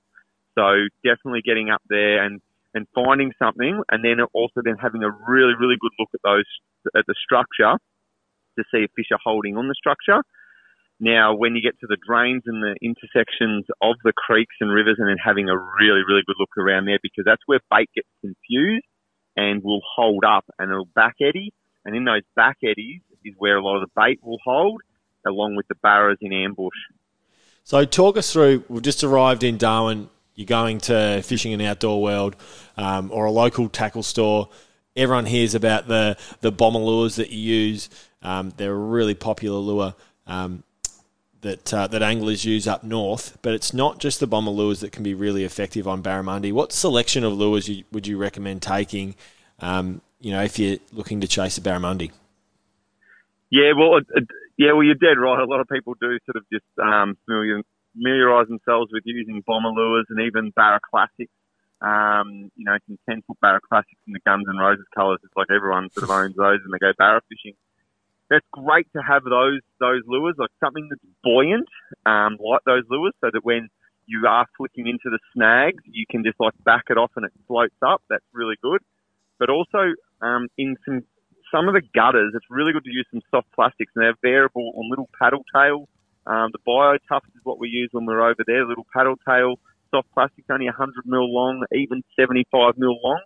So 0.58 0.89
definitely 1.06 1.41
getting 1.46 1.70
up 1.70 1.82
there 1.88 2.24
and 2.24 2.41
and 2.74 2.86
finding 2.93 3.32
something, 3.39 3.82
and 3.89 4.04
then 4.04 4.17
also 4.34 4.62
then 4.63 4.76
having 4.82 5.04
a 5.04 5.12
really 5.30 5.54
really 5.54 5.78
good 5.80 5.93
look 6.00 6.10
at 6.13 6.22
those 6.24 6.50
at 6.98 7.06
the 7.06 7.15
structure 7.24 7.78
to 8.58 8.63
see 8.74 8.82
if 8.84 8.91
fish 8.96 9.12
are 9.12 9.22
holding 9.24 9.56
on 9.56 9.67
the 9.67 9.76
structure. 9.76 10.24
Now, 11.00 11.36
when 11.36 11.56
you 11.56 11.62
get 11.62 11.80
to 11.82 11.88
the 11.88 11.98
drains 12.08 12.41
and 12.48 12.63
the 12.63 12.76
intersections 12.82 13.65
of 13.82 13.96
the 14.04 14.13
creeks 14.13 14.56
and 14.60 14.72
rivers, 14.72 14.96
and 14.98 15.08
then 15.08 15.17
having 15.24 15.48
a 15.48 15.56
really, 15.56 16.02
really 16.08 16.24
good 16.26 16.38
look 16.39 16.58
around 16.58 16.86
there, 16.86 16.98
because 17.04 17.24
that's 17.24 17.41
where 17.46 17.60
bait 17.70 17.89
gets 17.93 18.10
confused 18.22 18.86
and 19.36 19.63
will 19.63 19.82
hold 19.96 20.24
up 20.26 20.46
and 20.58 20.72
it'll 20.72 20.89
back 20.96 21.15
eddy. 21.22 21.54
And 21.86 21.96
in 21.96 22.04
those 22.04 22.24
back 22.36 22.58
eddies 22.63 23.02
is 23.24 23.36
where 23.38 23.58
a 23.58 23.63
lot 23.63 23.78
of 23.78 23.88
the 23.88 23.91
bait 23.96 24.20
will 24.24 24.39
hold, 24.43 24.82
along 25.26 25.56
with 25.56 25.67
the 25.67 25.76
barras 25.84 26.17
in 26.20 26.34
ambush. 26.34 26.74
So, 27.63 27.86
talk 27.86 28.17
us 28.17 28.34
through. 28.34 28.63
We've 28.67 28.82
just 28.82 29.04
arrived 29.04 29.43
in 29.43 29.58
Darwin. 29.58 30.10
You're 30.38 30.45
going 30.45 30.78
to 30.82 31.21
fishing 31.23 31.52
and 31.52 31.62
outdoor 31.63 32.00
world 32.02 32.36
um, 32.78 33.10
or 33.12 33.26
a 33.26 33.32
local 33.32 33.69
tackle 33.69 34.04
store. 34.04 34.50
Everyone 34.95 35.26
hears 35.26 35.56
about 35.56 35.88
the 35.88 36.15
the 36.41 36.52
bomber 36.52 36.80
lures 36.80 37.15
that 37.15 37.32
you 37.32 37.39
use. 37.39 37.89
Um, 38.21 38.54
they're 38.56 38.71
a 38.71 38.76
really 38.76 39.15
popular 39.15 39.58
lure. 39.58 39.95
Um, 40.28 40.63
that 41.41 41.73
uh, 41.73 41.88
that 41.88 42.02
anglers 42.02 42.45
use 42.45 42.67
up 42.67 42.84
north, 42.84 43.38
but 43.41 43.54
it's 43.54 43.73
not 43.73 44.00
just 44.00 44.19
the 44.19 44.28
bomber 44.28 44.52
lures 44.52 44.80
that 44.82 44.91
can 44.91 45.04
be 45.04 45.13
really 45.13 45.43
effective 45.43 45.88
on 45.88 46.04
barramundi. 46.04 46.52
What 46.52 46.71
selection 46.71 47.23
of 47.23 47.34
lures 47.34 47.67
you, 47.67 47.84
would 47.91 48.06
you 48.06 48.17
recommend 48.17 48.62
taking? 48.62 49.15
Um, 49.60 50.02
you 50.19 50.32
know, 50.32 50.43
if 50.43 50.60
you're 50.60 50.78
looking 50.91 51.21
to 51.21 51.28
chase 51.28 51.58
a 51.58 51.62
barramundi. 51.62 52.12
Yeah, 53.50 53.73
well, 53.78 54.02
yeah, 54.58 54.73
well, 54.73 54.84
you're 54.84 54.95
dead 54.95 55.17
right. 55.19 55.39
A 55.39 55.45
lot 55.45 55.62
of 55.62 55.67
people 55.67 55.95
do 56.00 56.17
sort 56.26 56.36
of 56.36 56.43
just 56.52 56.65
um, 56.80 57.17
familiarise 57.98 58.48
themselves 58.48 58.94
with 58.94 59.04
using 59.06 59.44
bomber 59.46 59.74
lures 59.74 60.06
and 60.10 60.22
even 60.22 60.52
barra 60.52 60.80
classics. 60.80 61.34
Um, 61.82 62.50
you 62.56 62.66
know, 62.66 62.78
some 62.88 62.98
10 63.10 63.22
foot 63.26 63.38
barra 63.42 63.60
classics 63.62 64.02
in 64.08 64.14
the 64.14 64.22
Guns 64.26 64.46
and 64.48 64.60
Roses 64.60 64.86
colours. 64.96 65.20
It's 65.24 65.36
like 65.36 65.50
everyone 65.50 65.90
sort 65.92 66.06
of 66.06 66.10
owns 66.10 66.36
those 66.36 66.60
and 66.64 66.74
they 66.74 66.80
go 66.80 66.94
barra 66.98 67.22
fishing 67.30 67.54
that's 68.30 68.46
great 68.52 68.88
to 68.94 69.02
have 69.02 69.24
those 69.24 69.62
those 69.80 70.04
lures, 70.06 70.36
like 70.38 70.52
something 70.60 70.88
that's 70.90 71.02
buoyant, 71.24 71.68
um, 72.06 72.38
like 72.40 72.62
those 72.66 72.84
lures, 72.90 73.14
so 73.22 73.30
that 73.32 73.44
when 73.44 73.70
you 74.06 74.26
are 74.28 74.46
flicking 74.58 74.88
into 74.88 75.10
the 75.10 75.20
snags, 75.34 75.84
you 75.86 76.06
can 76.10 76.24
just 76.24 76.40
like 76.40 76.54
back 76.64 76.84
it 76.90 76.98
off 76.98 77.12
and 77.16 77.26
it 77.26 77.32
floats 77.48 77.76
up. 77.86 78.02
That's 78.10 78.26
really 78.34 78.56
good. 78.62 78.82
But 79.40 79.50
also 79.50 79.94
um, 80.22 80.48
in 80.58 80.76
some 80.86 81.04
some 81.52 81.68
of 81.68 81.74
the 81.74 81.82
gutters, 81.96 82.34
it's 82.36 82.46
really 82.50 82.74
good 82.74 82.84
to 82.84 82.92
use 82.92 83.08
some 83.12 83.22
soft 83.32 83.52
plastics, 83.54 83.92
and 83.96 84.04
they're 84.04 84.20
variable 84.22 84.74
on 84.76 84.90
little 84.90 85.10
paddle 85.20 85.44
tail. 85.54 85.88
Um, 86.28 86.52
the 86.52 86.60
bio 86.66 86.96
is 86.96 87.02
what 87.44 87.60
we 87.60 87.70
use 87.70 87.90
when 87.92 88.06
we're 88.06 88.22
over 88.22 88.44
there. 88.46 88.66
Little 88.66 88.86
paddle 88.94 89.16
tail 89.28 89.56
soft 89.90 90.12
plastics, 90.13 90.48
only 90.52 90.66
100 90.66 91.06
mil 91.06 91.34
long, 91.34 91.63
even 91.72 92.04
75 92.20 92.74
mil 92.78 93.00
long, 93.02 93.22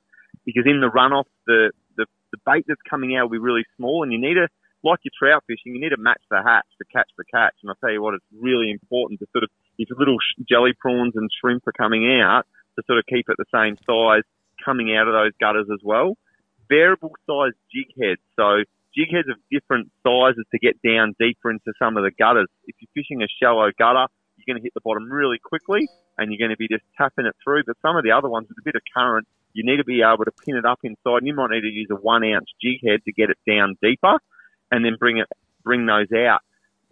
because 0.45 0.63
in 0.65 0.81
the 0.81 0.91
runoff, 0.93 1.25
the, 1.47 1.71
the 1.97 2.05
the 2.31 2.37
bait 2.45 2.65
that's 2.67 2.81
coming 2.87 3.15
out 3.15 3.23
will 3.23 3.31
be 3.31 3.37
really 3.39 3.65
small, 3.77 4.03
and 4.03 4.11
you 4.11 4.21
need 4.21 4.35
to 4.35 4.47
like 4.83 4.99
your 5.03 5.11
trout 5.17 5.43
fishing, 5.47 5.75
you 5.75 5.81
need 5.81 5.95
to 5.95 6.01
match 6.01 6.21
the 6.29 6.41
hatch 6.43 6.65
to 6.79 6.85
catch 6.91 7.09
the 7.17 7.23
catch. 7.31 7.53
And 7.61 7.69
I'll 7.69 7.75
tell 7.75 7.91
you 7.91 8.01
what, 8.01 8.15
it's 8.15 8.25
really 8.33 8.71
important 8.71 9.19
to 9.19 9.27
sort 9.31 9.43
of, 9.43 9.49
if 9.77 9.89
little 9.95 10.17
jelly 10.49 10.73
prawns 10.79 11.13
and 11.15 11.29
shrimp 11.39 11.67
are 11.67 11.71
coming 11.71 12.05
out, 12.21 12.45
to 12.75 12.83
sort 12.87 12.99
of 12.99 13.05
keep 13.05 13.29
it 13.29 13.37
the 13.37 13.45
same 13.53 13.77
size 13.85 14.23
coming 14.63 14.95
out 14.95 15.07
of 15.07 15.13
those 15.13 15.33
gutters 15.39 15.67
as 15.71 15.79
well. 15.83 16.17
Variable 16.69 17.13
size 17.27 17.53
jig 17.73 17.93
heads. 17.99 18.21
So 18.35 18.63
jig 18.95 19.09
heads 19.11 19.27
of 19.29 19.37
different 19.51 19.91
sizes 20.03 20.45
to 20.51 20.59
get 20.59 20.81
down 20.81 21.15
deeper 21.19 21.51
into 21.51 21.73
some 21.79 21.97
of 21.97 22.03
the 22.03 22.11
gutters. 22.11 22.47
If 22.65 22.75
you're 22.79 22.91
fishing 22.93 23.23
a 23.23 23.27
shallow 23.41 23.71
gutter, 23.77 24.07
you're 24.37 24.47
going 24.47 24.61
to 24.61 24.65
hit 24.65 24.73
the 24.73 24.81
bottom 24.81 25.11
really 25.11 25.39
quickly 25.39 25.87
and 26.17 26.31
you're 26.31 26.39
going 26.39 26.55
to 26.55 26.57
be 26.57 26.67
just 26.67 26.83
tapping 26.97 27.25
it 27.25 27.35
through. 27.43 27.63
But 27.65 27.77
some 27.81 27.95
of 27.95 28.03
the 28.03 28.11
other 28.11 28.29
ones 28.29 28.47
with 28.49 28.57
a 28.57 28.65
bit 28.65 28.75
of 28.75 28.81
current, 28.95 29.27
you 29.53 29.63
need 29.63 29.77
to 29.77 29.83
be 29.83 30.01
able 30.01 30.25
to 30.25 30.31
pin 30.45 30.55
it 30.55 30.65
up 30.65 30.79
inside. 30.83 31.23
And 31.23 31.27
you 31.27 31.35
might 31.35 31.51
need 31.51 31.61
to 31.61 31.71
use 31.71 31.89
a 31.91 31.95
one 31.95 32.23
ounce 32.23 32.49
jig 32.61 32.79
head 32.85 33.03
to 33.05 33.11
get 33.11 33.29
it 33.29 33.37
down 33.47 33.75
deeper 33.81 34.19
and 34.71 34.85
then 34.85 34.95
bring 34.99 35.17
it 35.17 35.27
bring 35.63 35.85
those 35.85 36.11
out. 36.11 36.41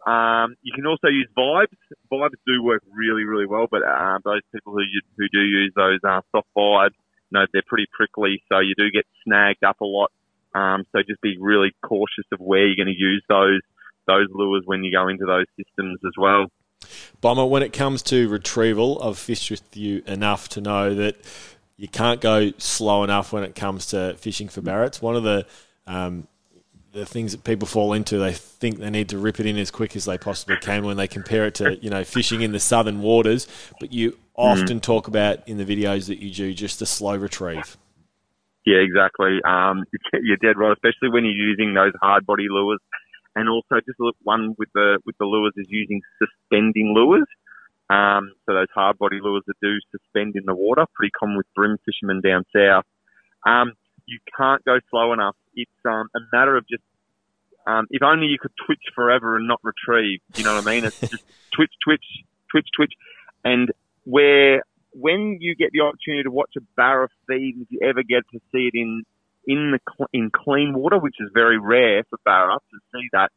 Um, 0.06 0.56
you 0.62 0.72
can 0.74 0.86
also 0.86 1.08
use 1.08 1.28
vibes. 1.38 1.76
Vibes 2.12 2.40
do 2.46 2.64
work 2.64 2.84
really, 2.94 3.24
really 3.24 3.46
well, 3.46 3.68
but 3.70 3.84
uh, 3.84 4.20
those 4.24 4.42
people 4.54 4.74
who 4.74 4.84
who 5.18 5.28
do 5.32 5.42
use 5.42 5.74
those 5.76 6.00
uh, 6.08 6.22
soft 6.32 6.48
vibes, 6.56 6.96
you 7.32 7.40
know, 7.40 7.46
they're 7.52 7.68
pretty 7.68 7.88
prickly, 7.92 8.42
so 8.50 8.60
you 8.60 8.76
do 8.78 8.92
get 8.92 9.06
snagged 9.24 9.64
up 9.64 9.82
a 9.82 9.86
lot. 9.86 10.12
Um, 10.54 10.86
so 10.92 11.00
just 11.08 11.22
be 11.22 11.38
really 11.40 11.72
cautious 11.84 12.26
of 12.32 12.40
where 12.40 12.66
you're 12.66 12.76
going 12.76 12.94
to 12.94 13.00
use 13.00 13.24
those 13.30 13.62
those 14.08 14.28
lures 14.34 14.64
when 14.66 14.84
you 14.84 14.92
go 14.92 15.08
into 15.08 15.26
those 15.26 15.46
systems 15.56 16.00
as 16.04 16.14
well. 16.18 16.48
Bomber, 17.22 17.46
when 17.46 17.62
it 17.62 17.74
comes 17.74 18.02
to 18.04 18.28
retrieval, 18.28 19.02
I've 19.04 19.20
fished 19.20 19.52
with 19.52 19.78
you 19.78 20.02
enough 20.08 20.50
to 20.50 20.62
know 20.62 20.96
that 20.96 21.18
you 21.78 21.88
can't 21.88 22.20
go 22.20 22.52
slow 22.58 23.04
enough 23.04 23.32
when 23.32 23.44
it 23.44 23.54
comes 23.54 23.88
to 23.88 24.16
fishing 24.18 24.50
for 24.50 24.62
barrets. 24.62 25.02
One 25.02 25.16
of 25.16 25.24
the 25.24 25.46
um, 25.86 26.28
the 26.92 27.06
things 27.06 27.34
that 27.34 27.44
people 27.44 27.68
fall 27.68 27.94
into, 27.94 28.18
they 28.18 28.34
think 28.34 28.80
they 28.80 28.90
need 28.90 29.10
to 29.10 29.18
rip 29.18 29.40
it 29.40 29.46
in 29.46 29.58
as 29.58 29.70
quick 29.70 29.96
as 29.96 30.06
they 30.06 30.18
possibly 30.18 30.58
can 30.58 30.86
when 30.86 30.98
they 30.98 31.08
compare 31.08 31.46
it 31.46 31.56
to, 31.56 31.76
you 31.84 31.90
know, 31.90 32.04
fishing 32.04 32.42
in 32.42 32.52
the 32.52 32.60
southern 32.60 33.02
waters. 33.02 33.48
But 33.80 33.94
you 33.94 34.18
often 34.36 34.80
mm. 34.80 34.82
talk 34.82 35.08
about 35.08 35.48
in 35.48 35.58
the 35.58 35.66
videos 35.66 36.08
that 36.08 36.20
you 36.20 36.32
do 36.32 36.54
just 36.54 36.82
a 36.82 36.86
slow 36.86 37.16
retrieve. 37.16 37.78
Yeah, 38.70 38.86
exactly. 38.86 39.42
Um, 39.42 39.84
you're 40.22 40.38
dead 40.38 40.58
right, 40.58 40.78
especially 40.78 41.10
when 41.10 41.26
you're 41.26 41.34
using 41.34 41.74
those 41.74 41.94
hard 42.00 42.26
body 42.26 42.46
lures. 42.50 42.80
And 43.36 43.50
also, 43.50 43.82
just 43.86 44.00
look, 44.00 44.16
one 44.24 44.54
with 44.58 44.70
the 44.74 45.00
with 45.06 45.18
the 45.18 45.26
lures 45.26 45.54
is 45.58 45.66
using 45.70 46.02
suspending 46.22 46.94
lures. 46.96 47.28
Um, 47.90 48.34
so 48.46 48.54
those 48.54 48.70
hard 48.74 49.00
body 49.00 49.20
lures 49.22 49.44
that 49.48 49.56
do 49.62 49.74
suspend 49.92 50.36
in 50.36 50.44
the 50.46 50.54
water, 50.54 50.86
pretty 50.94 51.12
common 51.18 51.38
with 51.38 51.48
bream 51.56 51.78
fishermen 51.86 52.22
down 52.22 52.46
south. 52.56 52.86
Um, 53.46 53.74
you 54.06 54.20
can't 54.38 54.64
go 54.66 54.78
slow 54.92 55.14
enough. 55.14 55.36
It's 55.56 55.72
um, 55.86 56.10
a 56.16 56.20
matter 56.32 56.56
of 56.56 56.68
just 56.68 56.84
um, 57.66 57.88
if 57.90 58.04
only 58.04 58.28
you 58.28 58.38
could 58.40 58.52
twitch 58.66 58.84
forever 58.94 59.38
and 59.38 59.48
not 59.48 59.62
retrieve. 59.64 60.20
You 60.36 60.44
know 60.44 60.56
what 60.56 60.68
I 60.68 60.72
mean? 60.72 60.86
It's 60.86 61.00
just 61.00 61.24
twitch, 61.56 61.74
twitch, 61.84 62.06
twitch, 62.52 62.68
twitch, 62.76 62.94
and 63.44 63.72
where 64.06 64.64
when 64.92 65.38
you 65.40 65.56
get 65.56 65.70
the 65.72 65.82
opportunity 65.82 66.24
to 66.24 66.32
watch 66.32 66.52
a 66.58 66.62
barra 66.76 67.08
feed, 67.28 67.56
if 67.62 67.68
you 67.70 67.80
ever 67.84 68.04
get 68.04 68.24
to 68.34 68.40
see 68.52 68.70
it 68.72 68.74
in 68.74 69.04
in 69.48 69.72
the 69.72 70.06
in 70.14 70.30
clean 70.34 70.74
water, 70.74 71.00
which 71.00 71.16
is 71.20 71.30
very 71.34 71.58
rare 71.60 72.04
for 72.10 72.20
barra 72.26 72.56
to 72.56 72.78
see 72.94 73.08
that, 73.14 73.32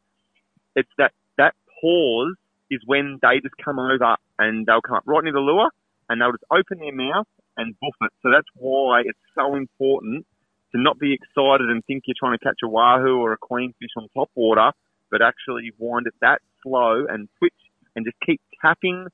it's 0.75 0.89
that 0.97 1.11
that 1.37 1.53
pause 1.81 2.35
is 2.69 2.81
when 2.85 3.19
they 3.21 3.39
just 3.41 3.55
come 3.63 3.79
over 3.79 4.15
and 4.39 4.65
they'll 4.65 4.81
come 4.81 4.97
up 4.97 5.03
right 5.05 5.23
near 5.23 5.33
the 5.33 5.39
lure 5.39 5.69
and 6.09 6.19
they'll 6.19 6.31
just 6.31 6.43
open 6.51 6.79
their 6.79 6.93
mouth 6.93 7.27
and 7.57 7.75
buff 7.79 7.95
it. 8.01 8.11
So 8.21 8.31
that's 8.31 8.47
why 8.55 9.01
it's 9.05 9.19
so 9.35 9.55
important 9.55 10.25
to 10.73 10.81
not 10.81 10.97
be 10.99 11.13
excited 11.13 11.69
and 11.69 11.85
think 11.85 12.03
you're 12.07 12.15
trying 12.19 12.37
to 12.37 12.43
catch 12.43 12.59
a 12.63 12.67
wahoo 12.67 13.21
or 13.21 13.33
a 13.33 13.37
queenfish 13.37 13.93
on 13.95 14.07
top 14.15 14.29
water, 14.35 14.71
but 15.11 15.21
actually 15.21 15.71
wind 15.77 16.07
it 16.07 16.13
that 16.21 16.41
slow 16.63 17.05
and 17.07 17.29
twitch 17.37 17.53
and 17.95 18.05
just 18.05 18.17
keep 18.25 18.41
tapping 18.61 19.07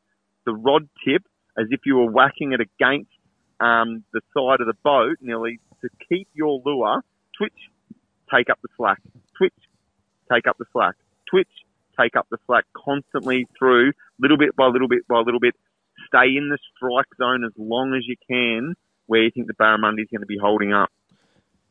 the 0.46 0.54
rod 0.54 0.88
tip 1.06 1.24
as 1.60 1.68
if 1.72 1.82
you 1.86 1.98
were 1.98 2.10
whacking 2.10 2.54
it 2.54 2.62
against 2.62 3.12
um, 3.60 4.04
the 4.14 4.22
side 4.34 4.62
of 4.62 4.68
the 4.68 4.78
boat, 4.84 5.18
nearly 5.22 5.60
to 5.82 5.90
keep 6.08 6.28
your 6.34 6.62
lure 6.66 7.02
twitch, 7.38 7.54
take 8.34 8.50
up 8.50 8.60
the 8.62 8.70
slack, 8.78 9.00
twitch, 9.38 9.54
take 10.32 10.48
up 10.48 10.58
the 10.58 10.66
slack, 10.72 10.96
twitch, 11.30 11.50
take 12.00 12.16
up 12.16 12.28
the 12.32 12.38
slack 12.46 12.66
constantly 12.74 13.48
through, 13.58 13.92
little 14.20 14.38
bit 14.38 14.56
by 14.56 14.68
little 14.68 14.88
bit 14.88 15.08
by 15.08 15.20
little 15.20 15.40
bit. 15.40 15.56
Stay 16.08 16.38
in 16.38 16.50
the 16.50 16.58
strike 16.76 17.12
zone 17.18 17.44
as 17.44 17.52
long 17.58 17.94
as 17.94 18.08
you 18.08 18.16
can 18.30 18.76
where 19.08 19.24
you 19.24 19.32
think 19.32 19.48
the 19.48 19.54
barramundi 19.54 20.02
is 20.02 20.08
going 20.12 20.22
to 20.22 20.28
be 20.28 20.38
holding 20.40 20.72
up. 20.72 20.90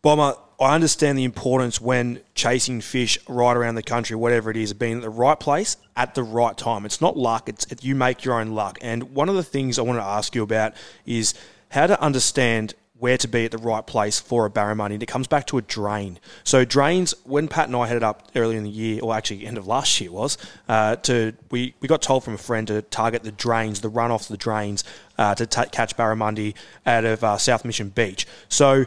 Bomber, 0.01 0.37
I 0.61 0.75
understand 0.75 1.19
the 1.19 1.25
importance 1.25 1.81
when 1.81 2.21
chasing 2.35 2.81
fish 2.81 3.19
right 3.29 3.57
around 3.57 3.75
the 3.75 3.83
country, 3.83 4.17
whatever 4.17 4.51
it 4.51 4.57
is, 4.57 4.73
being 4.73 4.97
at 4.97 5.03
the 5.03 5.11
right 5.11 5.39
place 5.39 5.77
at 5.97 6.15
the 6.15 6.23
right 6.23 6.57
time. 6.57 6.85
It's 6.85 7.01
not 7.01 7.17
luck; 7.17 7.49
it's 7.49 7.65
it, 7.67 7.85
you 7.85 7.95
make 7.95 8.25
your 8.25 8.41
own 8.41 8.53
luck. 8.53 8.79
And 8.81 9.15
one 9.15 9.29
of 9.29 9.35
the 9.35 9.43
things 9.43 9.79
I 9.79 9.83
want 9.83 9.99
to 9.99 10.05
ask 10.05 10.35
you 10.35 10.43
about 10.43 10.75
is 11.05 11.35
how 11.71 11.87
to 11.87 12.01
understand 12.01 12.75
where 12.99 13.17
to 13.17 13.29
be 13.29 13.45
at 13.45 13.53
the 13.53 13.59
right 13.59 13.87
place 13.87 14.19
for 14.19 14.47
a 14.47 14.51
barramundi. 14.51 14.95
And 14.95 15.03
it 15.03 15.07
comes 15.07 15.29
back 15.29 15.47
to 15.49 15.59
a 15.59 15.63
drain. 15.63 16.19
So 16.43 16.65
drains, 16.65 17.15
when 17.25 17.47
Pat 17.47 17.69
and 17.69 17.77
I 17.77 17.87
headed 17.87 18.03
up 18.03 18.29
earlier 18.35 18.59
in 18.59 18.65
the 18.65 18.71
year, 18.71 19.01
or 19.03 19.15
actually 19.15 19.47
end 19.47 19.57
of 19.57 19.69
last 19.69 20.01
year 20.01 20.11
was, 20.11 20.37
uh, 20.69 20.97
to 20.97 21.33
we, 21.51 21.75
we 21.81 21.87
got 21.87 22.03
told 22.03 22.25
from 22.25 22.35
a 22.35 22.39
friend 22.39 22.67
to 22.69 22.83
target 22.83 23.23
the 23.23 23.33
drains, 23.33 23.81
the 23.81 23.91
runoffs 23.91 24.23
of 24.23 24.29
the 24.29 24.37
drains, 24.37 24.83
uh, 25.17 25.35
to 25.37 25.47
t- 25.47 25.63
catch 25.71 25.97
barramundi 25.97 26.55
out 26.87 27.05
of 27.05 27.23
uh, 27.23 27.37
South 27.39 27.65
Mission 27.65 27.89
Beach. 27.91 28.27
So 28.49 28.87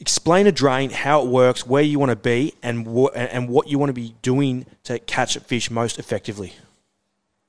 explain 0.00 0.46
a 0.46 0.52
drain, 0.52 0.90
how 0.90 1.22
it 1.22 1.28
works, 1.28 1.66
where 1.66 1.82
you 1.82 1.98
want 1.98 2.10
to 2.10 2.16
be, 2.16 2.54
and 2.62 2.86
what 2.86 3.14
and 3.16 3.48
what 3.48 3.68
you 3.68 3.78
want 3.78 3.90
to 3.90 3.94
be 3.94 4.14
doing 4.22 4.66
to 4.84 4.98
catch 4.98 5.38
fish 5.38 5.70
most 5.70 5.98
effectively. 5.98 6.54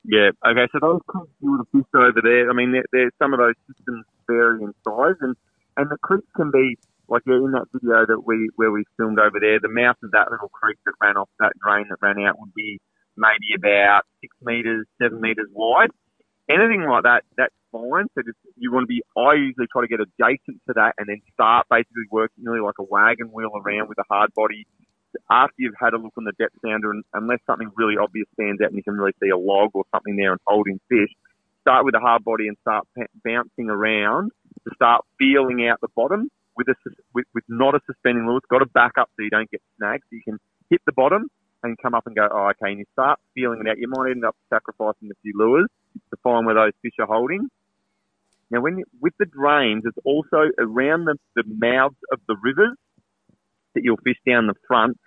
Yeah. 0.04 0.30
Okay. 0.46 0.68
So 0.72 0.78
those 0.80 1.00
creeks 1.06 1.30
you 1.42 1.58
have 1.58 1.84
over 1.94 2.20
there. 2.22 2.48
I 2.48 2.54
mean, 2.54 2.80
they're, 2.92 3.10
some 3.18 3.32
of 3.34 3.40
those 3.40 3.54
systems 3.66 4.04
vary 4.26 4.62
in 4.62 4.72
size, 4.84 5.16
and 5.20 5.36
and 5.76 5.90
the 5.90 5.98
creeks 6.02 6.28
can 6.36 6.50
be 6.50 6.78
like 7.08 7.22
yeah, 7.26 7.34
in 7.34 7.52
that 7.52 7.66
video 7.72 8.06
that 8.06 8.22
we 8.24 8.50
where 8.56 8.70
we 8.70 8.84
filmed 8.96 9.18
over 9.18 9.38
there. 9.40 9.58
The 9.60 9.68
mouth 9.68 9.96
of 10.02 10.12
that 10.12 10.30
little 10.30 10.48
creek 10.48 10.78
that 10.86 10.94
ran 11.02 11.16
off 11.16 11.28
that 11.40 11.52
drain 11.62 11.86
that 11.90 11.98
ran 12.00 12.24
out 12.24 12.38
would 12.38 12.54
be 12.54 12.80
maybe 13.16 13.54
about 13.56 14.02
six 14.20 14.34
meters, 14.42 14.86
seven 15.02 15.20
meters 15.20 15.48
wide. 15.52 15.90
Anything 16.48 16.86
like 16.88 17.02
that, 17.02 17.24
that's 17.36 17.54
fine. 17.76 18.08
So 18.14 18.24
just, 18.24 18.40
you 18.56 18.72
want 18.72 18.84
to 18.84 18.92
be, 18.92 19.02
I 19.16 19.36
usually 19.36 19.68
try 19.68 19.84
to 19.84 19.88
get 19.88 20.00
adjacent 20.00 20.64
to 20.68 20.72
that 20.80 20.96
and 20.96 21.08
then 21.08 21.20
start 21.34 21.66
basically 21.68 22.08
working 22.10 22.44
really 22.44 22.64
like 22.64 22.80
a 22.80 22.88
wagon 22.88 23.28
wheel 23.28 23.52
around 23.52 23.88
with 23.88 23.98
a 23.98 24.08
hard 24.08 24.32
body 24.34 24.64
after 25.30 25.54
you've 25.58 25.78
had 25.78 25.94
a 25.94 25.98
look 25.98 26.12
on 26.16 26.24
the 26.24 26.32
depth 26.38 26.54
sounder, 26.64 26.90
and 26.90 27.04
unless 27.14 27.38
something 27.46 27.70
really 27.76 27.96
obvious 27.96 28.26
stands 28.34 28.60
out 28.60 28.68
and 28.68 28.76
you 28.76 28.82
can 28.82 28.94
really 28.94 29.14
see 29.22 29.28
a 29.28 29.36
log 29.36 29.70
or 29.74 29.84
something 29.94 30.16
there 30.16 30.32
and 30.32 30.40
holding 30.46 30.80
fish, 30.88 31.10
start 31.60 31.84
with 31.84 31.94
a 31.94 32.00
hard 32.00 32.24
body 32.24 32.48
and 32.48 32.56
start 32.60 32.86
p- 32.96 33.04
bouncing 33.24 33.70
around 33.70 34.30
to 34.64 34.74
start 34.74 35.04
feeling 35.18 35.66
out 35.66 35.80
the 35.80 35.88
bottom 35.96 36.28
with 36.56 36.68
a 36.68 36.74
with, 37.14 37.24
with 37.34 37.44
not 37.48 37.74
a 37.74 37.80
suspending 37.86 38.26
lure. 38.26 38.38
It's 38.38 38.46
got 38.50 38.58
to 38.60 38.66
back 38.66 38.92
up 38.98 39.10
so 39.16 39.22
you 39.22 39.30
don't 39.30 39.50
get 39.50 39.62
snagged. 39.78 40.04
You 40.10 40.22
can 40.24 40.38
hit 40.70 40.80
the 40.86 40.92
bottom 40.92 41.28
and 41.62 41.76
come 41.82 41.94
up 41.94 42.06
and 42.06 42.14
go, 42.14 42.28
oh, 42.30 42.50
okay, 42.50 42.70
and 42.70 42.78
you 42.78 42.84
start 42.92 43.18
feeling 43.34 43.60
it 43.60 43.68
out. 43.68 43.78
You 43.78 43.88
might 43.88 44.10
end 44.10 44.24
up 44.24 44.36
sacrificing 44.50 45.10
a 45.10 45.18
few 45.22 45.32
lures 45.34 45.66
to 46.10 46.16
find 46.22 46.46
where 46.46 46.54
those 46.54 46.72
fish 46.82 46.92
are 47.00 47.06
holding. 47.06 47.48
Now, 48.50 48.60
when 48.60 48.78
you, 48.78 48.84
with 49.00 49.14
the 49.18 49.26
drains, 49.26 49.82
it's 49.84 49.98
also 50.04 50.50
around 50.58 51.06
the, 51.06 51.16
the 51.34 51.42
mouths 51.46 51.96
of 52.12 52.20
the 52.28 52.36
rivers 52.42 52.76
that 53.74 53.82
you'll 53.82 53.96
fish 53.98 54.18
down 54.26 54.46
the 54.46 54.54
front, 54.66 54.98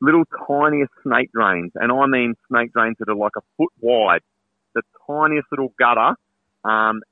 little 0.00 0.24
tiniest 0.46 0.92
snake 1.02 1.30
drains, 1.32 1.72
and 1.74 1.90
I 1.90 2.06
mean 2.06 2.34
snake 2.48 2.72
drains 2.72 2.96
that 3.00 3.08
are 3.08 3.16
like 3.16 3.32
a 3.36 3.42
foot 3.56 3.72
wide, 3.80 4.20
the 4.74 4.82
tiniest 5.06 5.48
little 5.50 5.72
gutter. 5.78 6.14
Um, 6.64 7.02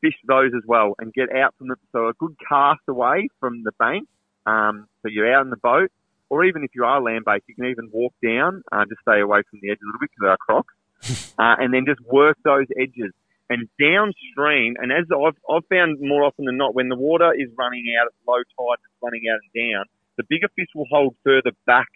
fish 0.00 0.14
those 0.26 0.52
as 0.56 0.62
well 0.66 0.94
and 0.98 1.12
get 1.12 1.28
out 1.34 1.54
from 1.58 1.68
the 1.68 1.76
so 1.92 2.08
a 2.08 2.12
good 2.14 2.36
cast 2.48 2.80
away 2.88 3.28
from 3.40 3.62
the 3.64 3.72
bank. 3.78 4.08
Um, 4.46 4.86
so 5.02 5.08
you're 5.08 5.32
out 5.32 5.44
in 5.44 5.50
the 5.50 5.56
boat, 5.56 5.90
or 6.30 6.44
even 6.44 6.64
if 6.64 6.70
you 6.74 6.84
are 6.84 7.02
land 7.02 7.24
based, 7.24 7.44
you 7.48 7.54
can 7.54 7.66
even 7.66 7.90
walk 7.92 8.14
down, 8.24 8.62
uh, 8.72 8.84
just 8.88 9.00
stay 9.02 9.20
away 9.20 9.42
from 9.50 9.60
the 9.60 9.70
edge 9.70 9.78
a 9.82 9.86
little 9.86 10.00
bit 10.00 10.10
because 10.10 10.22
they 10.22 10.28
are 10.28 10.38
crocs, 10.38 11.34
uh, 11.38 11.56
and 11.58 11.74
then 11.74 11.84
just 11.86 12.00
work 12.00 12.38
those 12.44 12.66
edges 12.80 13.12
and 13.50 13.68
downstream. 13.80 14.76
And 14.78 14.92
as 14.92 15.06
I've, 15.10 15.38
I've 15.48 15.66
found 15.68 15.98
more 16.00 16.24
often 16.24 16.44
than 16.44 16.56
not, 16.56 16.74
when 16.74 16.88
the 16.88 16.96
water 16.96 17.32
is 17.32 17.48
running 17.56 17.84
out 18.00 18.06
at 18.06 18.14
low 18.26 18.38
tide, 18.56 18.80
it's 18.84 19.02
running 19.02 19.24
out 19.32 19.40
and 19.40 19.52
down, 19.56 19.84
the 20.16 20.24
bigger 20.28 20.48
fish 20.54 20.68
will 20.74 20.88
hold 20.90 21.16
further 21.24 21.52
back 21.66 21.88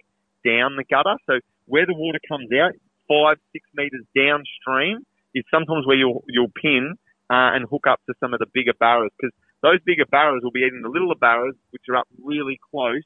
down 0.45 0.77
the 0.77 0.85
gutter. 0.85 1.17
So 1.27 1.41
where 1.67 1.87
the 1.87 1.95
water 1.95 2.21
comes 2.29 2.49
out, 2.53 2.73
five, 3.09 3.37
six 3.53 3.69
meters 3.77 4.05
downstream, 4.17 5.05
is 5.35 5.45
sometimes 5.51 5.87
where 5.87 5.97
you'll 5.97 6.25
you'll 6.29 6.53
pin 6.61 6.95
uh, 7.31 7.57
and 7.57 7.65
hook 7.69 7.87
up 7.89 8.01
to 8.07 8.15
some 8.21 8.35
of 8.35 8.41
the 8.41 8.47
bigger 8.53 8.75
barras 8.79 9.11
because 9.17 9.33
those 9.63 9.81
bigger 9.85 10.05
barras 10.11 10.43
will 10.43 10.53
be 10.53 10.61
eating 10.61 10.83
the 10.83 10.89
littler 10.89 11.15
barras, 11.15 11.57
which 11.71 11.83
are 11.89 11.97
up 11.97 12.09
really 12.23 12.59
close 12.71 13.03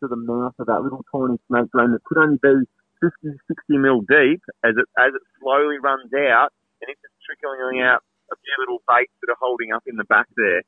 to 0.00 0.08
the 0.08 0.16
mouth 0.16 0.54
of 0.58 0.66
that 0.66 0.82
little 0.82 1.04
tiny 1.10 1.38
snake 1.48 1.70
drain 1.72 1.92
that 1.92 2.04
could 2.04 2.18
only 2.18 2.38
be 2.42 2.66
50, 3.00 3.36
60 3.48 3.78
mil 3.78 4.00
deep 4.00 4.42
as 4.64 4.74
it 4.76 4.86
as 4.98 5.14
it 5.14 5.22
slowly 5.40 5.78
runs 5.82 6.12
out, 6.14 6.52
and 6.84 6.92
it's 6.92 7.00
just 7.00 7.14
trickling 7.24 7.80
out 7.80 8.04
a 8.30 8.36
few 8.36 8.54
little 8.60 8.82
baits 8.88 9.12
that 9.22 9.32
are 9.32 9.40
holding 9.40 9.72
up 9.72 9.82
in 9.86 9.96
the 9.96 10.04
back 10.04 10.26
there. 10.36 10.62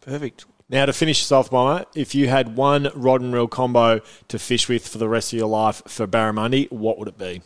Perfect. 0.00 0.46
Now, 0.68 0.86
to 0.86 0.92
finish 0.92 1.20
this 1.20 1.32
off, 1.32 1.50
Bomber, 1.50 1.84
if 1.96 2.14
you 2.14 2.28
had 2.28 2.56
one 2.56 2.88
rod 2.94 3.20
and 3.20 3.34
reel 3.34 3.48
combo 3.48 4.00
to 4.28 4.38
fish 4.38 4.68
with 4.68 4.86
for 4.86 4.98
the 4.98 5.08
rest 5.08 5.32
of 5.32 5.38
your 5.38 5.48
life 5.48 5.82
for 5.88 6.06
barramundi, 6.06 6.70
what 6.70 6.98
would 6.98 7.08
it 7.08 7.18
be? 7.18 7.42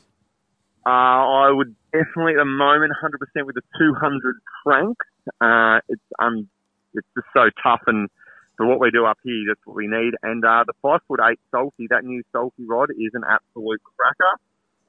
Uh, 0.85 1.49
I 1.49 1.51
would 1.51 1.75
definitely 1.93 2.35
at 2.35 2.39
the 2.39 2.45
moment 2.45 2.93
100% 3.03 3.47
with 3.47 3.55
the 3.55 3.63
200 3.79 4.37
cranks. 4.63 5.07
Uh, 5.41 5.81
it's 5.89 6.03
um, 6.19 6.49
it's 6.93 7.09
just 7.17 7.27
so 7.33 7.49
tough, 7.63 7.81
and 7.87 8.11
for 8.59 8.67
what 8.67 8.79
we 8.79 8.91
do 8.91 9.07
up 9.07 9.17
here, 9.25 9.45
that's 9.49 9.61
what 9.65 9.75
we 9.75 9.87
need. 9.87 10.13
And 10.23 10.45
uh, 10.45 10.65
the 10.67 10.75
five 10.83 11.01
foot 11.09 11.21
eight 11.25 11.41
salty, 11.51 11.87
that 11.89 12.05
new 12.05 12.23
salty 12.31 12.65
rod 12.69 12.91
is 12.91 13.13
an 13.15 13.23
absolute 13.27 13.81
cracker. 13.97 14.39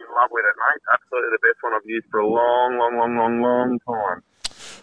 In 0.06 0.16
love 0.16 0.30
with 0.32 0.46
it, 0.46 0.56
mate. 0.58 0.82
Absolutely 0.94 1.30
the 1.32 1.40
best 1.42 1.64
one 1.64 1.74
I've 1.74 1.86
used 1.86 2.06
for 2.12 2.20
a 2.20 2.28
long, 2.28 2.78
long, 2.78 2.98
long, 2.98 3.18
long, 3.18 3.42
long 3.42 3.80
time. 3.88 4.22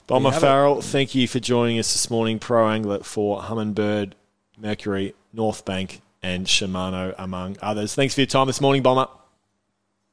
Bomber 0.09 0.33
Farrell, 0.33 0.81
thank 0.83 1.15
you 1.15 1.29
for 1.29 1.39
joining 1.39 1.79
us 1.79 1.93
this 1.93 2.11
morning. 2.11 2.41
Pro 2.41 2.69
angler 2.69 3.01
for 3.01 3.41
Humminbird, 3.43 4.15
Mercury, 4.59 5.15
North 5.33 5.65
Bank, 5.65 6.03
and 6.23 6.47
Shimano, 6.47 7.15
among 7.19 7.57
others. 7.63 7.95
Thanks 7.95 8.15
for 8.15 8.23
your 8.23 8.27
time 8.27 8.49
this 8.49 8.61
morning, 8.61 8.83
Bomber. 8.83 9.07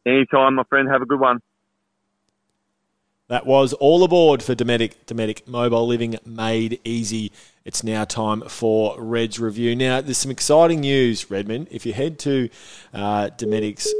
Anytime, 0.06 0.56
my 0.56 0.64
friend. 0.64 0.88
Have 0.90 1.02
a 1.02 1.06
good 1.06 1.20
one. 1.20 1.40
That 3.30 3.46
was 3.46 3.74
all 3.74 4.04
aboard 4.04 4.42
for 4.44 4.56
Dometic. 4.56 4.94
Dometic 5.06 5.48
Mobile 5.48 5.88
Living 5.88 6.18
made 6.26 6.80
easy. 6.84 7.32
It's 7.66 7.84
now 7.84 8.06
time 8.06 8.42
for 8.42 9.00
Red's 9.02 9.40
review. 9.40 9.76
Now, 9.76 10.02
there's 10.02 10.18
some 10.18 10.32
exciting 10.32 10.82
news, 10.82 11.30
Redmond. 11.30 11.68
If 11.72 11.86
you 11.86 11.94
head 11.94 12.18
to 12.20 12.50
uh, 12.94 13.30
Dometic's 13.38 13.94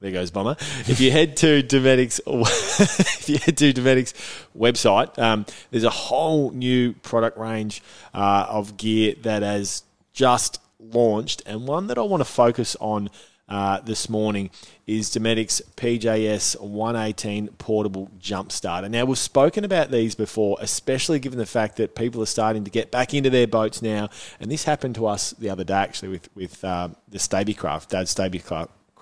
there 0.00 0.10
goes 0.10 0.30
Bomber. 0.30 0.56
If 0.60 1.00
you 1.00 1.10
head 1.10 1.36
to 1.38 1.62
Dometic's, 1.62 2.20
if 2.26 3.28
you 3.28 3.38
head 3.38 3.56
to 3.56 3.72
Dometic's 3.72 4.12
website, 4.56 5.18
um, 5.18 5.46
there's 5.70 5.84
a 5.84 5.90
whole 5.90 6.50
new 6.50 6.92
product 6.92 7.38
range 7.38 7.82
uh, 8.12 8.46
of 8.48 8.76
gear 8.76 9.14
that 9.22 9.42
has 9.42 9.82
just 10.12 10.60
launched, 10.78 11.42
and 11.46 11.66
one 11.66 11.86
that 11.86 11.98
I 11.98 12.02
want 12.02 12.20
to 12.20 12.26
focus 12.26 12.76
on 12.80 13.10
uh, 13.48 13.80
this 13.80 14.08
morning 14.08 14.50
is 14.86 15.08
Dometic's 15.10 15.62
PJS 15.76 16.60
118 16.60 17.48
portable 17.58 18.10
jump 18.18 18.50
starter. 18.50 18.88
Now, 18.88 19.04
we've 19.04 19.16
spoken 19.16 19.64
about 19.64 19.90
these 19.90 20.14
before, 20.14 20.56
especially 20.60 21.20
given 21.20 21.38
the 21.38 21.46
fact 21.46 21.76
that 21.76 21.94
people 21.94 22.22
are 22.22 22.26
starting 22.26 22.64
to 22.64 22.70
get 22.70 22.90
back 22.90 23.14
into 23.14 23.30
their 23.30 23.46
boats 23.46 23.82
now. 23.82 24.10
And 24.40 24.50
this 24.50 24.64
happened 24.64 24.96
to 24.96 25.06
us 25.06 25.30
the 25.30 25.48
other 25.48 25.64
day, 25.64 25.74
actually, 25.74 26.08
with, 26.08 26.28
with 26.34 26.64
uh, 26.64 26.88
the 27.08 27.18
Stabicraft, 27.18 27.88
Dad's 27.88 28.14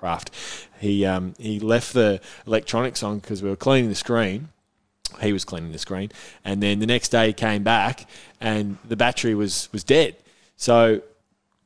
Stabicraft. 0.04 0.28
He, 0.78 1.04
um, 1.04 1.34
he 1.38 1.60
left 1.60 1.92
the 1.92 2.20
electronics 2.46 3.02
on 3.02 3.18
because 3.18 3.42
we 3.42 3.48
were 3.48 3.56
cleaning 3.56 3.88
the 3.88 3.94
screen 3.94 4.48
he 5.22 5.32
was 5.32 5.44
cleaning 5.44 5.70
the 5.70 5.78
screen, 5.78 6.10
and 6.44 6.60
then 6.60 6.80
the 6.80 6.86
next 6.86 7.10
day 7.10 7.28
he 7.28 7.32
came 7.32 7.62
back 7.62 8.08
and 8.40 8.78
the 8.84 8.96
battery 8.96 9.34
was 9.34 9.68
was 9.72 9.84
dead. 9.84 10.16
So 10.56 11.02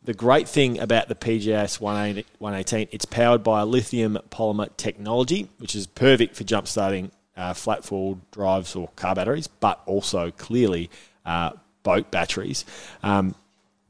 the 0.03 0.13
great 0.13 0.49
thing 0.49 0.79
about 0.79 1.09
the 1.09 1.15
PGS 1.15 1.81
118, 1.81 2.89
it's 2.91 3.05
powered 3.07 3.43
by 3.43 3.61
a 3.61 3.65
lithium 3.65 4.19
polymer 4.31 4.69
technology, 4.77 5.49
which 5.59 5.75
is 5.75 5.87
perfect 5.87 6.37
for 6.37 6.45
jump 6.45 6.69
starting 6.69 7.11
uh, 7.39 7.55
flat 7.55 7.85
four 7.85 8.19
drives 8.33 8.77
or 8.77 8.89
car 8.97 9.15
batteries, 9.15 9.47
but 9.47 9.81
also 9.87 10.31
clearly 10.33 10.91
uh, 11.25 11.53
boat 11.85 12.11
batteries. 12.11 12.67
Um, 13.03 13.35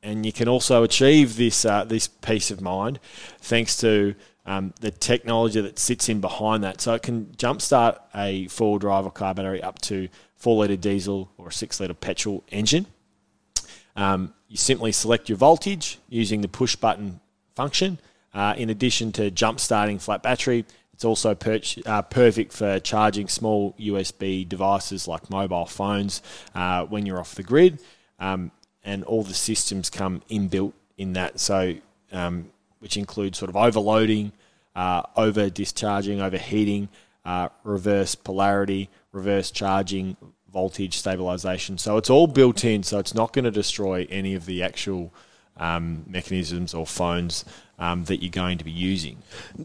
and 0.02 0.24
you 0.24 0.32
can 0.32 0.48
also 0.48 0.84
achieve 0.84 1.36
this 1.36 1.64
uh, 1.64 1.84
this 1.84 2.06
peace 2.06 2.50
of 2.50 2.60
mind 2.60 3.00
thanks 3.40 3.76
to 3.78 4.14
um, 4.48 4.72
the 4.80 4.90
technology 4.90 5.60
that 5.60 5.78
sits 5.78 6.08
in 6.08 6.22
behind 6.22 6.64
that. 6.64 6.80
So 6.80 6.94
it 6.94 7.02
can 7.02 7.26
jumpstart 7.36 7.98
a 8.14 8.48
four 8.48 8.72
wheel 8.72 8.78
drive 8.78 9.04
or 9.04 9.10
car 9.10 9.34
battery 9.34 9.62
up 9.62 9.78
to 9.82 10.08
four 10.36 10.56
litre 10.56 10.76
diesel 10.76 11.30
or 11.36 11.48
a 11.48 11.52
six 11.52 11.78
litre 11.78 11.92
petrol 11.92 12.42
engine. 12.50 12.86
Um, 13.94 14.32
you 14.48 14.56
simply 14.56 14.90
select 14.92 15.28
your 15.28 15.36
voltage 15.36 15.98
using 16.08 16.40
the 16.40 16.48
push 16.48 16.76
button 16.76 17.20
function. 17.54 17.98
Uh, 18.32 18.54
in 18.56 18.70
addition 18.70 19.12
to 19.12 19.30
jump 19.30 19.60
starting 19.60 19.98
flat 19.98 20.22
battery, 20.22 20.64
it's 20.94 21.04
also 21.04 21.34
per- 21.34 21.60
uh, 21.84 22.02
perfect 22.02 22.54
for 22.54 22.80
charging 22.80 23.28
small 23.28 23.74
USB 23.78 24.48
devices 24.48 25.06
like 25.06 25.28
mobile 25.28 25.66
phones 25.66 26.22
uh, 26.54 26.86
when 26.86 27.04
you're 27.04 27.20
off 27.20 27.34
the 27.34 27.42
grid. 27.42 27.80
Um, 28.18 28.50
and 28.82 29.04
all 29.04 29.22
the 29.22 29.34
systems 29.34 29.90
come 29.90 30.22
inbuilt 30.30 30.72
in 30.96 31.12
that. 31.12 31.38
So, 31.38 31.74
um, 32.12 32.50
which 32.80 32.96
includes 32.96 33.38
sort 33.38 33.48
of 33.48 33.56
overloading, 33.56 34.32
uh, 34.76 35.02
over 35.16 35.50
discharging, 35.50 36.20
overheating, 36.20 36.88
uh, 37.24 37.48
reverse 37.64 38.14
polarity, 38.14 38.88
reverse 39.12 39.50
charging, 39.50 40.16
voltage 40.52 40.96
stabilization. 40.96 41.78
So 41.78 41.96
it's 41.96 42.10
all 42.10 42.26
built 42.26 42.64
in. 42.64 42.82
So 42.82 42.98
it's 42.98 43.14
not 43.14 43.32
going 43.32 43.44
to 43.44 43.50
destroy 43.50 44.06
any 44.10 44.34
of 44.34 44.46
the 44.46 44.62
actual 44.62 45.12
um, 45.56 46.04
mechanisms 46.06 46.74
or 46.74 46.86
phones 46.86 47.44
um, 47.78 48.04
that 48.04 48.22
you're 48.22 48.30
going 48.30 48.58
to 48.58 48.64
be 48.64 48.70
using. 48.70 49.18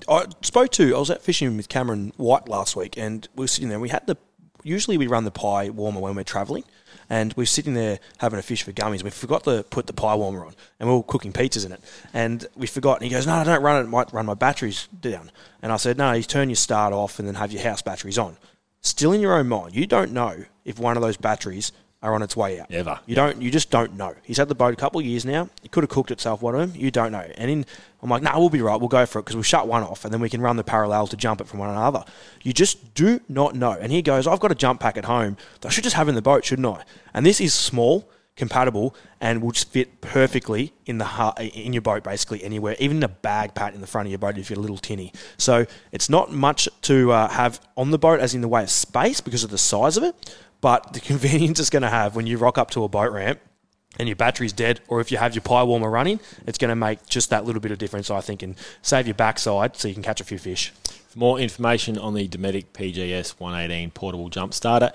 I 0.08 0.26
spoke 0.42 0.72
to. 0.72 0.96
I 0.96 1.00
was 1.00 1.12
out 1.12 1.22
fishing 1.22 1.56
with 1.56 1.70
Cameron 1.70 2.14
White 2.18 2.48
last 2.48 2.76
week, 2.76 2.98
and 2.98 3.28
we 3.36 3.44
were 3.44 3.48
sitting 3.48 3.70
there. 3.70 3.80
We 3.80 3.90
had 3.90 4.08
the. 4.08 4.18
Usually 4.64 4.98
we 4.98 5.08
run 5.08 5.26
the 5.26 5.32
pie 5.32 5.70
warmer 5.70 6.00
when 6.00 6.16
we're 6.16 6.24
travelling, 6.24 6.64
and 7.10 7.34
we 7.34 7.44
are 7.44 7.48
sitting 7.48 7.74
there 7.74 8.00
having 8.18 8.40
a 8.40 8.42
fish 8.42 8.64
for 8.64 8.72
gummies. 8.72 9.04
We 9.04 9.10
forgot 9.10 9.44
to 9.46 9.64
put 9.70 9.88
the 9.88 9.94
pie 9.94 10.16
warmer 10.16 10.46
on, 10.46 10.56
and 10.80 10.90
we 10.90 10.96
were 10.96 11.04
cooking 11.04 11.34
pizzas 11.34 11.66
in 11.66 11.72
it. 11.72 11.82
And 12.14 12.46
we 12.56 12.68
forgot. 12.68 12.98
And 13.00 13.06
he 13.06 13.10
goes, 13.10 13.28
"No, 13.28 13.34
I 13.34 13.44
don't 13.44 13.62
run 13.62 13.78
it. 13.78 13.86
it 13.86 13.90
might 13.90 14.14
run 14.14 14.26
my 14.26 14.34
batteries 14.34 14.88
down." 15.00 15.32
And 15.62 15.72
I 15.72 15.78
said, 15.78 15.98
"No, 15.98 16.12
you 16.14 16.24
turn 16.24 16.50
your 16.50 16.56
start 16.56 16.94
off, 16.94 17.20
and 17.20 17.28
then 17.28 17.36
have 17.36 17.52
your 17.52 17.64
house 17.64 17.82
batteries 17.82 18.18
on." 18.18 18.38
Still 18.82 19.14
in 19.14 19.22
your 19.22 19.38
own 19.38 19.48
mind, 19.48 19.76
you 19.76 19.88
don't 19.88 20.12
know 20.12 20.44
if 20.66 20.78
one 20.78 20.98
of 20.98 21.04
those 21.04 21.18
batteries 21.18 21.72
are 22.04 22.14
on 22.14 22.22
its 22.22 22.36
way 22.36 22.60
out. 22.60 22.70
Ever. 22.70 23.00
You 23.06 23.16
don't. 23.16 23.42
You 23.42 23.50
just 23.50 23.72
don't 23.72 23.96
know. 23.96 24.14
He's 24.24 24.38
had 24.38 24.50
the 24.50 24.56
boat 24.56 24.74
a 24.74 24.76
couple 24.76 25.00
of 25.00 25.06
years 25.06 25.26
now. 25.26 25.50
It 25.64 25.72
could 25.72 25.84
have 25.84 25.90
cooked 25.90 26.12
itself, 26.12 26.42
one 26.42 26.54
of 26.54 26.60
them. 26.60 26.80
You 26.80 26.92
don't 26.92 27.14
know. 27.14 27.26
And 27.38 27.50
in, 27.50 27.66
I'm 28.02 28.10
like, 28.10 28.22
nah, 28.22 28.38
we'll 28.38 28.50
be 28.50 28.62
right. 28.62 28.78
We'll 28.78 28.90
go 28.90 29.06
for 29.06 29.20
it 29.20 29.24
because 29.24 29.38
we'll 29.38 29.44
shut 29.44 29.68
one 29.68 29.84
off 29.84 30.04
and 30.04 30.14
then 30.14 30.20
we 30.20 30.30
can 30.30 30.42
run 30.42 30.58
the 30.58 30.64
parallel 30.66 31.08
to 31.08 31.18
jump 31.18 31.40
it 31.40 31.48
from 31.48 31.60
one 31.60 31.70
another. 31.70 32.04
You 32.44 32.52
just 32.52 32.94
do 32.94 33.22
not 33.30 33.56
know. 33.56 33.72
And 33.72 33.92
he 33.92 34.02
goes, 34.02 34.28
I've 34.28 34.42
got 34.42 34.52
a 34.52 34.56
jump 34.56 34.82
pack 34.82 34.98
at 34.98 35.06
home 35.06 35.38
that 35.62 35.70
I 35.70 35.72
should 35.72 35.86
just 35.86 35.96
have 35.96 36.10
in 36.10 36.16
the 36.16 36.22
boat, 36.22 36.44
shouldn't 36.44 36.68
I? 36.68 36.84
And 37.14 37.26
this 37.26 37.40
is 37.40 37.54
small, 37.54 38.10
compatible, 38.36 38.94
and 39.22 39.42
will 39.42 39.52
just 39.52 39.70
fit 39.70 40.02
perfectly 40.02 40.74
in 40.86 40.98
the 40.98 41.06
heart, 41.06 41.40
in 41.40 41.72
your 41.72 41.82
boat, 41.82 42.04
basically 42.04 42.44
anywhere, 42.44 42.76
even 42.80 42.98
in 42.98 43.04
a 43.04 43.08
bag 43.08 43.56
pat 43.56 43.74
in 43.74 43.80
the 43.80 43.88
front 43.88 44.08
of 44.08 44.12
your 44.12 44.20
boat 44.20 44.38
if 44.38 44.50
you're 44.50 44.60
a 44.60 44.62
little 44.62 44.78
tinny. 44.78 45.14
So 45.38 45.66
it's 45.94 46.10
not 46.10 46.34
much 46.34 46.68
to 46.82 47.14
uh, 47.14 47.30
have 47.30 47.62
on 47.78 47.92
the 47.92 47.98
boat 47.98 48.20
as 48.20 48.36
in 48.36 48.42
the 48.42 48.50
way 48.50 48.64
of 48.64 48.70
space 48.70 49.22
because 49.22 49.46
of 49.46 49.52
the 49.52 49.58
size 49.58 49.96
of 49.96 50.04
it 50.04 50.36
but 50.64 50.94
the 50.94 51.00
convenience 51.02 51.60
it's 51.60 51.70
going 51.70 51.84
to 51.84 51.90
have 51.90 52.16
when 52.16 52.26
you 52.26 52.40
rock 52.40 52.58
up 52.58 52.72
to 52.72 52.84
a 52.86 52.88
boat 52.88 53.12
ramp 53.12 53.40
and 54.00 54.08
your 54.08 54.16
battery's 54.16 54.54
dead, 54.54 54.80
or 54.88 55.02
if 55.02 55.12
you 55.12 55.20
have 55.20 55.36
your 55.36 55.44
pie 55.44 55.62
warmer 55.62 55.90
running, 55.90 56.20
it's 56.48 56.58
going 56.58 56.70
to 56.70 56.76
make 56.76 57.06
just 57.06 57.30
that 57.30 57.46
little 57.46 57.62
bit 57.62 57.72
of 57.72 57.78
difference, 57.78 58.10
I 58.10 58.22
think, 58.22 58.42
and 58.42 58.56
save 58.82 59.06
your 59.06 59.14
backside 59.14 59.76
so 59.76 59.88
you 59.88 59.94
can 59.94 60.02
catch 60.02 60.20
a 60.20 60.24
few 60.24 60.40
fish. 60.40 60.72
For 61.10 61.20
more 61.20 61.38
information 61.38 62.00
on 62.00 62.16
the 62.16 62.28
Dometic 62.28 62.66
PGS 62.74 63.40
118 63.40 63.92
portable 63.92 64.30
jump 64.30 64.56
starter, 64.56 64.92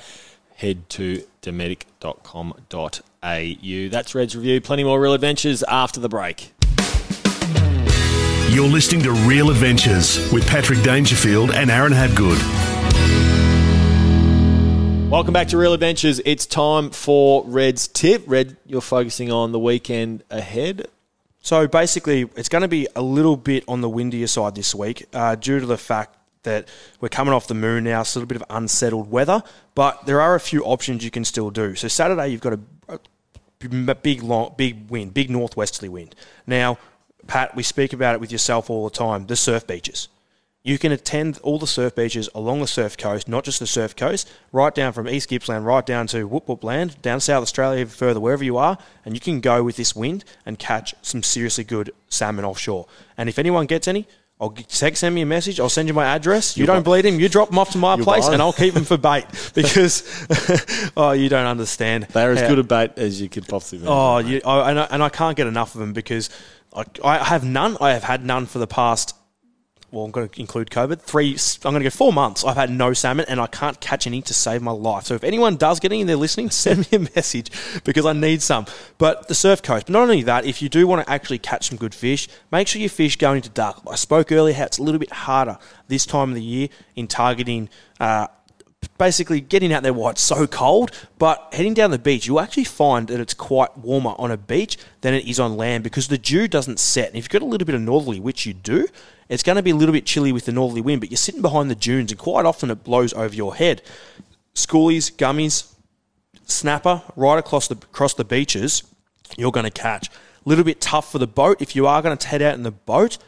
head 0.56 0.88
to 0.88 1.22
dometic.com.au. 1.42 3.88
That's 3.90 4.14
Red's 4.16 4.34
review. 4.34 4.60
Plenty 4.60 4.82
more 4.82 5.00
real 5.00 5.12
adventures 5.12 5.62
after 5.62 6.00
the 6.00 6.08
break. 6.08 6.50
You're 8.50 8.66
listening 8.66 9.02
to 9.02 9.12
Real 9.12 9.50
Adventures 9.50 10.32
with 10.32 10.44
Patrick 10.48 10.82
Dangerfield 10.82 11.52
and 11.52 11.70
Aaron 11.70 11.92
Habgood. 11.92 12.67
Welcome 15.10 15.32
back 15.32 15.48
to 15.48 15.56
Real 15.56 15.72
Adventures. 15.72 16.20
It's 16.26 16.44
time 16.44 16.90
for 16.90 17.42
Red's 17.46 17.88
tip. 17.88 18.24
Red, 18.26 18.58
you're 18.66 18.82
focusing 18.82 19.32
on 19.32 19.52
the 19.52 19.58
weekend 19.58 20.22
ahead. 20.28 20.88
So 21.40 21.66
basically, 21.66 22.28
it's 22.36 22.50
going 22.50 22.60
to 22.60 22.68
be 22.68 22.88
a 22.94 23.00
little 23.00 23.38
bit 23.38 23.64
on 23.66 23.80
the 23.80 23.88
windier 23.88 24.26
side 24.26 24.54
this 24.54 24.74
week 24.74 25.06
uh, 25.14 25.34
due 25.34 25.60
to 25.60 25.66
the 25.66 25.78
fact 25.78 26.14
that 26.42 26.68
we're 27.00 27.08
coming 27.08 27.32
off 27.32 27.46
the 27.46 27.54
moon 27.54 27.84
now, 27.84 28.02
so 28.02 28.18
a 28.18 28.20
little 28.20 28.28
bit 28.28 28.36
of 28.36 28.44
unsettled 28.54 29.10
weather, 29.10 29.42
but 29.74 30.04
there 30.04 30.20
are 30.20 30.34
a 30.34 30.40
few 30.40 30.62
options 30.64 31.02
you 31.02 31.10
can 31.10 31.24
still 31.24 31.50
do. 31.50 31.74
So 31.74 31.88
Saturday, 31.88 32.28
you've 32.28 32.42
got 32.42 32.52
a, 32.52 33.00
big, 34.02 34.22
long, 34.22 34.54
big 34.58 34.90
wind, 34.90 35.14
big 35.14 35.30
northwesterly 35.30 35.88
wind. 35.88 36.14
Now, 36.46 36.76
Pat, 37.26 37.56
we 37.56 37.62
speak 37.62 37.94
about 37.94 38.14
it 38.14 38.20
with 38.20 38.30
yourself 38.30 38.68
all 38.68 38.84
the 38.84 38.94
time. 38.94 39.26
The 39.26 39.36
surf 39.36 39.66
beaches. 39.66 40.08
You 40.68 40.78
can 40.78 40.92
attend 40.92 41.38
all 41.42 41.58
the 41.58 41.66
surf 41.66 41.94
beaches 41.94 42.28
along 42.34 42.60
the 42.60 42.66
surf 42.66 42.98
coast, 42.98 43.26
not 43.26 43.42
just 43.42 43.58
the 43.58 43.66
surf 43.66 43.96
coast, 43.96 44.30
right 44.52 44.74
down 44.74 44.92
from 44.92 45.08
East 45.08 45.30
Gippsland, 45.30 45.64
right 45.64 45.86
down 45.86 46.06
to 46.08 46.28
Whoop 46.28 46.46
Whoop 46.46 46.62
Land, 46.62 47.00
down 47.00 47.20
South 47.20 47.40
Australia, 47.40 47.80
even 47.80 47.90
further, 47.90 48.20
wherever 48.20 48.44
you 48.44 48.58
are, 48.58 48.76
and 49.02 49.14
you 49.14 49.20
can 49.20 49.40
go 49.40 49.62
with 49.62 49.76
this 49.76 49.96
wind 49.96 50.26
and 50.44 50.58
catch 50.58 50.94
some 51.00 51.22
seriously 51.22 51.64
good 51.64 51.90
salmon 52.10 52.44
offshore. 52.44 52.86
And 53.16 53.30
if 53.30 53.38
anyone 53.38 53.64
gets 53.64 53.88
any, 53.88 54.06
I'll 54.38 54.50
text 54.50 55.00
send 55.00 55.14
me 55.14 55.22
a 55.22 55.26
message. 55.26 55.58
I'll 55.58 55.70
send 55.70 55.88
you 55.88 55.94
my 55.94 56.04
address. 56.04 56.58
You, 56.58 56.66
don't 56.66 56.82
bleed 56.82 57.06
him. 57.06 57.18
You 57.18 57.30
drop 57.30 57.48
them 57.48 57.58
off 57.58 57.70
to 57.70 57.78
my 57.78 57.96
place, 57.96 58.28
and 58.28 58.42
I'll 58.42 58.52
keep 58.52 58.74
them 58.74 58.84
for 58.84 58.98
bait 58.98 59.24
because 59.54 60.04
oh, 60.98 61.12
you 61.12 61.30
don't 61.30 61.46
understand. 61.46 62.08
They're 62.12 62.32
as 62.32 62.40
how- 62.42 62.48
good 62.48 62.58
a 62.58 62.62
bait 62.62 62.92
as 62.98 63.22
you 63.22 63.30
could 63.30 63.48
possibly 63.48 63.86
imagine. 63.86 63.98
Oh, 63.98 64.18
you, 64.18 64.42
I, 64.44 64.70
and, 64.70 64.80
I, 64.80 64.84
and 64.90 65.02
I 65.02 65.08
can't 65.08 65.34
get 65.34 65.46
enough 65.46 65.74
of 65.74 65.80
them 65.80 65.94
because 65.94 66.28
I, 66.74 66.84
I 67.02 67.24
have 67.24 67.42
none. 67.42 67.78
I 67.80 67.94
have 67.94 68.04
had 68.04 68.22
none 68.22 68.44
for 68.44 68.58
the 68.58 68.66
past. 68.66 69.14
Well, 69.90 70.04
I'm 70.04 70.10
going 70.10 70.28
to 70.28 70.40
include 70.40 70.68
COVID. 70.70 71.00
Three. 71.00 71.36
I'm 71.64 71.72
going 71.72 71.80
to 71.82 71.84
go 71.84 71.90
four 71.90 72.12
months. 72.12 72.44
I've 72.44 72.56
had 72.56 72.70
no 72.70 72.92
salmon, 72.92 73.24
and 73.26 73.40
I 73.40 73.46
can't 73.46 73.80
catch 73.80 74.06
any 74.06 74.20
to 74.22 74.34
save 74.34 74.60
my 74.60 74.70
life. 74.70 75.04
So 75.04 75.14
if 75.14 75.24
anyone 75.24 75.56
does 75.56 75.80
get 75.80 75.92
any 75.92 76.02
and 76.02 76.08
they're 76.08 76.16
listening, 76.16 76.50
send 76.50 76.90
me 76.92 76.98
a 76.98 77.10
message 77.16 77.50
because 77.84 78.04
I 78.04 78.12
need 78.12 78.42
some. 78.42 78.66
But 78.98 79.28
the 79.28 79.34
surf 79.34 79.62
coast. 79.62 79.86
But 79.86 79.94
not 79.94 80.02
only 80.02 80.22
that, 80.24 80.44
if 80.44 80.60
you 80.60 80.68
do 80.68 80.86
want 80.86 81.06
to 81.06 81.10
actually 81.10 81.38
catch 81.38 81.68
some 81.68 81.78
good 81.78 81.94
fish, 81.94 82.28
make 82.52 82.68
sure 82.68 82.80
your 82.80 82.90
fish 82.90 83.16
go 83.16 83.32
into 83.32 83.48
dark. 83.48 83.80
I 83.88 83.94
spoke 83.94 84.30
earlier 84.30 84.54
how 84.54 84.64
it's 84.64 84.78
a 84.78 84.82
little 84.82 84.98
bit 84.98 85.10
harder 85.10 85.56
this 85.88 86.04
time 86.04 86.30
of 86.30 86.34
the 86.34 86.42
year 86.42 86.68
in 86.94 87.06
targeting. 87.06 87.70
Uh, 87.98 88.26
basically 88.98 89.40
getting 89.40 89.72
out 89.72 89.82
there 89.82 89.92
while 89.92 90.10
it's 90.10 90.20
so 90.20 90.46
cold, 90.46 90.90
but 91.18 91.48
heading 91.52 91.74
down 91.74 91.90
the 91.90 91.98
beach, 91.98 92.26
you'll 92.26 92.40
actually 92.40 92.64
find 92.64 93.08
that 93.08 93.20
it's 93.20 93.34
quite 93.34 93.76
warmer 93.78 94.14
on 94.18 94.30
a 94.30 94.36
beach 94.36 94.76
than 95.00 95.14
it 95.14 95.26
is 95.26 95.40
on 95.40 95.56
land 95.56 95.82
because 95.84 96.08
the 96.08 96.18
dew 96.18 96.46
doesn't 96.46 96.78
set. 96.78 97.08
And 97.08 97.16
if 97.16 97.24
you've 97.24 97.30
got 97.30 97.42
a 97.42 97.46
little 97.46 97.64
bit 97.64 97.74
of 97.74 97.80
northerly, 97.80 98.20
which 98.20 98.44
you 98.44 98.52
do, 98.52 98.86
it's 99.28 99.42
going 99.42 99.56
to 99.56 99.62
be 99.62 99.70
a 99.70 99.76
little 99.76 99.92
bit 99.92 100.06
chilly 100.06 100.32
with 100.32 100.46
the 100.46 100.52
northerly 100.52 100.80
wind, 100.80 101.00
but 101.00 101.10
you're 101.10 101.16
sitting 101.16 101.42
behind 101.42 101.70
the 101.70 101.74
dunes 101.74 102.10
and 102.10 102.18
quite 102.18 102.46
often 102.46 102.70
it 102.70 102.84
blows 102.84 103.12
over 103.12 103.34
your 103.34 103.54
head. 103.54 103.82
Schoolies, 104.54 105.12
gummies, 105.12 105.72
snapper, 106.44 107.02
right 107.14 107.38
across 107.38 107.68
the 107.68 107.74
across 107.74 108.14
the 108.14 108.24
beaches, 108.24 108.82
you're 109.36 109.52
going 109.52 109.64
to 109.64 109.70
catch. 109.70 110.08
A 110.08 110.48
little 110.48 110.64
bit 110.64 110.80
tough 110.80 111.12
for 111.12 111.18
the 111.18 111.26
boat. 111.26 111.60
If 111.60 111.76
you 111.76 111.86
are 111.86 112.02
going 112.02 112.16
to 112.16 112.28
head 112.28 112.42
out 112.42 112.54
in 112.54 112.62
the 112.62 112.70
boat, 112.70 113.18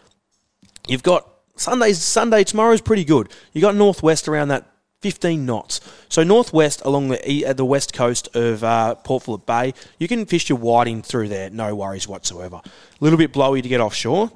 you've 0.89 1.03
got 1.03 1.29
Sunday's 1.57 2.03
Sunday 2.03 2.45
tomorrow 2.45 2.73
is 2.73 2.81
pretty 2.81 3.05
good. 3.05 3.29
You 3.53 3.61
got 3.61 3.75
northwest 3.75 4.27
around 4.27 4.49
that 4.49 4.67
15 5.03 5.45
knots. 5.47 5.81
So 6.09 6.23
northwest 6.23 6.83
along 6.85 7.09
the 7.09 7.53
the 7.55 7.65
west 7.65 7.93
coast 7.93 8.35
of 8.35 8.65
uh, 8.65 8.95
Port 8.97 9.25
Phillip 9.25 9.47
Bay, 9.47 9.75
you 9.99 10.09
can 10.09 10.25
fish 10.27 10.49
your 10.49 10.59
whiting 10.59 11.03
through 11.03 11.29
there, 11.29 11.51
no 11.51 11.75
worries 11.75 12.09
whatsoever. 12.09 12.57
A 12.65 12.71
little 13.01 13.19
bit 13.19 13.33
blowy 13.33 13.63
to 13.63 13.69
get 13.69 13.81
offshore, 13.81 14.33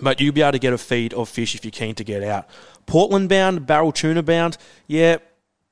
but 0.00 0.20
you'll 0.20 0.34
be 0.34 0.42
able 0.42 0.52
to 0.52 0.58
get 0.58 0.72
a 0.72 0.78
feed 0.78 1.14
of 1.14 1.28
fish 1.28 1.54
if 1.54 1.64
you're 1.64 1.72
keen 1.72 1.94
to 1.96 2.04
get 2.04 2.22
out. 2.22 2.48
Portland 2.86 3.28
bound, 3.28 3.66
barrel 3.66 3.92
tuna 3.92 4.22
bound, 4.22 4.56
yeah, 4.86 5.18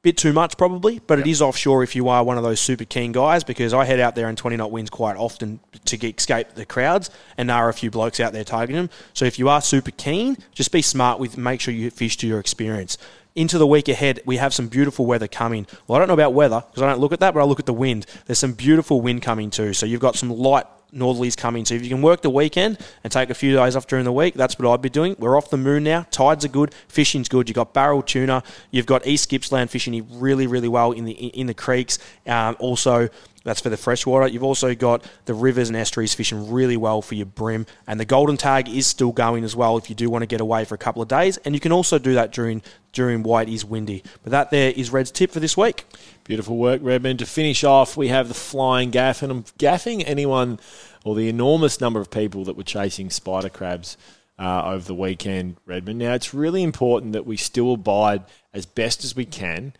bit 0.07 0.16
too 0.16 0.33
much 0.33 0.57
probably, 0.57 1.01
but 1.01 1.18
it 1.18 1.27
is 1.27 1.43
offshore 1.43 1.83
if 1.83 1.97
you 1.97 2.09
are 2.09 2.22
one 2.22 2.37
of 2.37 2.45
those 2.45 2.61
super 2.61 2.85
keen 2.85 3.11
guys 3.11 3.43
because 3.43 3.74
I 3.74 3.85
head 3.85 3.99
out 3.99 4.14
there 4.14 4.29
in 4.29 4.37
20 4.37 4.57
knot 4.57 4.70
winds 4.70 4.89
quite 4.89 5.16
often 5.16 5.59
to 5.87 5.97
get, 5.97 6.16
escape 6.16 6.55
the 6.55 6.64
crowds 6.64 7.11
and 7.37 7.51
there 7.51 7.57
are 7.57 7.68
a 7.68 7.74
few 7.74 7.91
blokes 7.91 8.20
out 8.20 8.33
there 8.33 8.45
targeting 8.45 8.77
them. 8.77 8.91
So 9.14 9.24
if 9.24 9.37
you 9.37 9.49
are 9.49 9.61
super 9.61 9.91
keen, 9.91 10.37
just 10.53 10.70
be 10.70 10.81
smart 10.81 11.18
with 11.18 11.37
make 11.37 11.61
sure 11.61 11.74
you 11.74 11.91
fish 11.91 12.16
to 12.18 12.29
your 12.29 12.39
experience. 12.39 12.99
Into 13.35 13.59
the 13.59 13.66
week 13.66 13.89
ahead, 13.89 14.20
we 14.24 14.37
have 14.37 14.55
some 14.55 14.68
beautiful 14.68 15.07
weather 15.07 15.27
coming. 15.27 15.66
Well, 15.89 15.97
I 15.97 15.99
don't 15.99 16.07
know 16.07 16.14
about 16.14 16.35
weather 16.35 16.62
because 16.70 16.83
I 16.85 16.89
don't 16.89 17.01
look 17.01 17.12
at 17.12 17.18
that, 17.18 17.35
but 17.35 17.41
I 17.41 17.45
look 17.45 17.59
at 17.59 17.66
the 17.66 17.74
wind. 17.74 18.07
There's 18.27 18.39
some 18.39 18.53
beautiful 18.53 19.01
wind 19.01 19.22
coming 19.22 19.51
too. 19.51 19.72
So 19.72 19.87
you've 19.87 20.01
got 20.01 20.14
some 20.14 20.31
light 20.31 20.66
northerlies 20.95 21.37
coming. 21.37 21.64
So 21.64 21.74
if 21.74 21.82
you 21.82 21.89
can 21.89 22.03
work 22.03 22.22
the 22.22 22.30
weekend 22.30 22.78
and 23.05 23.12
take 23.12 23.30
a 23.30 23.34
few 23.34 23.55
days 23.55 23.76
off 23.76 23.87
during 23.87 24.05
the 24.05 24.12
week, 24.12 24.34
that's 24.34 24.59
what 24.59 24.72
I'd 24.72 24.82
be 24.82 24.89
doing. 24.89 25.16
We're 25.18 25.37
off 25.37 25.51
the 25.51 25.57
moon 25.57 25.84
now. 25.84 26.07
Tides 26.11 26.45
are 26.45 26.49
good. 26.49 26.74
Fishing's 26.89 27.28
good. 27.28 27.49
You've 27.49 27.57
got 27.57 27.72
barrel 27.74 28.03
tuna. 28.03 28.43
You've 28.70 28.87
got 28.87 29.07
East 29.07 29.28
Gippsland 29.28 29.70
fishing 29.70 30.07
really, 30.18 30.47
really 30.47 30.68
well 30.68 30.93
in 30.93 31.05
the 31.05 31.12
in 31.12 31.47
the 31.47 31.55
creeks. 31.55 31.99
Um, 32.26 32.57
also, 32.59 33.09
that's 33.47 33.61
for 33.61 33.70
the 33.70 33.76
freshwater. 33.76 34.26
You've 34.26 34.42
also 34.42 34.74
got 34.74 35.05
the 35.26 35.32
rivers 35.32 35.68
and 35.68 35.76
estuaries 35.76 36.12
fishing 36.14 36.51
really 36.51 36.76
well 36.76 37.01
for 37.01 37.14
your 37.14 37.26
bream. 37.26 37.64
And 37.86 38.01
the 38.01 38.05
golden 38.05 38.36
tag 38.36 38.68
is 38.68 38.88
still 38.88 39.12
going 39.12 39.44
as 39.44 39.55
well 39.55 39.76
if 39.76 39.88
you 39.88 39.94
do 39.94 40.11
want 40.11 40.22
to 40.22 40.26
get 40.26 40.40
away 40.40 40.64
for 40.64 40.74
a 40.74 40.78
couple 40.78 41.01
of 41.01 41.07
days. 41.07 41.36
And 41.38 41.55
you 41.55 41.61
can 41.61 41.70
also 41.70 42.01
do 42.01 42.14
that 42.14 42.32
during 42.32 42.61
during 42.92 43.22
why 43.22 43.42
it 43.42 43.49
is 43.49 43.64
windy. 43.64 44.03
But 44.24 44.32
that 44.32 44.51
there 44.51 44.72
is 44.72 44.90
Red's 44.90 45.12
tip 45.12 45.30
for 45.30 45.38
this 45.38 45.57
week. 45.57 45.84
Beautiful 46.24 46.57
work, 46.57 46.80
Redmond. 46.82 47.20
To 47.20 47.26
finish 47.26 47.62
off, 47.62 47.97
we 47.97 48.09
have 48.09 48.26
the 48.26 48.34
flying 48.34 48.90
gaff, 48.90 49.22
and 49.22 49.30
I'm 49.30 49.44
gaffing 49.61 50.03
anyone 50.05 50.59
or 51.05 51.14
the 51.14 51.28
enormous 51.28 51.80
number 51.80 52.01
of 52.01 52.11
people 52.11 52.42
that 52.47 52.57
were 52.57 52.64
chasing 52.64 53.11
spider 53.11 53.49
crabs 53.49 53.97
uh, 54.40 54.62
over 54.64 54.84
the 54.84 54.94
weekend, 54.94 55.57
Redmond. 55.66 56.01
Now, 56.01 56.14
it's 56.14 56.34
really 56.34 56.64
important 56.64 57.12
that 57.12 57.26
we 57.26 57.36
still 57.36 57.74
abide 57.74 58.24
as 58.53 58.66
best 58.66 59.05
as 59.05 59.14
we 59.14 59.24
can 59.24 59.74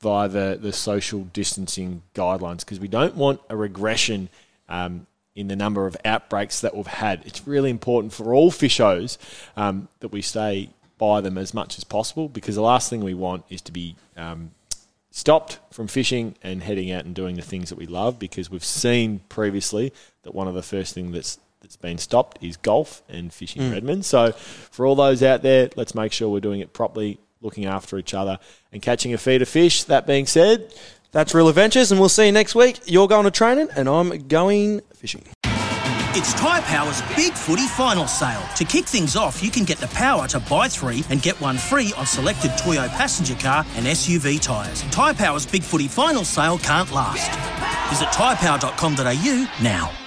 via 0.00 0.28
the, 0.28 0.58
the 0.60 0.72
social 0.72 1.24
distancing 1.32 2.02
guidelines 2.14 2.60
because 2.60 2.80
we 2.80 2.88
don't 2.88 3.16
want 3.16 3.40
a 3.48 3.56
regression 3.56 4.28
um, 4.68 5.06
in 5.34 5.48
the 5.48 5.56
number 5.56 5.86
of 5.86 5.96
outbreaks 6.04 6.60
that 6.60 6.74
we've 6.74 6.86
had. 6.86 7.22
It's 7.24 7.46
really 7.46 7.70
important 7.70 8.12
for 8.12 8.34
all 8.34 8.50
fishos 8.50 9.18
um, 9.56 9.88
that 10.00 10.08
we 10.08 10.22
stay 10.22 10.70
by 10.98 11.20
them 11.20 11.36
as 11.36 11.52
much 11.52 11.76
as 11.76 11.84
possible 11.84 12.28
because 12.28 12.54
the 12.54 12.62
last 12.62 12.88
thing 12.88 13.02
we 13.04 13.14
want 13.14 13.44
is 13.50 13.60
to 13.62 13.72
be 13.72 13.96
um, 14.16 14.50
stopped 15.10 15.58
from 15.70 15.86
fishing 15.88 16.34
and 16.42 16.62
heading 16.62 16.90
out 16.90 17.04
and 17.04 17.14
doing 17.14 17.36
the 17.36 17.42
things 17.42 17.68
that 17.68 17.78
we 17.78 17.86
love 17.86 18.18
because 18.18 18.50
we've 18.50 18.64
seen 18.64 19.20
previously 19.28 19.92
that 20.22 20.34
one 20.34 20.48
of 20.48 20.54
the 20.54 20.62
first 20.62 20.94
things 20.94 21.12
that's 21.12 21.38
that's 21.62 21.76
been 21.76 21.98
stopped 21.98 22.38
is 22.42 22.56
golf 22.58 23.02
and 23.08 23.32
fishing 23.32 23.62
Mm. 23.62 23.72
Redmond. 23.72 24.04
So 24.04 24.32
for 24.32 24.86
all 24.86 24.94
those 24.94 25.22
out 25.22 25.42
there, 25.42 25.68
let's 25.74 25.94
make 25.94 26.12
sure 26.12 26.28
we're 26.28 26.40
doing 26.40 26.60
it 26.60 26.72
properly, 26.72 27.18
looking 27.46 27.64
after 27.64 27.96
each 27.96 28.12
other 28.12 28.38
and 28.72 28.82
catching 28.82 29.14
a 29.14 29.18
feed 29.18 29.40
of 29.40 29.48
fish. 29.48 29.84
That 29.84 30.06
being 30.06 30.26
said, 30.26 30.74
That's 31.12 31.34
Real 31.34 31.48
Adventures, 31.48 31.90
and 31.90 31.98
we'll 31.98 32.10
see 32.10 32.26
you 32.26 32.32
next 32.32 32.54
week. 32.54 32.80
You're 32.84 33.08
going 33.08 33.24
to 33.24 33.30
training, 33.30 33.68
and 33.74 33.88
I'm 33.88 34.28
going 34.28 34.82
fishing. 34.92 35.24
It's 36.18 36.32
Tyrepower's 36.32 37.02
Big 37.14 37.34
Footy 37.34 37.66
Final 37.66 38.06
Sale. 38.06 38.42
To 38.56 38.64
kick 38.64 38.86
things 38.86 39.16
off, 39.16 39.42
you 39.42 39.50
can 39.50 39.64
get 39.64 39.76
the 39.76 39.86
power 39.88 40.26
to 40.28 40.40
buy 40.40 40.66
three 40.66 41.04
and 41.10 41.20
get 41.20 41.38
one 41.42 41.58
free 41.58 41.92
on 41.98 42.06
selected 42.06 42.56
Toyo 42.56 42.88
passenger 42.88 43.34
car 43.34 43.66
and 43.74 43.84
SUV 43.84 44.40
tyres. 44.40 44.82
Tyrepower's 44.84 45.44
Big 45.44 45.62
Footy 45.62 45.88
Final 45.88 46.24
Sale 46.24 46.56
can't 46.58 46.90
last. 46.90 47.30
Visit 47.90 48.08
tyrepower.com.au 48.08 49.62
now. 49.62 50.05